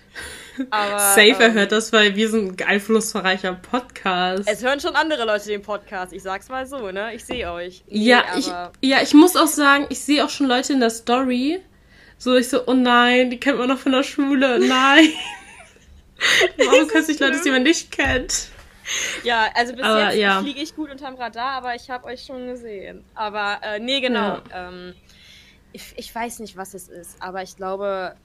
Aber, 0.69 0.99
Safe, 0.99 1.35
er 1.37 1.47
ähm, 1.47 1.53
hört 1.53 1.73
das, 1.73 1.91
weil 1.91 2.15
wir 2.15 2.29
sind 2.29 2.61
ein 2.61 2.67
einflussreicher 2.67 3.55
Podcast. 3.55 4.43
Es 4.47 4.63
hören 4.63 4.79
schon 4.79 4.95
andere 4.95 5.25
Leute 5.25 5.47
den 5.47 5.61
Podcast. 5.61 6.13
Ich 6.13 6.23
sag's 6.23 6.47
mal 6.47 6.65
so, 6.65 6.91
ne? 6.91 7.13
Ich 7.13 7.25
sehe 7.25 7.51
euch. 7.51 7.83
Nee, 7.89 8.05
ja, 8.05 8.23
ich, 8.37 8.47
ja, 8.81 9.01
ich 9.01 9.13
muss 9.13 9.35
auch 9.35 9.47
sagen, 9.47 9.85
ich 9.89 9.99
sehe 9.99 10.23
auch 10.23 10.29
schon 10.29 10.47
Leute 10.47 10.73
in 10.73 10.79
der 10.79 10.89
Story. 10.89 11.59
So, 12.17 12.35
ich 12.35 12.47
so, 12.47 12.65
oh 12.67 12.73
nein, 12.73 13.29
die 13.29 13.39
kennt 13.39 13.57
man 13.57 13.67
noch 13.67 13.79
von 13.79 13.91
der 13.91 14.03
Schule. 14.03 14.59
Nein. 14.65 15.09
Warum 16.57 16.87
kannst 16.87 17.09
du 17.09 17.11
nicht 17.11 17.19
Leute, 17.19 17.39
die 17.43 17.51
man 17.51 17.63
nicht 17.63 17.91
kennt? 17.91 18.47
Ja, 19.23 19.49
also 19.55 19.73
bis 19.73 19.83
aber, 19.83 20.05
jetzt 20.05 20.17
ja. 20.17 20.41
fliege 20.41 20.61
ich 20.61 20.75
gut 20.75 20.89
unterm 20.89 21.15
Radar, 21.15 21.51
aber 21.51 21.75
ich 21.75 21.89
habe 21.89 22.05
euch 22.05 22.23
schon 22.23 22.47
gesehen. 22.47 23.03
Aber 23.15 23.59
äh, 23.61 23.79
nee, 23.79 23.99
genau. 23.99 24.39
Ja. 24.49 24.69
Ähm, 24.69 24.93
ich, 25.73 25.93
ich 25.97 26.13
weiß 26.13 26.39
nicht, 26.39 26.57
was 26.57 26.73
es 26.73 26.87
ist, 26.87 27.21
aber 27.21 27.43
ich 27.43 27.55
glaube, 27.55 28.15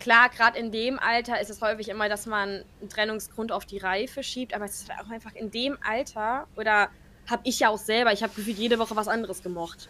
klar, 0.00 0.28
gerade 0.30 0.58
in 0.58 0.72
dem 0.72 0.98
Alter 0.98 1.40
ist 1.40 1.50
es 1.50 1.60
häufig 1.60 1.88
immer, 1.88 2.08
dass 2.08 2.26
man 2.26 2.64
einen 2.80 2.88
Trennungsgrund 2.88 3.52
auf 3.52 3.66
die 3.66 3.78
Reife 3.78 4.22
schiebt, 4.22 4.54
aber 4.54 4.64
es 4.64 4.82
ist 4.82 4.90
auch 4.90 5.10
einfach 5.10 5.34
in 5.34 5.50
dem 5.50 5.78
Alter, 5.86 6.48
oder 6.56 6.88
habe 7.28 7.42
ich 7.44 7.60
ja 7.60 7.68
auch 7.68 7.78
selber, 7.78 8.12
ich 8.12 8.22
habe 8.22 8.32
gefühlt 8.34 8.58
jede 8.58 8.78
Woche 8.78 8.96
was 8.96 9.08
anderes 9.08 9.42
gemocht. 9.42 9.88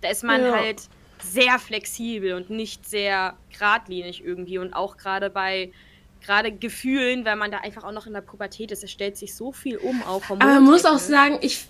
Da 0.00 0.08
ist 0.08 0.24
man 0.24 0.42
ja. 0.42 0.52
halt 0.52 0.88
sehr 1.22 1.58
flexibel 1.58 2.34
und 2.34 2.50
nicht 2.50 2.86
sehr 2.86 3.36
geradlinig 3.52 4.24
irgendwie 4.24 4.58
und 4.58 4.74
auch 4.74 4.96
gerade 4.96 5.30
bei 5.30 5.72
gerade 6.24 6.52
Gefühlen, 6.52 7.24
weil 7.24 7.36
man 7.36 7.50
da 7.50 7.58
einfach 7.58 7.84
auch 7.84 7.92
noch 7.92 8.06
in 8.06 8.12
der 8.12 8.20
Pubertät 8.20 8.70
ist, 8.72 8.82
es 8.82 8.90
stellt 8.90 9.16
sich 9.16 9.34
so 9.34 9.52
viel 9.52 9.76
um, 9.76 10.02
auch 10.02 10.28
hormonell. 10.28 10.56
Aber 10.56 10.60
man 10.60 10.72
muss 10.72 10.84
auch 10.84 10.98
sagen, 10.98 11.38
ich, 11.42 11.66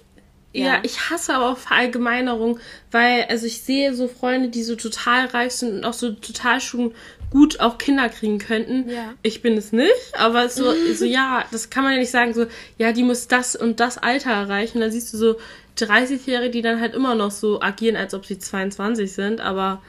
ja. 0.53 0.67
ja. 0.67 0.81
ich 0.83 1.11
hasse 1.11 1.35
aber 1.35 1.51
auch 1.51 1.59
Verallgemeinerung, 1.59 2.59
weil, 2.91 3.25
also 3.25 3.47
ich 3.47 3.63
sehe 3.63 3.95
so 3.95 4.09
Freunde, 4.09 4.49
die 4.49 4.63
so 4.63 4.77
total 4.77 5.27
reich 5.27 5.53
sind 5.53 5.75
und 5.75 5.85
auch 5.85 5.93
so 5.93 6.13
total 6.13 6.61
schon 6.61 6.95
gut 7.31 7.59
auch 7.59 7.79
Kinder 7.79 8.09
kriegen 8.09 8.39
könnten. 8.39 8.89
Ja. 8.89 9.15
Ich 9.23 9.43
bin 9.43 9.57
es 9.57 9.73
nicht, 9.73 9.91
aber 10.17 10.49
so, 10.49 10.73
so, 10.95 11.05
ja, 11.05 11.45
das 11.51 11.71
kann 11.71 11.83
man 11.83 11.95
ja 11.95 11.99
nicht 11.99 12.13
sagen, 12.13 12.33
so, 12.33 12.47
ja, 12.79 12.93
die 12.93 13.03
muss 13.03 13.27
das 13.27 13.57
und 13.57 13.81
das 13.81 13.99
Alter 13.99 14.31
erreichen. 14.31 14.81
Da 14.81 14.91
siehst 14.91 15.13
du 15.13 15.19
so 15.19 15.37
30-Jährige, 15.79 16.51
die 16.51 16.63
dann 16.63 16.81
halt 16.81 16.95
immer 16.95 17.17
noch 17.17 17.33
so 17.33 17.61
agieren, 17.61 17.97
als 17.97 18.15
ob 18.15 18.25
sie 18.25 18.39
22 18.39 19.13
sind, 19.13 19.41
aber 19.41 19.83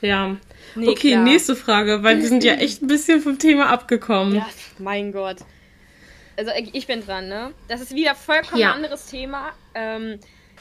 ja. 0.00 0.36
Nee, 0.74 0.88
okay, 0.88 1.10
klar. 1.12 1.24
nächste 1.24 1.56
Frage, 1.56 2.02
weil 2.02 2.18
wir 2.20 2.28
sind 2.28 2.44
ja 2.44 2.54
echt 2.54 2.82
ein 2.82 2.86
bisschen 2.86 3.20
vom 3.20 3.38
Thema 3.38 3.68
abgekommen. 3.68 4.34
Ja, 4.34 4.48
mein 4.78 5.12
Gott. 5.12 5.38
Also 6.36 6.50
ich 6.72 6.86
bin 6.86 7.04
dran, 7.04 7.28
ne? 7.28 7.52
Das 7.68 7.80
ist 7.80 7.94
wieder 7.94 8.14
vollkommen 8.14 8.60
ja. 8.60 8.72
anderes 8.72 9.06
Thema. 9.06 9.50
Ähm, 9.74 10.18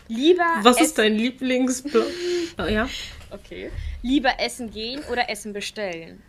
lieber. 0.07 0.45
Was 0.63 0.81
ist 0.81 0.97
dein 0.97 1.15
Lieblingsblock? 1.15 2.05
oh, 2.59 2.63
ja. 2.63 2.89
Okay. 3.31 3.71
Lieber 4.01 4.39
essen 4.39 4.69
gehen 4.71 5.01
oder 5.11 5.29
essen 5.29 5.53
bestellen? 5.53 6.21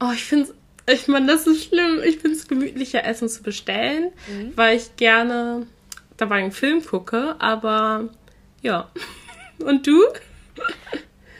Oh, 0.00 0.12
ich 0.12 0.24
finde 0.24 0.54
ich 0.90 1.06
meine, 1.06 1.26
das 1.26 1.46
ist 1.46 1.64
schlimm. 1.64 2.00
Ich 2.02 2.18
finde 2.18 2.36
es 2.36 2.48
gemütlicher, 2.48 3.04
Essen 3.04 3.28
zu 3.28 3.42
bestellen, 3.42 4.10
mhm. 4.26 4.52
weil 4.56 4.76
ich 4.76 4.96
gerne 4.96 5.66
dabei 6.16 6.36
einen 6.36 6.52
Film 6.52 6.84
gucke, 6.84 7.36
aber 7.38 8.08
ja. 8.62 8.90
Und 9.64 9.86
du? 9.86 10.02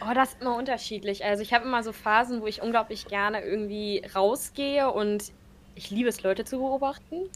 Oh, 0.09 0.15
das 0.15 0.31
ist 0.31 0.41
immer 0.41 0.57
unterschiedlich. 0.57 1.25
Also 1.25 1.43
ich 1.43 1.53
habe 1.53 1.67
immer 1.67 1.83
so 1.83 1.93
Phasen, 1.93 2.41
wo 2.41 2.47
ich 2.47 2.63
unglaublich 2.63 3.09
gerne 3.09 3.45
irgendwie 3.45 4.03
rausgehe 4.15 4.91
und 4.91 5.33
ich 5.75 5.91
liebe 5.91 6.09
es, 6.09 6.23
Leute 6.23 6.45
zu 6.45 6.59
beobachten. 6.59 7.29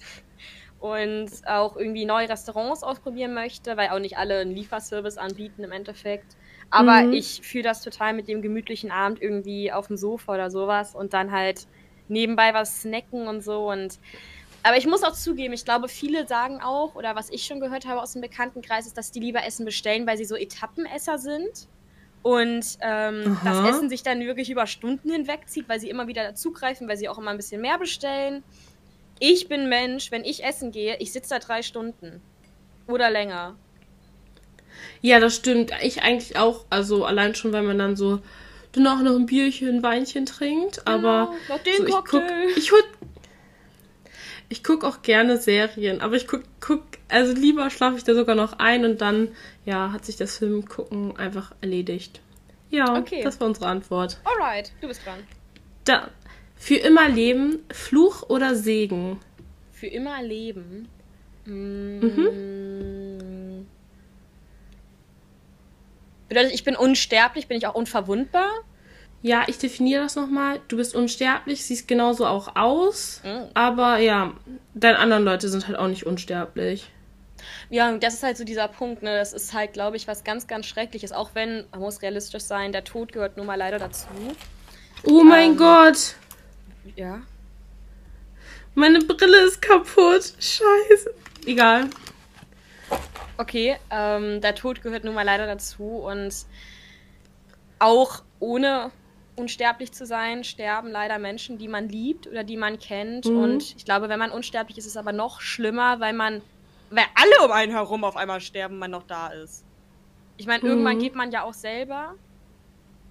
Und 0.80 1.30
auch 1.46 1.76
irgendwie 1.76 2.04
neue 2.04 2.28
Restaurants 2.28 2.82
ausprobieren 2.82 3.34
möchte, 3.34 3.76
weil 3.76 3.90
auch 3.90 4.00
nicht 4.00 4.16
alle 4.16 4.40
einen 4.40 4.52
Lieferservice 4.52 5.16
anbieten 5.16 5.62
im 5.62 5.70
Endeffekt. 5.70 6.36
Aber 6.70 7.02
mhm. 7.02 7.12
ich 7.12 7.42
fühle 7.42 7.64
das 7.64 7.82
total 7.82 8.14
mit 8.14 8.26
dem 8.26 8.42
gemütlichen 8.42 8.90
Abend 8.90 9.20
irgendwie 9.20 9.70
auf 9.70 9.88
dem 9.88 9.96
Sofa 9.96 10.34
oder 10.34 10.50
sowas 10.50 10.94
und 10.94 11.12
dann 11.12 11.30
halt 11.30 11.66
nebenbei 12.08 12.54
was 12.54 12.80
snacken 12.80 13.28
und 13.28 13.42
so. 13.42 13.70
Und 13.70 14.00
aber 14.64 14.76
ich 14.76 14.86
muss 14.86 15.02
auch 15.02 15.12
zugeben, 15.12 15.52
ich 15.52 15.64
glaube, 15.64 15.88
viele 15.88 16.26
sagen 16.26 16.60
auch, 16.62 16.94
oder 16.94 17.14
was 17.16 17.30
ich 17.30 17.44
schon 17.44 17.60
gehört 17.60 17.86
habe 17.86 18.00
aus 18.00 18.14
dem 18.14 18.22
Bekanntenkreis, 18.22 18.86
ist, 18.86 18.96
dass 18.96 19.10
die 19.10 19.20
lieber 19.20 19.44
Essen 19.44 19.64
bestellen, 19.66 20.06
weil 20.06 20.16
sie 20.16 20.24
so 20.24 20.36
Etappenesser 20.36 21.18
sind. 21.18 21.68
Und 22.22 22.78
ähm, 22.80 23.36
das 23.44 23.68
Essen 23.68 23.88
sich 23.88 24.02
dann 24.02 24.20
wirklich 24.20 24.48
über 24.50 24.66
Stunden 24.66 25.10
hinwegzieht, 25.10 25.68
weil 25.68 25.80
sie 25.80 25.90
immer 25.90 26.06
wieder 26.06 26.22
dazugreifen, 26.22 26.88
weil 26.88 26.96
sie 26.96 27.08
auch 27.08 27.18
immer 27.18 27.32
ein 27.32 27.36
bisschen 27.36 27.60
mehr 27.60 27.78
bestellen. 27.78 28.44
Ich 29.18 29.48
bin 29.48 29.68
Mensch, 29.68 30.10
wenn 30.10 30.24
ich 30.24 30.44
essen 30.44 30.72
gehe, 30.72 30.96
ich 30.98 31.12
sitze 31.12 31.30
da 31.30 31.38
drei 31.38 31.62
Stunden. 31.62 32.20
Oder 32.86 33.10
länger. 33.10 33.56
Ja, 35.00 35.20
das 35.20 35.36
stimmt. 35.36 35.72
Ich 35.82 36.02
eigentlich 36.02 36.36
auch. 36.38 36.64
Also 36.70 37.04
allein 37.04 37.34
schon, 37.34 37.52
weil 37.52 37.62
man 37.62 37.78
dann 37.78 37.96
so 37.96 38.20
danach 38.72 39.02
noch 39.02 39.14
ein 39.14 39.26
Bierchen, 39.26 39.68
ein 39.68 39.82
Weinchen 39.82 40.26
trinkt. 40.26 40.84
Genau, 40.84 40.98
aber 40.98 41.34
so, 41.48 41.86
ich 41.86 41.94
guck, 42.04 42.22
ich 42.56 42.72
hol, 42.72 42.82
ich 44.52 44.62
gucke 44.62 44.86
auch 44.86 45.00
gerne 45.00 45.38
Serien, 45.38 46.02
aber 46.02 46.14
ich 46.14 46.28
guck, 46.28 46.42
guck 46.60 46.82
also 47.08 47.32
lieber 47.32 47.70
schlafe 47.70 47.96
ich 47.96 48.04
da 48.04 48.14
sogar 48.14 48.34
noch 48.34 48.58
ein 48.58 48.84
und 48.84 49.00
dann, 49.00 49.28
ja, 49.64 49.92
hat 49.92 50.04
sich 50.04 50.16
das 50.16 50.36
Filmgucken 50.36 51.16
einfach 51.16 51.54
erledigt. 51.62 52.20
Ja, 52.68 52.98
okay. 52.98 53.22
das 53.22 53.40
war 53.40 53.46
unsere 53.46 53.66
Antwort. 53.66 54.18
Alright, 54.24 54.72
du 54.82 54.88
bist 54.88 55.06
dran. 55.06 55.20
Da, 55.84 56.10
für 56.54 56.74
immer 56.76 57.08
leben, 57.08 57.60
Fluch 57.72 58.28
oder 58.28 58.54
Segen? 58.54 59.20
Für 59.72 59.86
immer 59.86 60.22
leben? 60.22 60.86
Mhm. 61.46 62.12
Bedeutet, 66.28 66.52
ich 66.52 66.64
bin 66.64 66.76
unsterblich, 66.76 67.48
bin 67.48 67.56
ich 67.56 67.66
auch 67.66 67.74
unverwundbar? 67.74 68.50
Ja, 69.22 69.44
ich 69.46 69.58
definiere 69.58 70.02
das 70.02 70.16
nochmal. 70.16 70.60
Du 70.66 70.76
bist 70.76 70.96
unsterblich, 70.96 71.64
siehst 71.64 71.86
genauso 71.86 72.26
auch 72.26 72.56
aus. 72.56 73.20
Mhm. 73.24 73.48
Aber 73.54 73.98
ja, 73.98 74.34
deine 74.74 74.98
anderen 74.98 75.24
Leute 75.24 75.48
sind 75.48 75.68
halt 75.68 75.78
auch 75.78 75.86
nicht 75.86 76.04
unsterblich. 76.04 76.90
Ja, 77.70 77.96
das 77.96 78.14
ist 78.14 78.22
halt 78.22 78.36
so 78.36 78.44
dieser 78.44 78.68
Punkt, 78.68 79.02
ne? 79.02 79.16
Das 79.16 79.32
ist 79.32 79.54
halt, 79.54 79.72
glaube 79.72 79.96
ich, 79.96 80.08
was 80.08 80.24
ganz, 80.24 80.46
ganz 80.46 80.66
Schreckliches. 80.66 81.12
Auch 81.12 81.30
wenn, 81.34 81.64
man 81.70 81.80
muss 81.80 82.02
realistisch 82.02 82.42
sein, 82.42 82.72
der 82.72 82.84
Tod 82.84 83.12
gehört 83.12 83.36
nun 83.36 83.46
mal 83.46 83.56
leider 83.56 83.78
dazu. 83.78 84.08
Oh 85.04 85.22
mein 85.22 85.52
ähm, 85.52 85.56
Gott! 85.56 86.14
Ja. 86.96 87.22
Meine 88.74 89.00
Brille 89.00 89.44
ist 89.44 89.62
kaputt. 89.62 90.32
Scheiße. 90.38 91.14
Egal. 91.46 91.90
Okay, 93.38 93.76
ähm, 93.90 94.40
der 94.40 94.54
Tod 94.54 94.82
gehört 94.82 95.04
nun 95.04 95.14
mal 95.14 95.24
leider 95.24 95.46
dazu 95.46 95.84
und 95.84 96.34
auch 97.78 98.22
ohne 98.38 98.90
unsterblich 99.36 99.92
zu 99.92 100.06
sein, 100.06 100.44
sterben 100.44 100.90
leider 100.90 101.18
Menschen, 101.18 101.58
die 101.58 101.68
man 101.68 101.88
liebt 101.88 102.26
oder 102.26 102.44
die 102.44 102.56
man 102.56 102.78
kennt. 102.78 103.26
Mhm. 103.26 103.38
Und 103.38 103.76
ich 103.76 103.84
glaube, 103.84 104.08
wenn 104.08 104.18
man 104.18 104.30
unsterblich 104.30 104.78
ist, 104.78 104.86
ist 104.86 104.92
es 104.92 104.96
aber 104.96 105.12
noch 105.12 105.40
schlimmer, 105.40 106.00
weil 106.00 106.12
man, 106.12 106.42
weil 106.90 107.04
alle 107.14 107.46
um 107.46 107.52
einen 107.52 107.72
herum 107.72 108.04
auf 108.04 108.16
einmal 108.16 108.40
sterben, 108.40 108.78
man 108.78 108.90
noch 108.90 109.04
da 109.04 109.28
ist. 109.28 109.64
Ich 110.36 110.46
meine, 110.46 110.62
mhm. 110.62 110.70
irgendwann 110.70 110.98
geht 110.98 111.14
man 111.14 111.30
ja 111.30 111.42
auch 111.42 111.54
selber. 111.54 112.14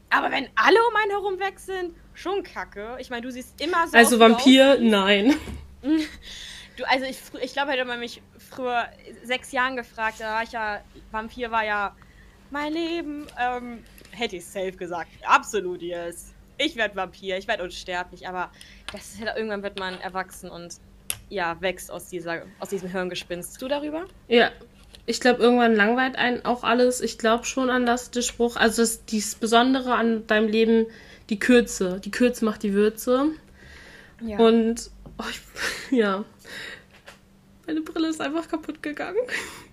Aber 0.09 0.29
wenn 0.29 0.49
alle 0.55 0.79
um 0.89 0.95
einen 0.95 1.11
herum 1.11 1.39
weg 1.39 1.59
sind, 1.59 1.95
schon 2.13 2.43
kacke. 2.43 2.97
Ich 2.99 3.09
meine, 3.09 3.21
du 3.21 3.31
siehst 3.31 3.59
immer 3.61 3.87
so. 3.87 3.97
Also 3.97 4.19
Vampir, 4.19 4.73
aus. 4.73 4.79
nein. 4.81 5.35
Du, 6.77 6.87
also 6.87 7.05
ich, 7.05 7.17
ich 7.41 7.51
glaube, 7.51 7.73
hätte 7.73 7.83
man 7.83 7.99
mich 7.99 8.21
früher 8.37 8.87
sechs 9.23 9.51
Jahren 9.51 9.75
gefragt, 9.75 10.15
da 10.19 10.35
war 10.35 10.43
ich 10.43 10.53
ja, 10.53 10.79
Vampir 11.11 11.51
war 11.51 11.65
ja 11.65 11.93
mein 12.49 12.71
Leben. 12.71 13.27
Ähm, 13.37 13.83
hätte 14.11 14.37
ich 14.37 14.45
safe 14.45 14.73
gesagt. 14.73 15.09
Absolut, 15.23 15.81
yes. 15.81 16.33
Ich 16.57 16.75
werde 16.75 16.95
Vampir, 16.95 17.37
ich 17.37 17.47
werde 17.47 17.63
unsterblich, 17.63 18.27
aber 18.27 18.51
das 18.91 19.13
ist 19.13 19.21
halt, 19.21 19.35
irgendwann 19.35 19.63
wird 19.63 19.79
man 19.79 19.99
erwachsen 19.99 20.49
und 20.49 20.75
ja, 21.29 21.59
wächst 21.61 21.89
aus, 21.89 22.09
dieser, 22.09 22.43
aus 22.59 22.69
diesem 22.69 22.89
Hirngespinst. 22.89 23.59
Du 23.61 23.67
darüber? 23.67 24.05
Ja. 24.27 24.51
Ich 25.07 25.19
glaube, 25.19 25.41
irgendwann 25.41 25.75
langweilt 25.75 26.15
einen 26.15 26.45
auch 26.45 26.63
alles. 26.63 27.01
Ich 27.01 27.17
glaube 27.17 27.45
schon 27.45 27.69
an 27.69 27.85
das, 27.85 28.11
den 28.11 28.21
Spruch. 28.21 28.57
Also 28.57 28.83
das, 28.83 29.05
das 29.05 29.35
Besondere 29.35 29.95
an 29.95 30.27
deinem 30.27 30.47
Leben, 30.47 30.85
die 31.29 31.39
Kürze. 31.39 31.99
Die 32.03 32.11
Kürze 32.11 32.45
macht 32.45 32.61
die 32.61 32.73
Würze. 32.73 33.31
Ja. 34.23 34.37
Und 34.37 34.91
oh, 35.17 35.23
ich, 35.29 35.41
ja. 35.97 36.23
Meine 37.65 37.81
Brille 37.81 38.09
ist 38.09 38.21
einfach 38.21 38.47
kaputt 38.47 38.83
gegangen. 38.83 39.17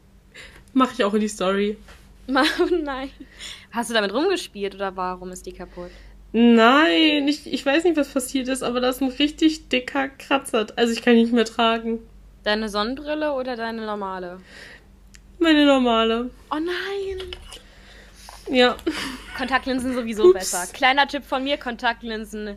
Mache 0.73 0.95
ich 0.95 1.05
auch 1.05 1.15
in 1.15 1.21
die 1.21 1.29
Story. 1.29 1.77
Oh 2.31 2.75
nein. 2.83 3.11
Hast 3.71 3.91
du 3.91 3.95
damit 3.95 4.13
rumgespielt 4.13 4.75
oder 4.75 4.97
warum 4.97 5.31
ist 5.31 5.47
die 5.47 5.53
kaputt? 5.53 5.91
Nein, 6.33 7.27
ich, 7.27 7.51
ich 7.53 7.65
weiß 7.65 7.85
nicht, 7.85 7.97
was 7.97 8.13
passiert 8.13 8.49
ist, 8.49 8.63
aber 8.63 8.81
da 8.81 8.91
ist 8.91 9.01
ein 9.01 9.09
richtig 9.09 9.69
dicker 9.69 10.09
Kratzer. 10.09 10.67
Also 10.77 10.93
ich 10.93 11.03
kann 11.03 11.15
ihn 11.15 11.23
nicht 11.23 11.33
mehr 11.33 11.45
tragen. 11.45 12.01
Deine 12.45 12.69
Sonnenbrille 12.69 13.33
oder 13.33 13.57
deine 13.57 13.85
normale? 13.87 14.39
Meine 15.39 15.65
normale. 15.65 16.31
Oh 16.51 16.57
nein. 16.57 17.31
Ja. 18.51 18.77
Kontaktlinsen 19.37 19.95
sowieso 19.95 20.25
Ups. 20.25 20.35
besser. 20.35 20.73
Kleiner 20.73 21.07
Tipp 21.07 21.25
von 21.25 21.45
mir, 21.45 21.57
Kontaktlinsen 21.57 22.57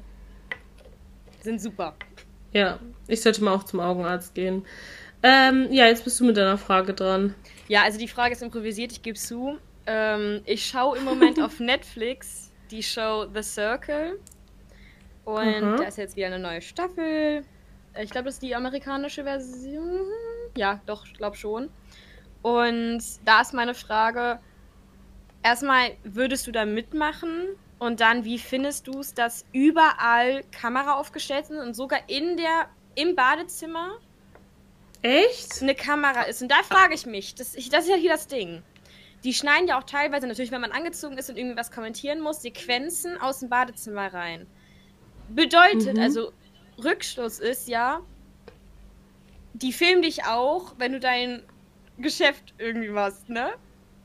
sind 1.42 1.62
super. 1.62 1.96
Ja, 2.54 2.80
ich 3.08 3.22
sollte 3.22 3.44
mal 3.44 3.54
auch 3.54 3.64
zum 3.64 3.80
Augenarzt 3.80 4.36
gehen. 4.36 4.66
Ähm, 5.24 5.68
ja, 5.72 5.86
jetzt 5.88 6.04
bist 6.04 6.20
du 6.20 6.26
mit 6.26 6.38
deiner 6.38 6.58
Frage 6.58 6.94
dran. 6.94 7.36
Ja, 7.68 7.84
also 7.84 8.00
die 8.00 8.08
Frage 8.08 8.34
ist 8.34 8.42
improvisiert, 8.42 8.92
ich 8.92 9.02
gebe 9.02 9.18
zu. 9.18 9.58
Ähm, 9.86 10.42
ich 10.46 10.66
schaue 10.66 10.98
im 10.98 11.04
Moment 11.04 11.42
auf 11.42 11.60
Netflix 11.60 12.52
die 12.70 12.84
Show 12.84 13.28
The 13.34 13.44
Circle. 13.44 14.20
Und 15.26 15.62
mhm. 15.62 15.78
da 15.78 15.84
ist 15.84 15.98
jetzt 15.98 16.16
wieder 16.16 16.28
eine 16.28 16.40
neue 16.40 16.62
Staffel. 16.62 17.44
Ich 18.00 18.10
glaube, 18.10 18.26
das 18.26 18.36
ist 18.36 18.44
die 18.44 18.56
amerikanische 18.56 19.24
Version. 19.24 20.02
Ja, 20.58 20.82
doch, 20.86 21.06
ich 21.06 21.14
glaube 21.14 21.36
schon. 21.36 21.70
Und 22.42 23.04
da 23.26 23.42
ist 23.42 23.54
meine 23.54 23.74
Frage: 23.74 24.40
Erstmal, 25.44 25.92
würdest 26.04 26.48
du 26.48 26.52
da 26.52 26.66
mitmachen? 26.66 27.50
Und 27.80 28.00
dann, 28.00 28.24
wie 28.26 28.38
findest 28.38 28.88
du 28.88 29.00
es, 29.00 29.14
dass 29.14 29.44
überall 29.54 30.44
Kamera 30.52 31.00
aufgestellt 31.00 31.48
sind 31.48 31.58
und 31.58 31.74
sogar 31.76 32.00
in 32.08 32.38
der, 32.38 32.68
im 32.94 33.16
Badezimmer 33.16 33.98
Echt? 35.02 35.64
eine 35.64 35.74
Kamera 35.74 36.22
ist? 36.24 36.44
Und 36.44 36.50
da 36.50 36.62
frage 36.62 36.94
ich 36.94 37.08
mich, 37.08 37.34
das, 37.34 37.56
ich, 37.56 37.70
das 37.70 37.86
ist 37.86 37.90
ja 37.90 37.96
hier 37.96 38.12
das 38.12 38.28
Ding. 38.28 38.62
Die 39.24 39.34
schneiden 39.34 39.68
ja 39.68 39.78
auch 39.78 39.84
teilweise, 39.84 40.28
natürlich, 40.28 40.52
wenn 40.52 40.62
man 40.62 40.72
angezogen 40.72 41.18
ist 41.18 41.30
und 41.30 41.38
irgendwie 41.38 41.58
was 41.58 41.72
kommentieren 41.72 42.22
muss, 42.22 42.42
Sequenzen 42.42 43.20
aus 43.22 43.40
dem 43.40 43.50
Badezimmer 43.50 44.12
rein. 44.14 44.48
Bedeutet, 45.30 45.96
mhm. 45.96 46.02
also 46.02 46.32
Rückschluss 46.84 47.40
ist 47.40 47.68
ja, 47.68 48.02
die 49.54 49.74
filmen 49.74 50.02
dich 50.02 50.26
auch, 50.26 50.74
wenn 50.78 50.94
du 50.94 51.00
dein 51.00 51.44
Geschäft 51.98 52.54
irgendwie 52.58 52.90
machst, 52.90 53.30
ne? 53.30 53.52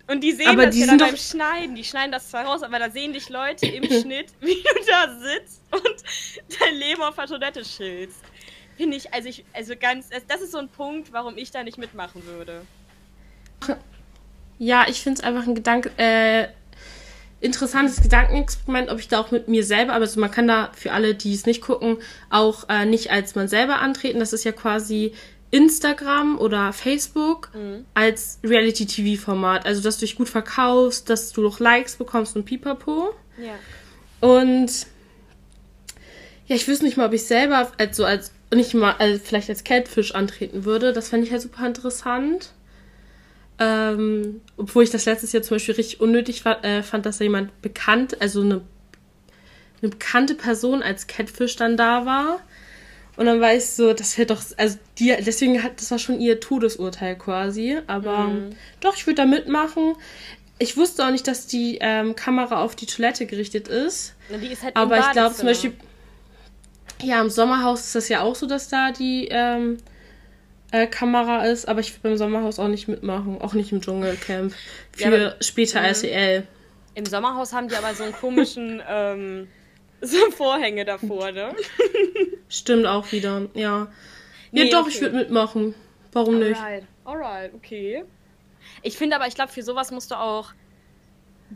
Und 0.09 0.23
die 0.23 0.33
sehen 0.33 0.49
aber 0.49 0.67
das 0.67 0.75
die 0.75 0.83
ja 0.83 0.87
dann 0.87 0.99
beim 0.99 1.17
Schneiden. 1.17 1.75
Die 1.75 1.83
schneiden 1.83 2.13
das 2.13 2.31
zwar 2.31 2.45
raus, 2.45 2.63
aber 2.63 2.79
da 2.79 2.91
sehen 2.91 3.13
dich 3.13 3.29
Leute 3.29 3.67
im 3.67 3.85
Schnitt, 4.01 4.33
wie 4.41 4.55
du 4.55 4.87
da 4.87 5.19
sitzt 5.19 5.63
und 5.73 6.03
dein 6.61 6.75
Leben 6.77 7.03
auf 7.03 7.17
der 7.17 7.27
Toilette 7.27 7.65
schillst. 7.65 8.23
finde 8.77 8.97
ich, 8.97 9.13
also 9.13 9.29
ich, 9.29 9.45
also 9.53 9.75
ganz, 9.77 10.11
das 10.29 10.43
ist 10.43 10.53
so 10.53 10.59
ein 10.59 10.69
Punkt, 10.69 11.13
warum 11.13 11.37
ich 11.37 11.51
da 11.51 11.65
nicht 11.65 11.79
mitmachen 11.79 12.25
würde. 12.25 12.63
Ja, 14.59 14.87
ich 14.89 15.03
finde 15.03 15.21
es 15.21 15.25
einfach 15.25 15.47
ein 15.47 15.55
Gedanke, 15.55 15.91
äh, 15.99 16.49
interessantes 17.41 18.03
Gedankenexperiment, 18.03 18.91
ob 18.91 18.99
ich 18.99 19.09
da 19.09 19.21
auch 19.21 19.31
mit 19.31 19.49
mir 19.49 19.65
selber, 19.65 19.93
aber 19.93 20.05
also 20.05 20.21
man 20.21 20.31
kann 20.31 20.49
da 20.49 20.71
für 20.75 20.93
alle, 20.93 21.15
die 21.15 21.35
es 21.35 21.47
nicht 21.47 21.61
gucken, 21.61 21.99
auch 22.31 22.69
äh, 22.69 22.87
nicht 22.87 23.11
als 23.11 23.35
man 23.35 23.49
selber 23.49 23.81
antreten. 23.81 24.19
Das 24.19 24.33
ist 24.33 24.45
ja 24.45 24.53
quasi 24.53 25.13
Instagram 25.51 26.39
oder 26.39 26.73
Facebook 26.73 27.51
mhm. 27.55 27.85
als 27.95 28.39
Reality-TV-Format. 28.43 29.67
Also, 29.67 29.83
dass 29.83 29.99
du 29.99 30.07
dich 30.07 30.17
gut 30.17 30.29
verkaufst, 30.29 31.09
dass 31.09 31.33
du 31.33 31.43
noch 31.43 31.61
Likes 31.61 31.97
bekommst 31.97 32.37
und 32.37 32.45
pipapo. 32.45 33.15
Ja. 33.39 33.55
Und 34.27 34.87
ja, 36.47 36.57
ich 36.57 36.67
wüsste 36.67 36.85
nicht 36.85 36.97
mal, 36.97 37.07
ob 37.07 37.13
ich 37.13 37.25
selber 37.25 37.71
als 37.79 37.97
so 37.97 38.05
als 38.05 38.33
nicht 38.55 38.75
mal 38.75 38.95
also 38.99 39.21
vielleicht 39.23 39.49
als 39.49 39.65
Catfish 39.65 40.15
antreten 40.15 40.65
würde. 40.65 40.93
Das 40.93 41.09
fände 41.09 41.27
ich 41.27 41.33
halt 41.33 41.43
super 41.43 41.67
interessant. 41.67 42.53
Ähm, 43.59 44.43
obwohl 44.57 44.85
ich 44.85 44.91
das 44.91 45.07
letztes 45.07 45.33
Jahr 45.33 45.43
zum 45.43 45.57
Beispiel 45.57 45.75
richtig 45.75 46.01
unnötig 46.01 46.45
war, 46.45 46.63
äh, 46.65 46.83
fand, 46.83 47.07
dass 47.07 47.19
da 47.19 47.25
jemand 47.25 47.63
bekannt, 47.63 48.21
also 48.21 48.43
eine, 48.43 48.61
eine 49.81 49.91
bekannte 49.91 50.35
Person 50.35 50.83
als 50.83 51.07
Catfish 51.07 51.57
dann 51.57 51.77
da 51.77 52.05
war. 52.05 52.41
Und 53.17 53.25
dann 53.25 53.41
war 53.41 53.55
ich 53.55 53.67
so, 53.67 53.95
das 53.95 54.19
wäre 54.19 54.27
doch, 54.27 54.43
also 54.59 54.79
die, 54.99 55.15
deswegen 55.25 55.63
hat, 55.63 55.81
das 55.81 55.91
war 55.91 55.99
schon 55.99 56.21
ihr 56.21 56.39
Todesurteil 56.39 57.17
quasi. 57.17 57.79
Aber 57.87 58.29
mhm. 58.29 58.51
doch, 58.81 58.95
ich 58.95 59.07
würde 59.07 59.23
da 59.23 59.27
mitmachen. 59.27 59.95
Ich 60.59 60.77
wusste 60.77 61.05
auch 61.07 61.11
nicht, 61.11 61.27
dass 61.27 61.47
die 61.47 61.79
ähm, 61.81 62.15
Kamera 62.15 62.63
auf 62.63 62.77
die 62.77 62.87
Toilette 62.87 63.27
gerichtet 63.27 63.69
ist. 63.69 64.15
halt 64.63 64.77
aber 64.77 64.99
ich 64.99 65.11
glaube 65.13 65.35
zum 65.35 65.47
Beispiel, 65.47 65.73
ja, 67.03 67.21
im 67.21 67.31
Sommerhaus 67.31 67.87
ist 67.87 67.95
das 67.95 68.09
ja 68.09 68.21
auch 68.23 68.35
so, 68.35 68.47
dass 68.47 68.69
da 68.69 68.91
die 68.91 69.29
ähm, 69.31 69.79
äh, 70.77 70.87
Kamera 70.87 71.45
ist, 71.45 71.69
aber 71.69 71.81
ich 71.81 71.93
will 71.93 72.01
beim 72.03 72.17
Sommerhaus 72.17 72.59
auch 72.59 72.69
nicht 72.69 72.89
mitmachen, 72.89 73.41
auch 73.41 73.55
nicht 73.55 73.73
im 73.73 73.81
Dschungelcamp. 73.81 74.55
Für 74.93 75.19
ja, 75.19 75.35
später 75.41 75.81
mhm. 75.81 75.87
RTL. 75.87 76.47
Im 76.95 77.07
Sommerhaus 77.07 77.53
haben 77.53 77.69
die 77.69 77.77
aber 77.77 77.95
so 77.95 78.05
einen 78.05 78.13
komischen 78.13 78.83
ähm, 78.89 79.49
so 80.01 80.31
Vorhänge 80.31 80.85
davor, 80.85 81.33
ne? 81.33 81.55
Stimmt 82.49 82.87
auch 82.87 83.11
wieder, 83.13 83.49
ja. 83.55 83.89
Nee, 84.53 84.65
ja, 84.65 84.71
doch, 84.71 84.83
okay. 84.83 84.91
ich 84.95 85.01
würde 85.01 85.17
mitmachen. 85.17 85.75
Warum 86.13 86.37
Alright. 86.37 86.83
nicht? 86.83 86.89
Alright, 87.05 87.55
okay. 87.55 88.05
Ich 88.83 88.97
finde 88.97 89.17
aber, 89.17 89.27
ich 89.27 89.35
glaube, 89.35 89.53
für 89.53 89.63
sowas 89.63 89.91
musst 89.91 90.11
du 90.11 90.17
auch 90.17 90.53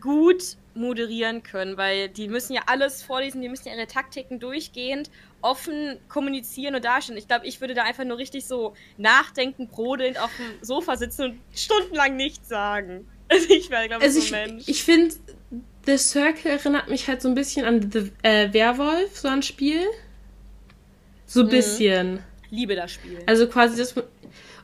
gut 0.00 0.56
moderieren 0.74 1.42
können, 1.42 1.76
weil 1.76 2.08
die 2.08 2.28
müssen 2.28 2.52
ja 2.52 2.62
alles 2.66 3.02
vorlesen, 3.02 3.40
die 3.40 3.48
müssen 3.48 3.68
ja 3.68 3.74
ihre 3.74 3.86
Taktiken 3.86 4.38
durchgehend 4.38 5.10
offen 5.42 5.98
kommunizieren 6.08 6.74
und 6.74 6.84
darstellen. 6.84 7.18
Ich 7.18 7.28
glaube, 7.28 7.46
ich 7.46 7.60
würde 7.60 7.74
da 7.74 7.84
einfach 7.84 8.04
nur 8.04 8.18
richtig 8.18 8.46
so 8.46 8.74
nachdenken, 8.96 9.68
brodelnd 9.68 10.20
auf 10.20 10.30
dem 10.36 10.64
Sofa 10.64 10.96
sitzen 10.96 11.22
und 11.24 11.40
stundenlang 11.54 12.16
nichts 12.16 12.48
sagen. 12.48 13.06
Also 13.28 13.48
ich 13.54 13.70
wäre, 13.70 13.88
glaube 13.88 14.04
ich, 14.04 14.08
also 14.08 14.20
so 14.20 14.34
ein 14.34 14.56
Mensch. 14.56 14.64
Ich 14.68 14.84
finde, 14.84 15.14
The 15.86 15.96
Circle 15.96 16.50
erinnert 16.50 16.88
mich 16.88 17.08
halt 17.08 17.22
so 17.22 17.28
ein 17.28 17.34
bisschen 17.34 17.64
an 17.64 17.90
The 17.90 18.12
äh, 18.22 18.52
Werwolf, 18.52 19.18
so 19.18 19.28
ein 19.28 19.42
Spiel. 19.42 19.82
So 21.26 21.40
ein 21.40 21.46
mhm. 21.46 21.50
bisschen. 21.50 22.24
Liebe 22.50 22.74
das 22.74 22.92
Spiel. 22.92 23.22
Also 23.26 23.46
quasi 23.46 23.76
das, 23.76 23.94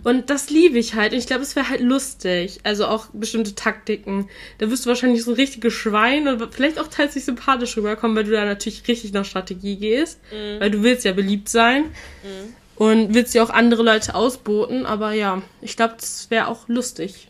und 0.06 0.30
das 0.30 0.50
liebe 0.50 0.78
ich 0.78 0.94
halt. 0.94 1.12
Und 1.12 1.18
ich 1.18 1.26
glaube, 1.26 1.42
es 1.42 1.56
wäre 1.56 1.68
halt 1.68 1.80
lustig. 1.80 2.60
Also 2.62 2.86
auch 2.86 3.08
bestimmte 3.12 3.56
Taktiken. 3.56 4.28
Da 4.58 4.70
wirst 4.70 4.84
du 4.84 4.88
wahrscheinlich 4.88 5.24
so 5.24 5.32
ein 5.32 5.34
richtiges 5.34 5.72
Schwein 5.72 6.28
und 6.28 6.54
vielleicht 6.54 6.78
auch 6.78 6.86
teils 6.86 7.16
nicht 7.16 7.24
sympathisch 7.24 7.76
rüberkommen, 7.76 8.16
weil 8.16 8.22
du 8.22 8.30
da 8.30 8.44
natürlich 8.44 8.86
richtig 8.86 9.12
nach 9.12 9.24
Strategie 9.24 9.74
gehst. 9.74 10.20
Mhm. 10.30 10.60
Weil 10.60 10.70
du 10.70 10.84
willst 10.84 11.04
ja 11.04 11.10
beliebt 11.10 11.48
sein. 11.48 11.86
Mhm. 12.22 12.54
Und 12.76 13.14
willst 13.14 13.34
ja 13.34 13.42
auch 13.42 13.50
andere 13.50 13.82
Leute 13.82 14.14
ausboten. 14.14 14.86
Aber 14.86 15.10
ja, 15.10 15.42
ich 15.60 15.74
glaube, 15.74 15.94
das 15.98 16.30
wäre 16.30 16.46
auch 16.46 16.68
lustig. 16.68 17.26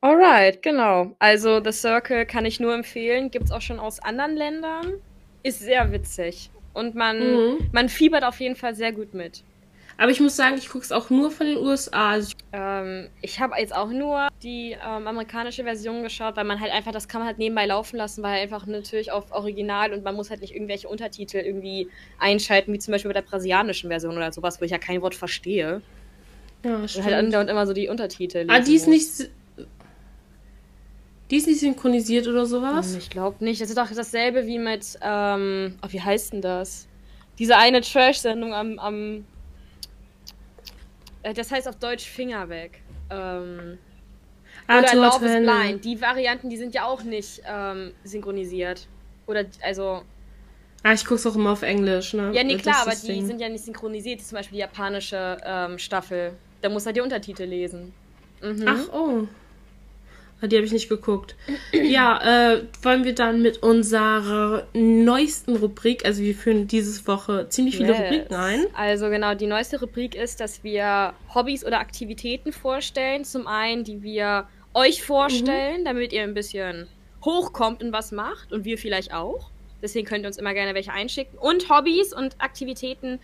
Alright, 0.00 0.62
genau. 0.62 1.16
Also 1.18 1.60
The 1.60 1.72
Circle 1.72 2.24
kann 2.24 2.46
ich 2.46 2.60
nur 2.60 2.72
empfehlen. 2.72 3.32
Gibt's 3.32 3.50
auch 3.50 3.62
schon 3.62 3.80
aus 3.80 3.98
anderen 3.98 4.36
Ländern. 4.36 4.92
Ist 5.42 5.58
sehr 5.58 5.90
witzig. 5.90 6.50
Und 6.72 6.94
man, 6.94 7.18
mhm. 7.18 7.68
man 7.72 7.88
fiebert 7.88 8.22
auf 8.22 8.38
jeden 8.38 8.54
Fall 8.54 8.76
sehr 8.76 8.92
gut 8.92 9.12
mit. 9.12 9.42
Aber 10.00 10.12
ich 10.12 10.20
muss 10.20 10.36
sagen, 10.36 10.56
ich 10.56 10.68
gucke 10.68 10.84
es 10.84 10.92
auch 10.92 11.10
nur 11.10 11.32
von 11.32 11.44
den 11.44 11.58
USA. 11.58 12.10
Also 12.10 12.28
ich, 12.28 12.36
ähm, 12.52 13.08
ich 13.20 13.40
habe 13.40 13.56
jetzt 13.58 13.74
auch 13.74 13.90
nur 13.90 14.28
die 14.44 14.76
ähm, 14.80 15.08
amerikanische 15.08 15.64
Version 15.64 16.04
geschaut, 16.04 16.36
weil 16.36 16.44
man 16.44 16.60
halt 16.60 16.72
einfach, 16.72 16.92
das 16.92 17.08
kann 17.08 17.20
man 17.20 17.26
halt 17.26 17.38
nebenbei 17.38 17.66
laufen 17.66 17.96
lassen, 17.96 18.22
weil 18.22 18.40
einfach 18.40 18.64
natürlich 18.66 19.10
auf 19.10 19.32
Original 19.32 19.92
und 19.92 20.04
man 20.04 20.14
muss 20.14 20.30
halt 20.30 20.40
nicht 20.40 20.54
irgendwelche 20.54 20.88
Untertitel 20.88 21.38
irgendwie 21.38 21.88
einschalten, 22.20 22.72
wie 22.72 22.78
zum 22.78 22.92
Beispiel 22.92 23.08
bei 23.08 23.20
der 23.20 23.26
brasilianischen 23.28 23.90
Version 23.90 24.16
oder 24.16 24.30
sowas, 24.30 24.60
wo 24.60 24.64
ich 24.64 24.70
ja 24.70 24.78
kein 24.78 25.02
Wort 25.02 25.16
verstehe. 25.16 25.82
Ja, 26.64 26.86
stimmt. 26.86 27.04
Und 27.06 27.12
halt 27.12 27.24
andauernd 27.24 27.50
immer 27.50 27.66
so 27.66 27.72
die 27.72 27.88
Untertitel. 27.88 28.46
Ah, 28.48 28.60
die 28.60 28.76
ist 28.76 28.86
nicht. 28.86 29.30
Die 31.30 31.36
ist 31.36 31.46
nicht 31.46 31.60
synchronisiert 31.60 32.26
oder 32.28 32.46
sowas? 32.46 32.94
Ich 32.94 33.10
glaube 33.10 33.44
nicht. 33.44 33.60
Das 33.60 33.68
ist 33.68 33.76
doch 33.76 33.90
dasselbe 33.90 34.46
wie 34.46 34.58
mit, 34.58 34.98
ähm, 35.02 35.74
oh, 35.84 35.88
wie 35.90 36.00
heißt 36.00 36.32
denn 36.32 36.40
das? 36.40 36.86
Diese 37.38 37.56
eine 37.58 37.82
Trash-Sendung 37.82 38.54
am, 38.54 38.78
am 38.78 39.24
das 41.22 41.50
heißt 41.50 41.68
auf 41.68 41.76
Deutsch 41.76 42.06
Finger 42.08 42.48
weg. 42.48 42.82
Ähm, 43.10 43.78
ah, 44.66 44.78
oder 44.78 44.94
Love 44.94 45.26
is 45.26 45.42
Blind. 45.42 45.84
Die 45.84 46.00
Varianten, 46.00 46.50
die 46.50 46.56
sind 46.56 46.74
ja 46.74 46.84
auch 46.84 47.02
nicht 47.02 47.42
ähm, 47.46 47.92
synchronisiert. 48.04 48.86
Oder, 49.26 49.44
also. 49.62 50.02
Ah, 50.82 50.92
ich 50.92 51.04
guck's 51.04 51.26
auch 51.26 51.34
immer 51.34 51.52
auf 51.52 51.62
Englisch, 51.62 52.14
ne? 52.14 52.30
Ja, 52.32 52.44
nee, 52.44 52.56
klar, 52.56 52.82
aber 52.82 52.94
die 52.94 53.06
Ding. 53.06 53.26
sind 53.26 53.40
ja 53.40 53.48
nicht 53.48 53.64
synchronisiert. 53.64 54.22
Zum 54.22 54.36
Beispiel 54.36 54.56
die 54.56 54.60
japanische 54.60 55.38
ähm, 55.44 55.78
Staffel. 55.78 56.32
Da 56.60 56.68
muss 56.68 56.86
er 56.86 56.92
die 56.92 57.00
Untertitel 57.00 57.44
lesen. 57.44 57.92
Mhm. 58.40 58.64
Ach, 58.66 58.92
oh. 58.92 59.26
Die 60.40 60.54
habe 60.54 60.66
ich 60.66 60.72
nicht 60.72 60.88
geguckt. 60.88 61.34
Ja, 61.72 62.52
äh, 62.52 62.62
wollen 62.82 63.04
wir 63.04 63.14
dann 63.14 63.42
mit 63.42 63.62
unserer 63.62 64.66
neuesten 64.72 65.56
Rubrik, 65.56 66.04
also 66.04 66.22
wir 66.22 66.34
führen 66.34 66.68
diese 66.68 67.06
Woche 67.06 67.48
ziemlich 67.48 67.76
viele 67.76 67.88
yes. 67.88 68.00
Rubriken 68.00 68.34
ein. 68.34 68.66
Also 68.74 69.10
genau, 69.10 69.34
die 69.34 69.46
neueste 69.46 69.80
Rubrik 69.80 70.14
ist, 70.14 70.40
dass 70.40 70.62
wir 70.62 71.12
Hobbys 71.34 71.64
oder 71.64 71.80
Aktivitäten 71.80 72.52
vorstellen. 72.52 73.24
Zum 73.24 73.46
einen, 73.46 73.82
die 73.82 74.02
wir 74.02 74.46
euch 74.74 75.02
vorstellen, 75.02 75.80
mhm. 75.80 75.84
damit 75.84 76.12
ihr 76.12 76.22
ein 76.22 76.34
bisschen 76.34 76.86
hochkommt 77.24 77.82
und 77.82 77.92
was 77.92 78.12
macht 78.12 78.52
und 78.52 78.64
wir 78.64 78.78
vielleicht 78.78 79.12
auch. 79.12 79.50
Deswegen 79.82 80.06
könnt 80.06 80.24
ihr 80.24 80.28
uns 80.28 80.38
immer 80.38 80.54
gerne 80.54 80.74
welche 80.74 80.92
einschicken. 80.92 81.38
Und 81.38 81.68
Hobbys 81.68 82.12
und 82.12 82.36
Aktivitäten, 82.38 83.18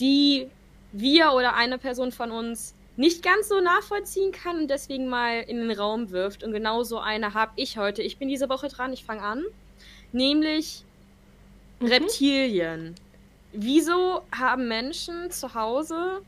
die 0.00 0.46
wir 0.92 1.32
oder 1.32 1.54
eine 1.54 1.78
Person 1.78 2.12
von 2.12 2.30
uns 2.30 2.74
nicht 2.98 3.22
ganz 3.22 3.48
so 3.48 3.60
nachvollziehen 3.60 4.32
kann 4.32 4.58
und 4.58 4.68
deswegen 4.68 5.06
mal 5.06 5.40
in 5.40 5.56
den 5.56 5.70
Raum 5.70 6.10
wirft. 6.10 6.42
Und 6.42 6.52
genau 6.52 6.82
so 6.82 6.98
eine 6.98 7.32
habe 7.32 7.52
ich 7.54 7.78
heute. 7.78 8.02
Ich 8.02 8.18
bin 8.18 8.28
diese 8.28 8.48
Woche 8.48 8.68
dran, 8.68 8.92
ich 8.92 9.04
fange 9.04 9.22
an. 9.22 9.44
Nämlich 10.10 10.82
mhm. 11.78 11.86
Reptilien. 11.86 12.94
Wieso 13.52 14.22
haben 14.32 14.66
Menschen 14.66 15.30
zu 15.30 15.54
Hause 15.54 16.22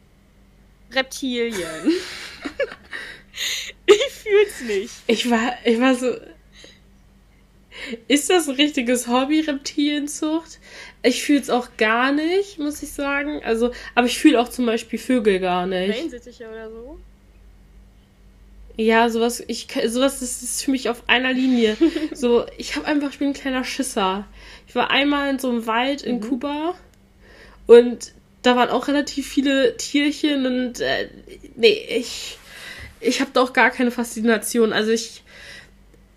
Reptilien? 0.93 1.93
ich 3.87 4.09
fühl's 4.11 4.61
nicht. 4.61 4.95
Ich 5.09 5.29
war, 5.29 5.55
ich 5.65 5.81
war 5.81 5.95
so. 5.97 6.15
Ist 8.09 8.31
das 8.31 8.49
ein 8.49 8.57
richtiges 8.57 9.09
Hobby, 9.09 9.41
Reptilienzucht? 9.41 10.59
Ich 11.03 11.23
fühle 11.23 11.41
es 11.41 11.51
auch 11.51 11.69
gar 11.77 12.13
nicht, 12.13 12.59
muss 12.59 12.83
ich 12.83 12.93
sagen. 12.93 13.41
Also, 13.45 13.73
aber 13.95 14.07
ich 14.07 14.19
fühle 14.19 14.41
auch 14.41 14.49
zum 14.49 14.67
Beispiel 14.67 14.99
Vögel 14.99 15.41
gar 15.41 15.67
nicht. 15.67 15.97
Wellensittiche 15.97 16.49
oder 16.49 16.71
so? 16.71 16.99
Ja, 18.77 19.11
sowas, 19.11 19.43
ich, 19.47 19.69
sowas 19.87 20.23
ist, 20.23 20.43
ist 20.43 20.65
für 20.65 20.71
mich 20.71 20.89
auf 20.89 21.03
einer 21.07 21.33
Linie. 21.33 21.77
so, 22.15 22.47
ich 22.57 22.77
habe 22.77 22.87
einfach, 22.87 23.11
ich 23.11 23.19
bin 23.19 23.29
ein 23.29 23.35
kleiner 23.35 23.65
Schisser. 23.65 24.27
Ich 24.67 24.75
war 24.75 24.91
einmal 24.91 25.31
in 25.31 25.39
so 25.39 25.51
einem 25.51 25.67
Wald 25.67 26.03
in 26.03 26.17
mhm. 26.17 26.21
Kuba 26.21 26.75
und 27.67 28.13
da 28.43 28.57
waren 28.57 28.71
auch 28.71 28.89
relativ 28.89 29.29
viele 29.29 29.77
Tierchen 29.77 30.47
und 30.47 30.81
äh, 30.81 31.09
nee, 31.57 31.87
ich, 31.91 32.39
ich 33.01 33.21
habe 33.21 33.31
da 33.35 33.43
auch 33.43 33.53
gar 33.53 33.71
keine 33.71 33.91
Faszination. 33.91 34.73
Also 34.73 34.93
ich 34.93 35.23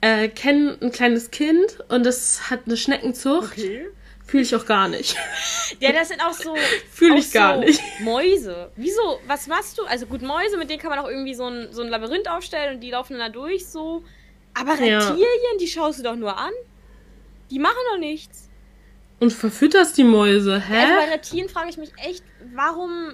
äh, 0.04 0.28
kenne 0.28 0.78
ein 0.82 0.92
kleines 0.92 1.32
Kind 1.32 1.80
und 1.88 2.06
das 2.06 2.50
hat 2.50 2.62
eine 2.66 2.76
Schneckenzucht. 2.76 3.54
Okay. 3.54 3.88
Fühle 4.26 4.44
ich 4.44 4.56
auch 4.56 4.66
gar 4.66 4.88
nicht. 4.88 5.16
Ja, 5.80 5.92
das 5.92 6.10
sind 6.10 6.22
auch 6.22 6.34
so. 6.34 6.56
Fühle 6.92 7.20
ich 7.20 7.32
gar 7.32 7.56
so 7.56 7.62
nicht. 7.62 7.82
Mäuse. 8.00 8.70
Wieso? 8.76 9.20
Was 9.28 9.48
machst 9.48 9.78
du? 9.78 9.84
Also 9.84 10.06
gut, 10.06 10.22
Mäuse, 10.22 10.58
mit 10.58 10.70
denen 10.70 10.80
kann 10.80 10.90
man 10.90 11.00
auch 11.00 11.10
irgendwie 11.10 11.34
so 11.34 11.46
ein, 11.46 11.72
so 11.72 11.82
ein 11.82 11.90
Labyrinth 11.90 12.28
aufstellen 12.28 12.76
und 12.76 12.82
die 12.82 12.92
laufen 12.92 13.14
dann 13.14 13.22
da 13.22 13.30
durch 13.30 13.66
so. 13.68 14.04
Aber 14.54 14.74
Reptilien, 14.74 15.18
ja. 15.18 15.58
die 15.60 15.68
schaust 15.68 16.00
du 16.00 16.04
doch 16.04 16.16
nur 16.16 16.38
an. 16.38 16.52
Die 17.50 17.60
machen 17.60 17.80
doch 17.92 18.00
nichts. 18.00 18.50
Und 19.20 19.32
verfütterst 19.32 19.98
die 19.98 20.04
Mäuse, 20.04 20.60
hä? 20.60 20.78
Also 20.78 20.96
bei 20.96 21.14
Reptilien 21.14 21.50
frage 21.50 21.70
ich 21.70 21.78
mich 21.78 21.92
echt, 21.98 22.24
warum. 22.54 23.14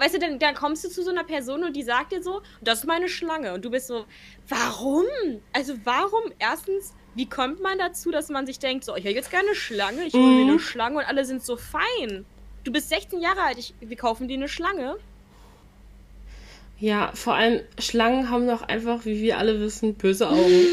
Weißt 0.00 0.14
du, 0.14 0.18
dann, 0.18 0.38
dann 0.38 0.54
kommst 0.54 0.82
du 0.82 0.88
zu 0.88 1.02
so 1.02 1.10
einer 1.10 1.24
Person 1.24 1.62
und 1.62 1.76
die 1.76 1.82
sagt 1.82 2.12
dir 2.12 2.22
so, 2.22 2.40
das 2.62 2.80
ist 2.80 2.86
meine 2.86 3.06
Schlange. 3.06 3.52
Und 3.52 3.66
du 3.66 3.70
bist 3.70 3.86
so, 3.86 4.06
warum? 4.48 5.04
Also 5.52 5.74
warum? 5.84 6.32
Erstens, 6.38 6.94
wie 7.14 7.28
kommt 7.28 7.60
man 7.60 7.76
dazu, 7.76 8.10
dass 8.10 8.30
man 8.30 8.46
sich 8.46 8.58
denkt, 8.58 8.84
so, 8.84 8.96
ich 8.96 9.04
hätte 9.04 9.16
jetzt 9.16 9.30
gerne 9.30 9.48
eine 9.48 9.56
Schlange, 9.56 10.04
ich 10.04 10.14
hole 10.14 10.24
mir 10.24 10.42
eine 10.44 10.52
mhm. 10.52 10.58
Schlange 10.58 10.96
und 11.00 11.04
alle 11.04 11.26
sind 11.26 11.44
so 11.44 11.58
fein. 11.58 12.24
Du 12.64 12.72
bist 12.72 12.88
16 12.88 13.20
Jahre 13.20 13.42
alt, 13.42 13.58
ich, 13.58 13.74
wir 13.78 13.96
kaufen 13.98 14.26
dir 14.26 14.38
eine 14.38 14.48
Schlange. 14.48 14.96
Ja, 16.78 17.12
vor 17.12 17.34
allem 17.34 17.60
Schlangen 17.78 18.30
haben 18.30 18.46
doch 18.46 18.62
einfach, 18.62 19.04
wie 19.04 19.20
wir 19.20 19.36
alle 19.36 19.60
wissen, 19.60 19.96
böse 19.96 20.30
Augen. 20.30 20.64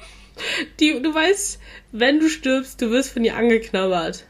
Die, 0.80 1.02
du 1.02 1.14
weißt, 1.14 1.60
wenn 1.92 2.20
du 2.20 2.30
stirbst, 2.30 2.80
du 2.80 2.90
wirst 2.90 3.12
von 3.12 3.22
ihr 3.22 3.36
angeknabbert. 3.36 4.24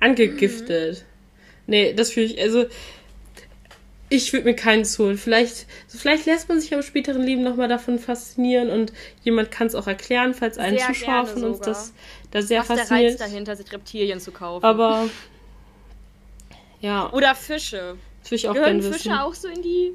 Angegiftet. 0.00 1.00
Mhm. 1.00 1.04
Nee, 1.66 1.92
das 1.92 2.12
fühle 2.12 2.26
ich, 2.26 2.40
also 2.40 2.64
ich 4.08 4.32
würde 4.32 4.44
mir 4.44 4.54
keins 4.54 4.98
holen. 4.98 5.18
Vielleicht, 5.18 5.66
vielleicht 5.88 6.26
lässt 6.26 6.48
man 6.48 6.60
sich 6.60 6.72
am 6.74 6.82
späteren 6.82 7.22
Leben 7.22 7.42
nochmal 7.42 7.68
davon 7.68 7.98
faszinieren 7.98 8.70
und 8.70 8.92
jemand 9.22 9.50
kann 9.50 9.66
es 9.66 9.74
auch 9.74 9.86
erklären, 9.86 10.34
falls 10.34 10.58
ein 10.58 10.78
sehr 10.78 10.86
Zuschauer 10.88 11.26
von 11.26 11.44
uns 11.44 11.60
das 11.60 11.92
da 12.30 12.42
sehr 12.42 12.60
Was 12.60 12.66
fasziniert. 12.68 13.12
Was 13.12 13.16
der 13.16 13.26
Reiz 13.26 13.32
dahinter, 13.32 13.56
sich 13.56 13.72
Reptilien 13.72 14.20
zu 14.20 14.30
kaufen. 14.30 14.64
Aber 14.64 15.08
ja. 16.80 17.12
Oder 17.12 17.34
Fische. 17.34 17.96
Das 18.22 18.30
will 18.30 18.36
ich 18.36 18.48
auch 18.48 18.54
Gehören 18.54 18.80
Fische 18.82 18.94
wissen. 18.94 19.12
auch 19.12 19.34
so 19.34 19.48
in 19.48 19.62
die 19.62 19.92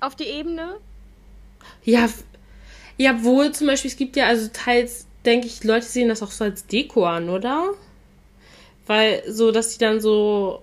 auf 0.00 0.16
die 0.16 0.24
Ebene? 0.24 0.78
Ja, 1.84 2.08
ja, 2.96 3.22
wohl 3.22 3.52
zum 3.52 3.66
Beispiel, 3.66 3.90
es 3.90 3.96
gibt 3.96 4.16
ja, 4.16 4.26
also 4.26 4.48
teils, 4.52 5.06
denke 5.24 5.46
ich, 5.46 5.62
Leute 5.62 5.86
sehen 5.86 6.08
das 6.08 6.22
auch 6.22 6.30
so 6.30 6.44
als 6.44 6.66
Deko 6.66 7.06
an, 7.06 7.28
oder? 7.28 7.74
Weil 8.86 9.22
so, 9.30 9.52
dass 9.52 9.70
die 9.70 9.78
dann 9.78 10.00
so 10.00 10.62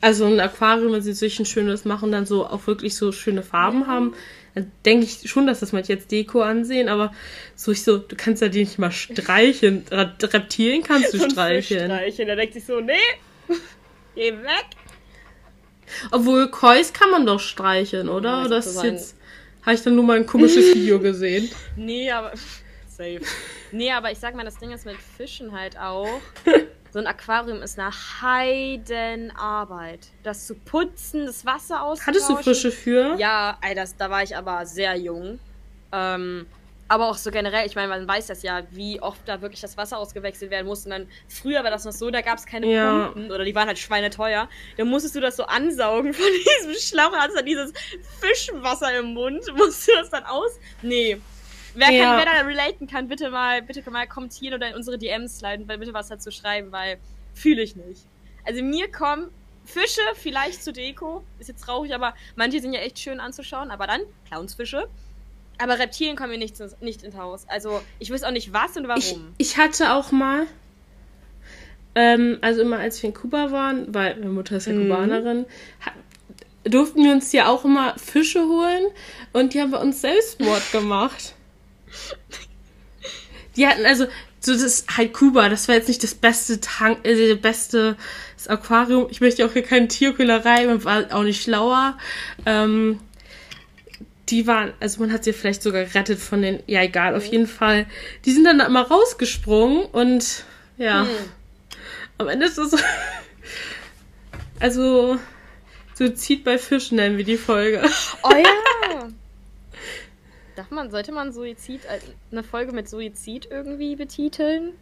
also 0.00 0.24
ein 0.24 0.40
Aquarium, 0.40 0.92
wenn 0.92 1.02
sie 1.02 1.12
sich 1.12 1.38
ein 1.38 1.46
schönes 1.46 1.84
machen, 1.84 2.12
dann 2.12 2.26
so 2.26 2.46
auch 2.46 2.66
wirklich 2.66 2.96
so 2.96 3.12
schöne 3.12 3.42
Farben 3.42 3.86
haben, 3.86 4.14
dann 4.54 4.72
denke 4.84 5.04
ich 5.04 5.30
schon, 5.30 5.46
dass 5.46 5.60
das 5.60 5.72
manche 5.72 5.92
jetzt 5.92 6.10
Deko 6.10 6.42
ansehen, 6.42 6.88
aber 6.88 7.12
so 7.54 7.72
ich 7.72 7.82
so, 7.82 7.98
du 7.98 8.16
kannst 8.16 8.42
ja 8.42 8.48
die 8.48 8.60
nicht 8.60 8.78
mal 8.78 8.90
streicheln. 8.90 9.84
Reptilien 9.90 10.82
kannst 10.82 11.14
du 11.14 11.18
so 11.18 11.30
streicheln. 11.30 11.90
streicheln. 11.90 12.28
Da 12.28 12.34
denkt 12.34 12.54
sich 12.54 12.64
so, 12.64 12.80
nee, 12.80 12.94
geh 14.14 14.32
weg. 14.32 14.66
Obwohl 16.10 16.50
Kois 16.50 16.92
kann 16.92 17.10
man 17.10 17.26
doch 17.26 17.40
streicheln, 17.40 18.08
oder? 18.08 18.48
Das 18.48 18.66
ist 18.66 18.82
jetzt. 18.82 19.16
Habe 19.62 19.74
ich 19.74 19.82
dann 19.82 19.94
nur 19.94 20.04
mal 20.04 20.16
ein 20.16 20.26
komisches 20.26 20.64
Video 20.74 20.98
gesehen. 20.98 21.50
Nee, 21.76 22.10
aber. 22.10 22.32
Safe. 22.88 23.20
Nee, 23.72 23.92
aber 23.92 24.10
ich 24.10 24.18
sag 24.18 24.34
mal, 24.34 24.44
das 24.44 24.58
Ding 24.58 24.72
ist 24.72 24.84
mit 24.84 24.96
Fischen 24.96 25.52
halt 25.52 25.78
auch. 25.78 26.20
So 26.92 26.98
ein 26.98 27.06
Aquarium 27.06 27.62
ist 27.62 27.78
eine 27.78 27.90
Heidenarbeit. 28.20 30.08
Das 30.22 30.46
zu 30.46 30.54
putzen, 30.56 31.26
das 31.26 31.46
Wasser 31.46 31.82
aus. 31.82 32.06
Hattest 32.06 32.28
du 32.28 32.36
frische 32.36 32.72
für? 32.72 33.16
Ja, 33.16 33.58
ey, 33.62 33.74
das, 33.74 33.96
da 33.96 34.10
war 34.10 34.22
ich 34.22 34.36
aber 34.36 34.66
sehr 34.66 34.96
jung. 34.96 35.38
Ähm, 35.92 36.46
aber 36.90 37.08
auch 37.08 37.16
so 37.16 37.30
generell, 37.30 37.64
ich 37.66 37.76
meine, 37.76 37.86
man 37.86 38.08
weiß 38.08 38.26
das 38.26 38.42
ja, 38.42 38.62
wie 38.72 39.00
oft 39.00 39.20
da 39.26 39.40
wirklich 39.40 39.60
das 39.60 39.76
Wasser 39.76 39.98
ausgewechselt 39.98 40.50
werden 40.50 40.66
muss. 40.66 40.84
Und 40.84 40.90
dann, 40.90 41.06
früher 41.28 41.62
war 41.62 41.70
das 41.70 41.84
noch 41.84 41.92
so, 41.92 42.10
da 42.10 42.20
gab 42.20 42.38
es 42.38 42.46
keine 42.46 42.66
ja. 42.66 43.06
Pumpen 43.06 43.30
oder 43.30 43.44
die 43.44 43.54
waren 43.54 43.68
halt 43.68 43.78
schweineteuer. 43.78 44.48
Da 44.76 44.84
musstest 44.84 45.14
du 45.14 45.20
das 45.20 45.36
so 45.36 45.44
ansaugen 45.44 46.12
von 46.14 46.26
diesem 46.26 46.74
Schlauch, 46.74 47.12
hast 47.12 47.36
dann 47.36 47.46
dieses 47.46 47.72
Fischwasser 48.20 48.98
im 48.98 49.14
Mund, 49.14 49.44
musst 49.56 49.86
du 49.86 49.92
das 49.92 50.10
dann 50.10 50.24
aus. 50.24 50.58
Nee, 50.82 51.20
Wer, 51.74 51.90
ja. 51.90 52.04
kann, 52.04 52.18
wer 52.18 52.24
da 52.24 52.46
relaten 52.46 52.86
kann, 52.86 53.08
bitte 53.08 53.30
mal, 53.30 53.62
bitte 53.62 53.88
mal 53.90 54.06
kommentieren 54.06 54.54
oder 54.54 54.68
in 54.68 54.74
unsere 54.74 54.98
DMs 54.98 55.38
sliden, 55.38 55.68
weil 55.68 55.78
bitte 55.78 55.94
was 55.94 56.08
dazu 56.08 56.30
schreiben, 56.30 56.72
weil 56.72 56.98
fühle 57.34 57.62
ich 57.62 57.76
nicht. 57.76 58.06
Also 58.44 58.62
mir 58.62 58.90
kommen 58.90 59.30
Fische 59.64 60.00
vielleicht 60.14 60.62
zu 60.62 60.72
Deko, 60.72 61.22
ist 61.38 61.48
jetzt 61.48 61.64
traurig, 61.64 61.94
aber 61.94 62.14
manche 62.36 62.60
sind 62.60 62.72
ja 62.72 62.80
echt 62.80 62.98
schön 62.98 63.20
anzuschauen, 63.20 63.70
aber 63.70 63.86
dann 63.86 64.00
Clownsfische. 64.28 64.88
Aber 65.58 65.78
Reptilien 65.78 66.16
kommen 66.16 66.30
mir 66.30 66.38
nicht, 66.38 66.56
nicht 66.80 67.02
ins 67.02 67.16
Haus. 67.16 67.44
Also 67.48 67.82
ich 67.98 68.10
weiß 68.10 68.24
auch 68.24 68.30
nicht 68.30 68.52
was 68.52 68.76
und 68.76 68.88
warum. 68.88 69.00
Ich, 69.36 69.50
ich 69.50 69.56
hatte 69.58 69.92
auch 69.92 70.10
mal, 70.10 70.46
ähm, 71.94 72.38
also 72.40 72.62
immer 72.62 72.78
als 72.78 73.02
wir 73.02 73.08
in 73.10 73.14
Kuba 73.14 73.50
waren, 73.52 73.94
weil 73.94 74.16
meine 74.16 74.30
Mutter 74.30 74.56
ist 74.56 74.66
ja 74.66 74.72
mhm. 74.72 74.88
Kubanerin, 74.88 75.46
durften 76.64 77.04
wir 77.04 77.12
uns 77.12 77.30
ja 77.32 77.48
auch 77.48 77.64
immer 77.64 77.98
Fische 77.98 78.40
holen 78.40 78.86
und 79.32 79.54
die 79.54 79.60
haben 79.60 79.70
bei 79.70 79.78
uns 79.78 80.00
Selbstmord 80.00 80.72
gemacht. 80.72 81.34
Die 83.56 83.66
hatten 83.66 83.84
also, 83.84 84.06
so 84.40 84.52
das 84.52 84.84
halt 84.96 85.12
Kuba, 85.12 85.48
das 85.48 85.68
war 85.68 85.74
jetzt 85.74 85.88
nicht 85.88 86.02
das 86.02 86.14
beste 86.14 86.60
Tank, 86.60 87.00
äh, 87.04 87.28
das 87.28 87.40
beste 87.40 87.96
das 88.36 88.48
Aquarium. 88.48 89.08
Ich 89.10 89.20
möchte 89.20 89.44
auch 89.44 89.52
hier 89.52 89.62
keine 89.62 89.88
Tierkühlerei, 89.88 90.66
man 90.66 90.82
war 90.84 91.12
auch 91.12 91.22
nicht 91.22 91.42
schlauer. 91.42 91.98
Ähm, 92.46 93.00
die 94.30 94.46
waren, 94.46 94.72
also 94.80 95.00
man 95.00 95.12
hat 95.12 95.24
sie 95.24 95.32
vielleicht 95.32 95.62
sogar 95.62 95.84
gerettet 95.84 96.20
von 96.20 96.40
den, 96.40 96.62
ja 96.66 96.82
egal, 96.82 97.16
auf 97.16 97.26
jeden 97.26 97.46
Fall. 97.46 97.86
Die 98.24 98.32
sind 98.32 98.44
dann 98.44 98.60
immer 98.60 98.86
rausgesprungen 98.86 99.86
und 99.86 100.44
ja, 100.78 101.02
hm. 101.02 101.08
am 102.18 102.28
Ende 102.28 102.46
ist 102.46 102.56
es 102.56 102.70
so, 102.70 102.78
also 104.60 105.18
Suizid 105.94 106.44
bei 106.44 106.56
Fischen 106.58 106.96
nennen 106.96 107.18
wir 107.18 107.24
die 107.24 107.36
Folge. 107.36 107.82
Oh 108.22 108.30
ja! 108.30 109.08
Darf 110.60 110.70
man, 110.70 110.90
sollte 110.90 111.10
man 111.10 111.32
Suizid, 111.32 111.80
eine 112.30 112.42
Folge 112.42 112.72
mit 112.72 112.86
Suizid 112.86 113.48
irgendwie 113.50 113.96
betiteln? 113.96 114.74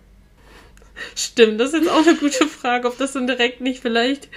Stimmt, 1.15 1.61
das 1.61 1.69
ist 1.69 1.83
jetzt 1.85 1.89
auch 1.89 2.05
eine 2.05 2.17
gute 2.17 2.49
Frage, 2.49 2.89
ob 2.89 2.99
das 2.99 3.13
dann 3.13 3.29
direkt 3.29 3.61
nicht 3.61 3.81
vielleicht. 3.81 4.29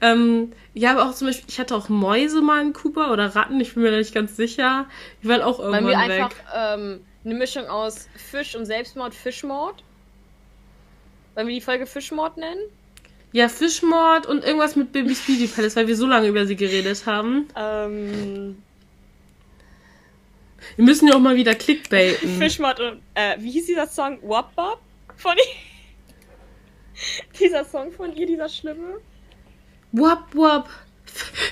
Ähm, 0.00 0.50
ja, 0.74 0.90
aber 0.90 1.08
auch 1.08 1.14
zum 1.14 1.28
Beispiel, 1.28 1.44
ich 1.48 1.60
hatte 1.60 1.76
auch 1.76 1.88
Mäuse 1.88 2.42
mal 2.42 2.60
in 2.60 2.72
Kuba 2.72 3.12
oder 3.12 3.36
Ratten, 3.36 3.60
ich 3.60 3.74
bin 3.74 3.84
mir 3.84 3.92
da 3.92 3.98
nicht 3.98 4.12
ganz 4.12 4.34
sicher. 4.34 4.86
Die 5.22 5.28
waren 5.28 5.42
auch 5.42 5.60
irgendwann 5.60 5.84
Weil 5.84 5.92
wir 5.92 6.08
weg. 6.08 6.22
einfach 6.22 6.34
ähm, 6.52 7.00
eine 7.24 7.34
Mischung 7.34 7.66
aus 7.66 8.08
Fisch 8.16 8.56
und 8.56 8.66
Selbstmord, 8.66 9.14
Fischmord. 9.14 9.84
Wollen 11.36 11.46
wir 11.46 11.54
die 11.54 11.60
Folge 11.60 11.86
Fischmord 11.86 12.36
nennen? 12.36 12.62
Ja, 13.30 13.48
Fischmord 13.48 14.26
und 14.26 14.42
irgendwas 14.42 14.74
mit 14.74 14.90
Baby 14.90 15.14
Speedy 15.14 15.46
Palace, 15.46 15.76
weil 15.76 15.86
wir 15.86 15.94
so 15.94 16.08
lange 16.08 16.26
über 16.26 16.46
sie 16.46 16.56
geredet 16.56 17.06
haben. 17.06 17.46
Ähm, 17.54 18.60
wir 20.76 20.84
müssen 20.84 21.08
ja 21.08 21.14
auch 21.14 21.20
mal 21.20 21.36
wieder 21.36 21.54
clickbaiten. 21.54 22.38
Fischmott 22.38 22.80
und, 22.80 23.02
äh, 23.14 23.36
wie 23.38 23.50
hieß 23.50 23.66
dieser 23.66 23.86
Song? 23.86 24.18
Wop 24.22 24.50
Wop? 24.56 24.80
Von 25.16 25.36
ihr? 25.36 25.44
dieser 27.38 27.64
Song 27.64 27.92
von 27.92 28.14
ihr, 28.14 28.26
dieser 28.26 28.48
schlimme? 28.48 29.00
Wop 29.92 30.34
Wop. 30.34 30.68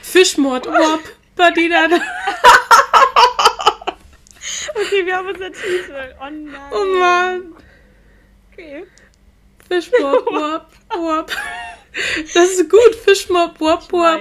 Fischmord, 0.03 0.67
Wop. 0.67 1.01
Badina. 1.35 1.85
okay, 4.75 5.07
wir 5.07 5.17
haben 5.17 5.29
unser 5.29 5.53
Titel. 5.53 6.15
Oh 6.21 6.31
nein. 6.31 6.73
Oh 6.73 6.85
Mann. 6.99 7.55
Okay. 8.53 8.85
Fischmord, 9.69 10.27
Wop, 10.27 10.67
Wop. 10.97 11.33
Das 12.35 12.51
ist 12.51 12.69
gut. 12.69 12.95
Fischmord, 13.05 13.61
Wop, 13.61 13.93
Wop. 13.93 14.21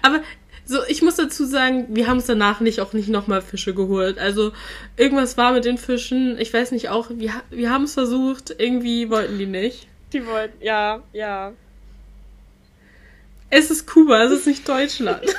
Aber 0.00 0.22
so, 0.64 0.78
ich 0.88 1.02
muss 1.02 1.16
dazu 1.16 1.44
sagen, 1.44 1.86
wir 1.90 2.06
haben 2.06 2.18
es 2.18 2.26
danach 2.26 2.60
nicht 2.60 2.80
auch 2.80 2.92
nicht 2.92 3.08
nochmal 3.08 3.42
Fische 3.42 3.74
geholt. 3.74 4.18
Also 4.18 4.52
irgendwas 4.96 5.36
war 5.36 5.52
mit 5.52 5.64
den 5.64 5.78
Fischen. 5.78 6.38
Ich 6.38 6.52
weiß 6.52 6.72
nicht 6.72 6.88
auch, 6.88 7.10
wir, 7.10 7.32
wir 7.50 7.70
haben 7.70 7.84
es 7.84 7.94
versucht, 7.94 8.54
irgendwie 8.58 9.10
wollten 9.10 9.38
die 9.38 9.46
nicht. 9.46 9.88
Die 10.12 10.26
wollten, 10.26 10.62
ja, 10.62 11.02
ja. 11.12 11.52
Es 13.50 13.70
ist 13.70 13.86
Kuba, 13.86 14.22
es 14.24 14.32
ist 14.32 14.46
nicht 14.46 14.68
Deutschland. 14.68 15.22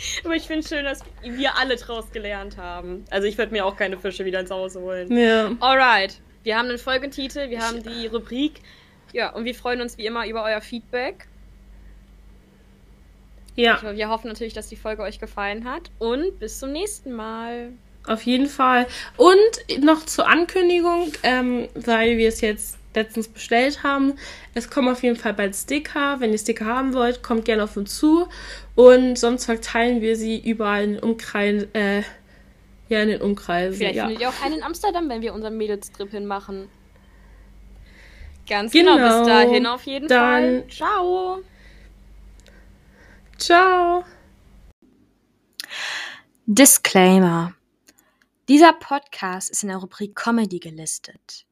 Aber 0.24 0.34
ich 0.34 0.44
finde 0.44 0.66
schön, 0.66 0.84
dass 0.84 1.00
wir 1.22 1.56
alle 1.56 1.76
draus 1.76 2.10
gelernt 2.12 2.56
haben. 2.56 3.04
Also 3.10 3.26
ich 3.26 3.38
werde 3.38 3.52
mir 3.52 3.64
auch 3.64 3.76
keine 3.76 3.98
Fische 3.98 4.24
wieder 4.24 4.40
ins 4.40 4.50
Haus 4.50 4.76
holen. 4.76 5.16
Ja. 5.16 5.50
Alright. 5.60 6.20
Wir 6.42 6.56
haben 6.56 6.68
einen 6.68 6.78
Folgentitel, 6.78 7.50
wir 7.50 7.60
haben 7.60 7.82
die 7.82 8.06
Rubrik. 8.06 8.60
Ja, 9.12 9.30
und 9.30 9.44
wir 9.44 9.54
freuen 9.54 9.80
uns 9.80 9.98
wie 9.98 10.06
immer 10.06 10.26
über 10.26 10.44
euer 10.44 10.60
Feedback. 10.60 11.26
Ja. 13.56 13.80
Wir 13.94 14.08
hoffen 14.08 14.28
natürlich, 14.28 14.54
dass 14.54 14.68
die 14.68 14.76
Folge 14.76 15.02
euch 15.02 15.18
gefallen 15.18 15.64
hat 15.64 15.90
und 15.98 16.38
bis 16.38 16.58
zum 16.58 16.72
nächsten 16.72 17.12
Mal. 17.12 17.72
Auf 18.06 18.22
jeden 18.22 18.46
Fall. 18.46 18.86
Und 19.16 19.84
noch 19.84 20.06
zur 20.06 20.28
Ankündigung, 20.28 21.12
ähm, 21.22 21.68
weil 21.74 22.16
wir 22.16 22.28
es 22.28 22.40
jetzt 22.40 22.78
letztens 22.94 23.28
bestellt 23.28 23.82
haben. 23.82 24.14
Es 24.54 24.70
kommen 24.70 24.88
auf 24.88 25.02
jeden 25.02 25.16
Fall 25.16 25.34
bald 25.34 25.54
Sticker. 25.54 26.16
Wenn 26.18 26.32
ihr 26.32 26.38
Sticker 26.38 26.64
haben 26.64 26.94
wollt, 26.94 27.22
kommt 27.22 27.44
gerne 27.44 27.64
auf 27.64 27.76
uns 27.76 27.96
zu. 27.96 28.26
Und 28.74 29.16
sonst 29.16 29.44
verteilen 29.44 30.00
wir 30.00 30.16
sie 30.16 30.38
überall 30.38 30.84
in 30.84 30.92
den 30.94 31.02
Umkreisen. 31.02 31.74
Äh, 31.74 32.02
ja, 32.88 33.02
in 33.02 33.08
den 33.08 33.20
Umkreisen. 33.20 33.76
Vielleicht 33.76 33.96
ja. 33.96 34.06
findet 34.06 34.22
ihr 34.22 34.28
auch 34.28 34.42
einen 34.44 34.56
in 34.56 34.62
Amsterdam, 34.64 35.08
wenn 35.08 35.22
wir 35.22 35.32
unseren 35.32 35.56
Mädelstrip 35.56 36.10
hinmachen. 36.10 36.68
Ganz 38.48 38.72
genau. 38.72 38.96
genau. 38.96 39.18
Bis 39.18 39.28
dahin 39.28 39.66
auf 39.66 39.84
jeden 39.84 40.08
Dann 40.08 40.62
Fall. 40.62 40.68
Ciao. 40.68 41.42
Ciao. 43.40 44.04
Disclaimer. 46.44 47.54
Dieser 48.48 48.74
Podcast 48.74 49.48
ist 49.48 49.62
in 49.62 49.70
der 49.70 49.78
Rubrik 49.78 50.14
Comedy 50.14 50.58
gelistet. 50.58 51.46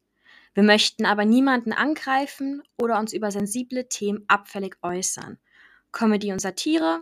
Wir 0.53 0.61
möchten 0.61 1.07
aber 1.07 1.25
niemanden 1.25 1.73
angreifen 1.73 2.61
oder 2.79 2.99
uns 2.99 3.11
über 3.11 3.31
sensible 3.31 3.89
Themen 3.89 4.23
abfällig 4.27 4.77
äußern. 4.83 5.39
Comedy 5.91 6.31
und 6.31 6.39
Satire 6.39 7.01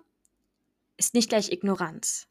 ist 0.95 1.13
nicht 1.13 1.27
gleich 1.27 1.51
Ignoranz. 1.51 2.29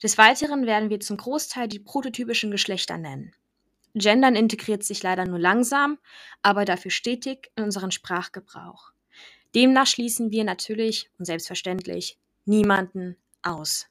Des 0.00 0.18
Weiteren 0.18 0.64
werden 0.64 0.90
wir 0.90 1.00
zum 1.00 1.16
Großteil 1.16 1.66
die 1.66 1.80
prototypischen 1.80 2.52
Geschlechter 2.52 2.98
nennen. 2.98 3.34
Gendern 3.94 4.36
integriert 4.36 4.84
sich 4.84 5.02
leider 5.02 5.26
nur 5.26 5.40
langsam, 5.40 5.98
aber 6.40 6.64
dafür 6.64 6.92
stetig 6.92 7.50
in 7.56 7.64
unseren 7.64 7.90
Sprachgebrauch. 7.90 8.91
Demnach 9.54 9.86
schließen 9.86 10.30
wir 10.30 10.44
natürlich 10.44 11.10
und 11.18 11.24
selbstverständlich 11.26 12.18
niemanden 12.44 13.16
aus. 13.42 13.86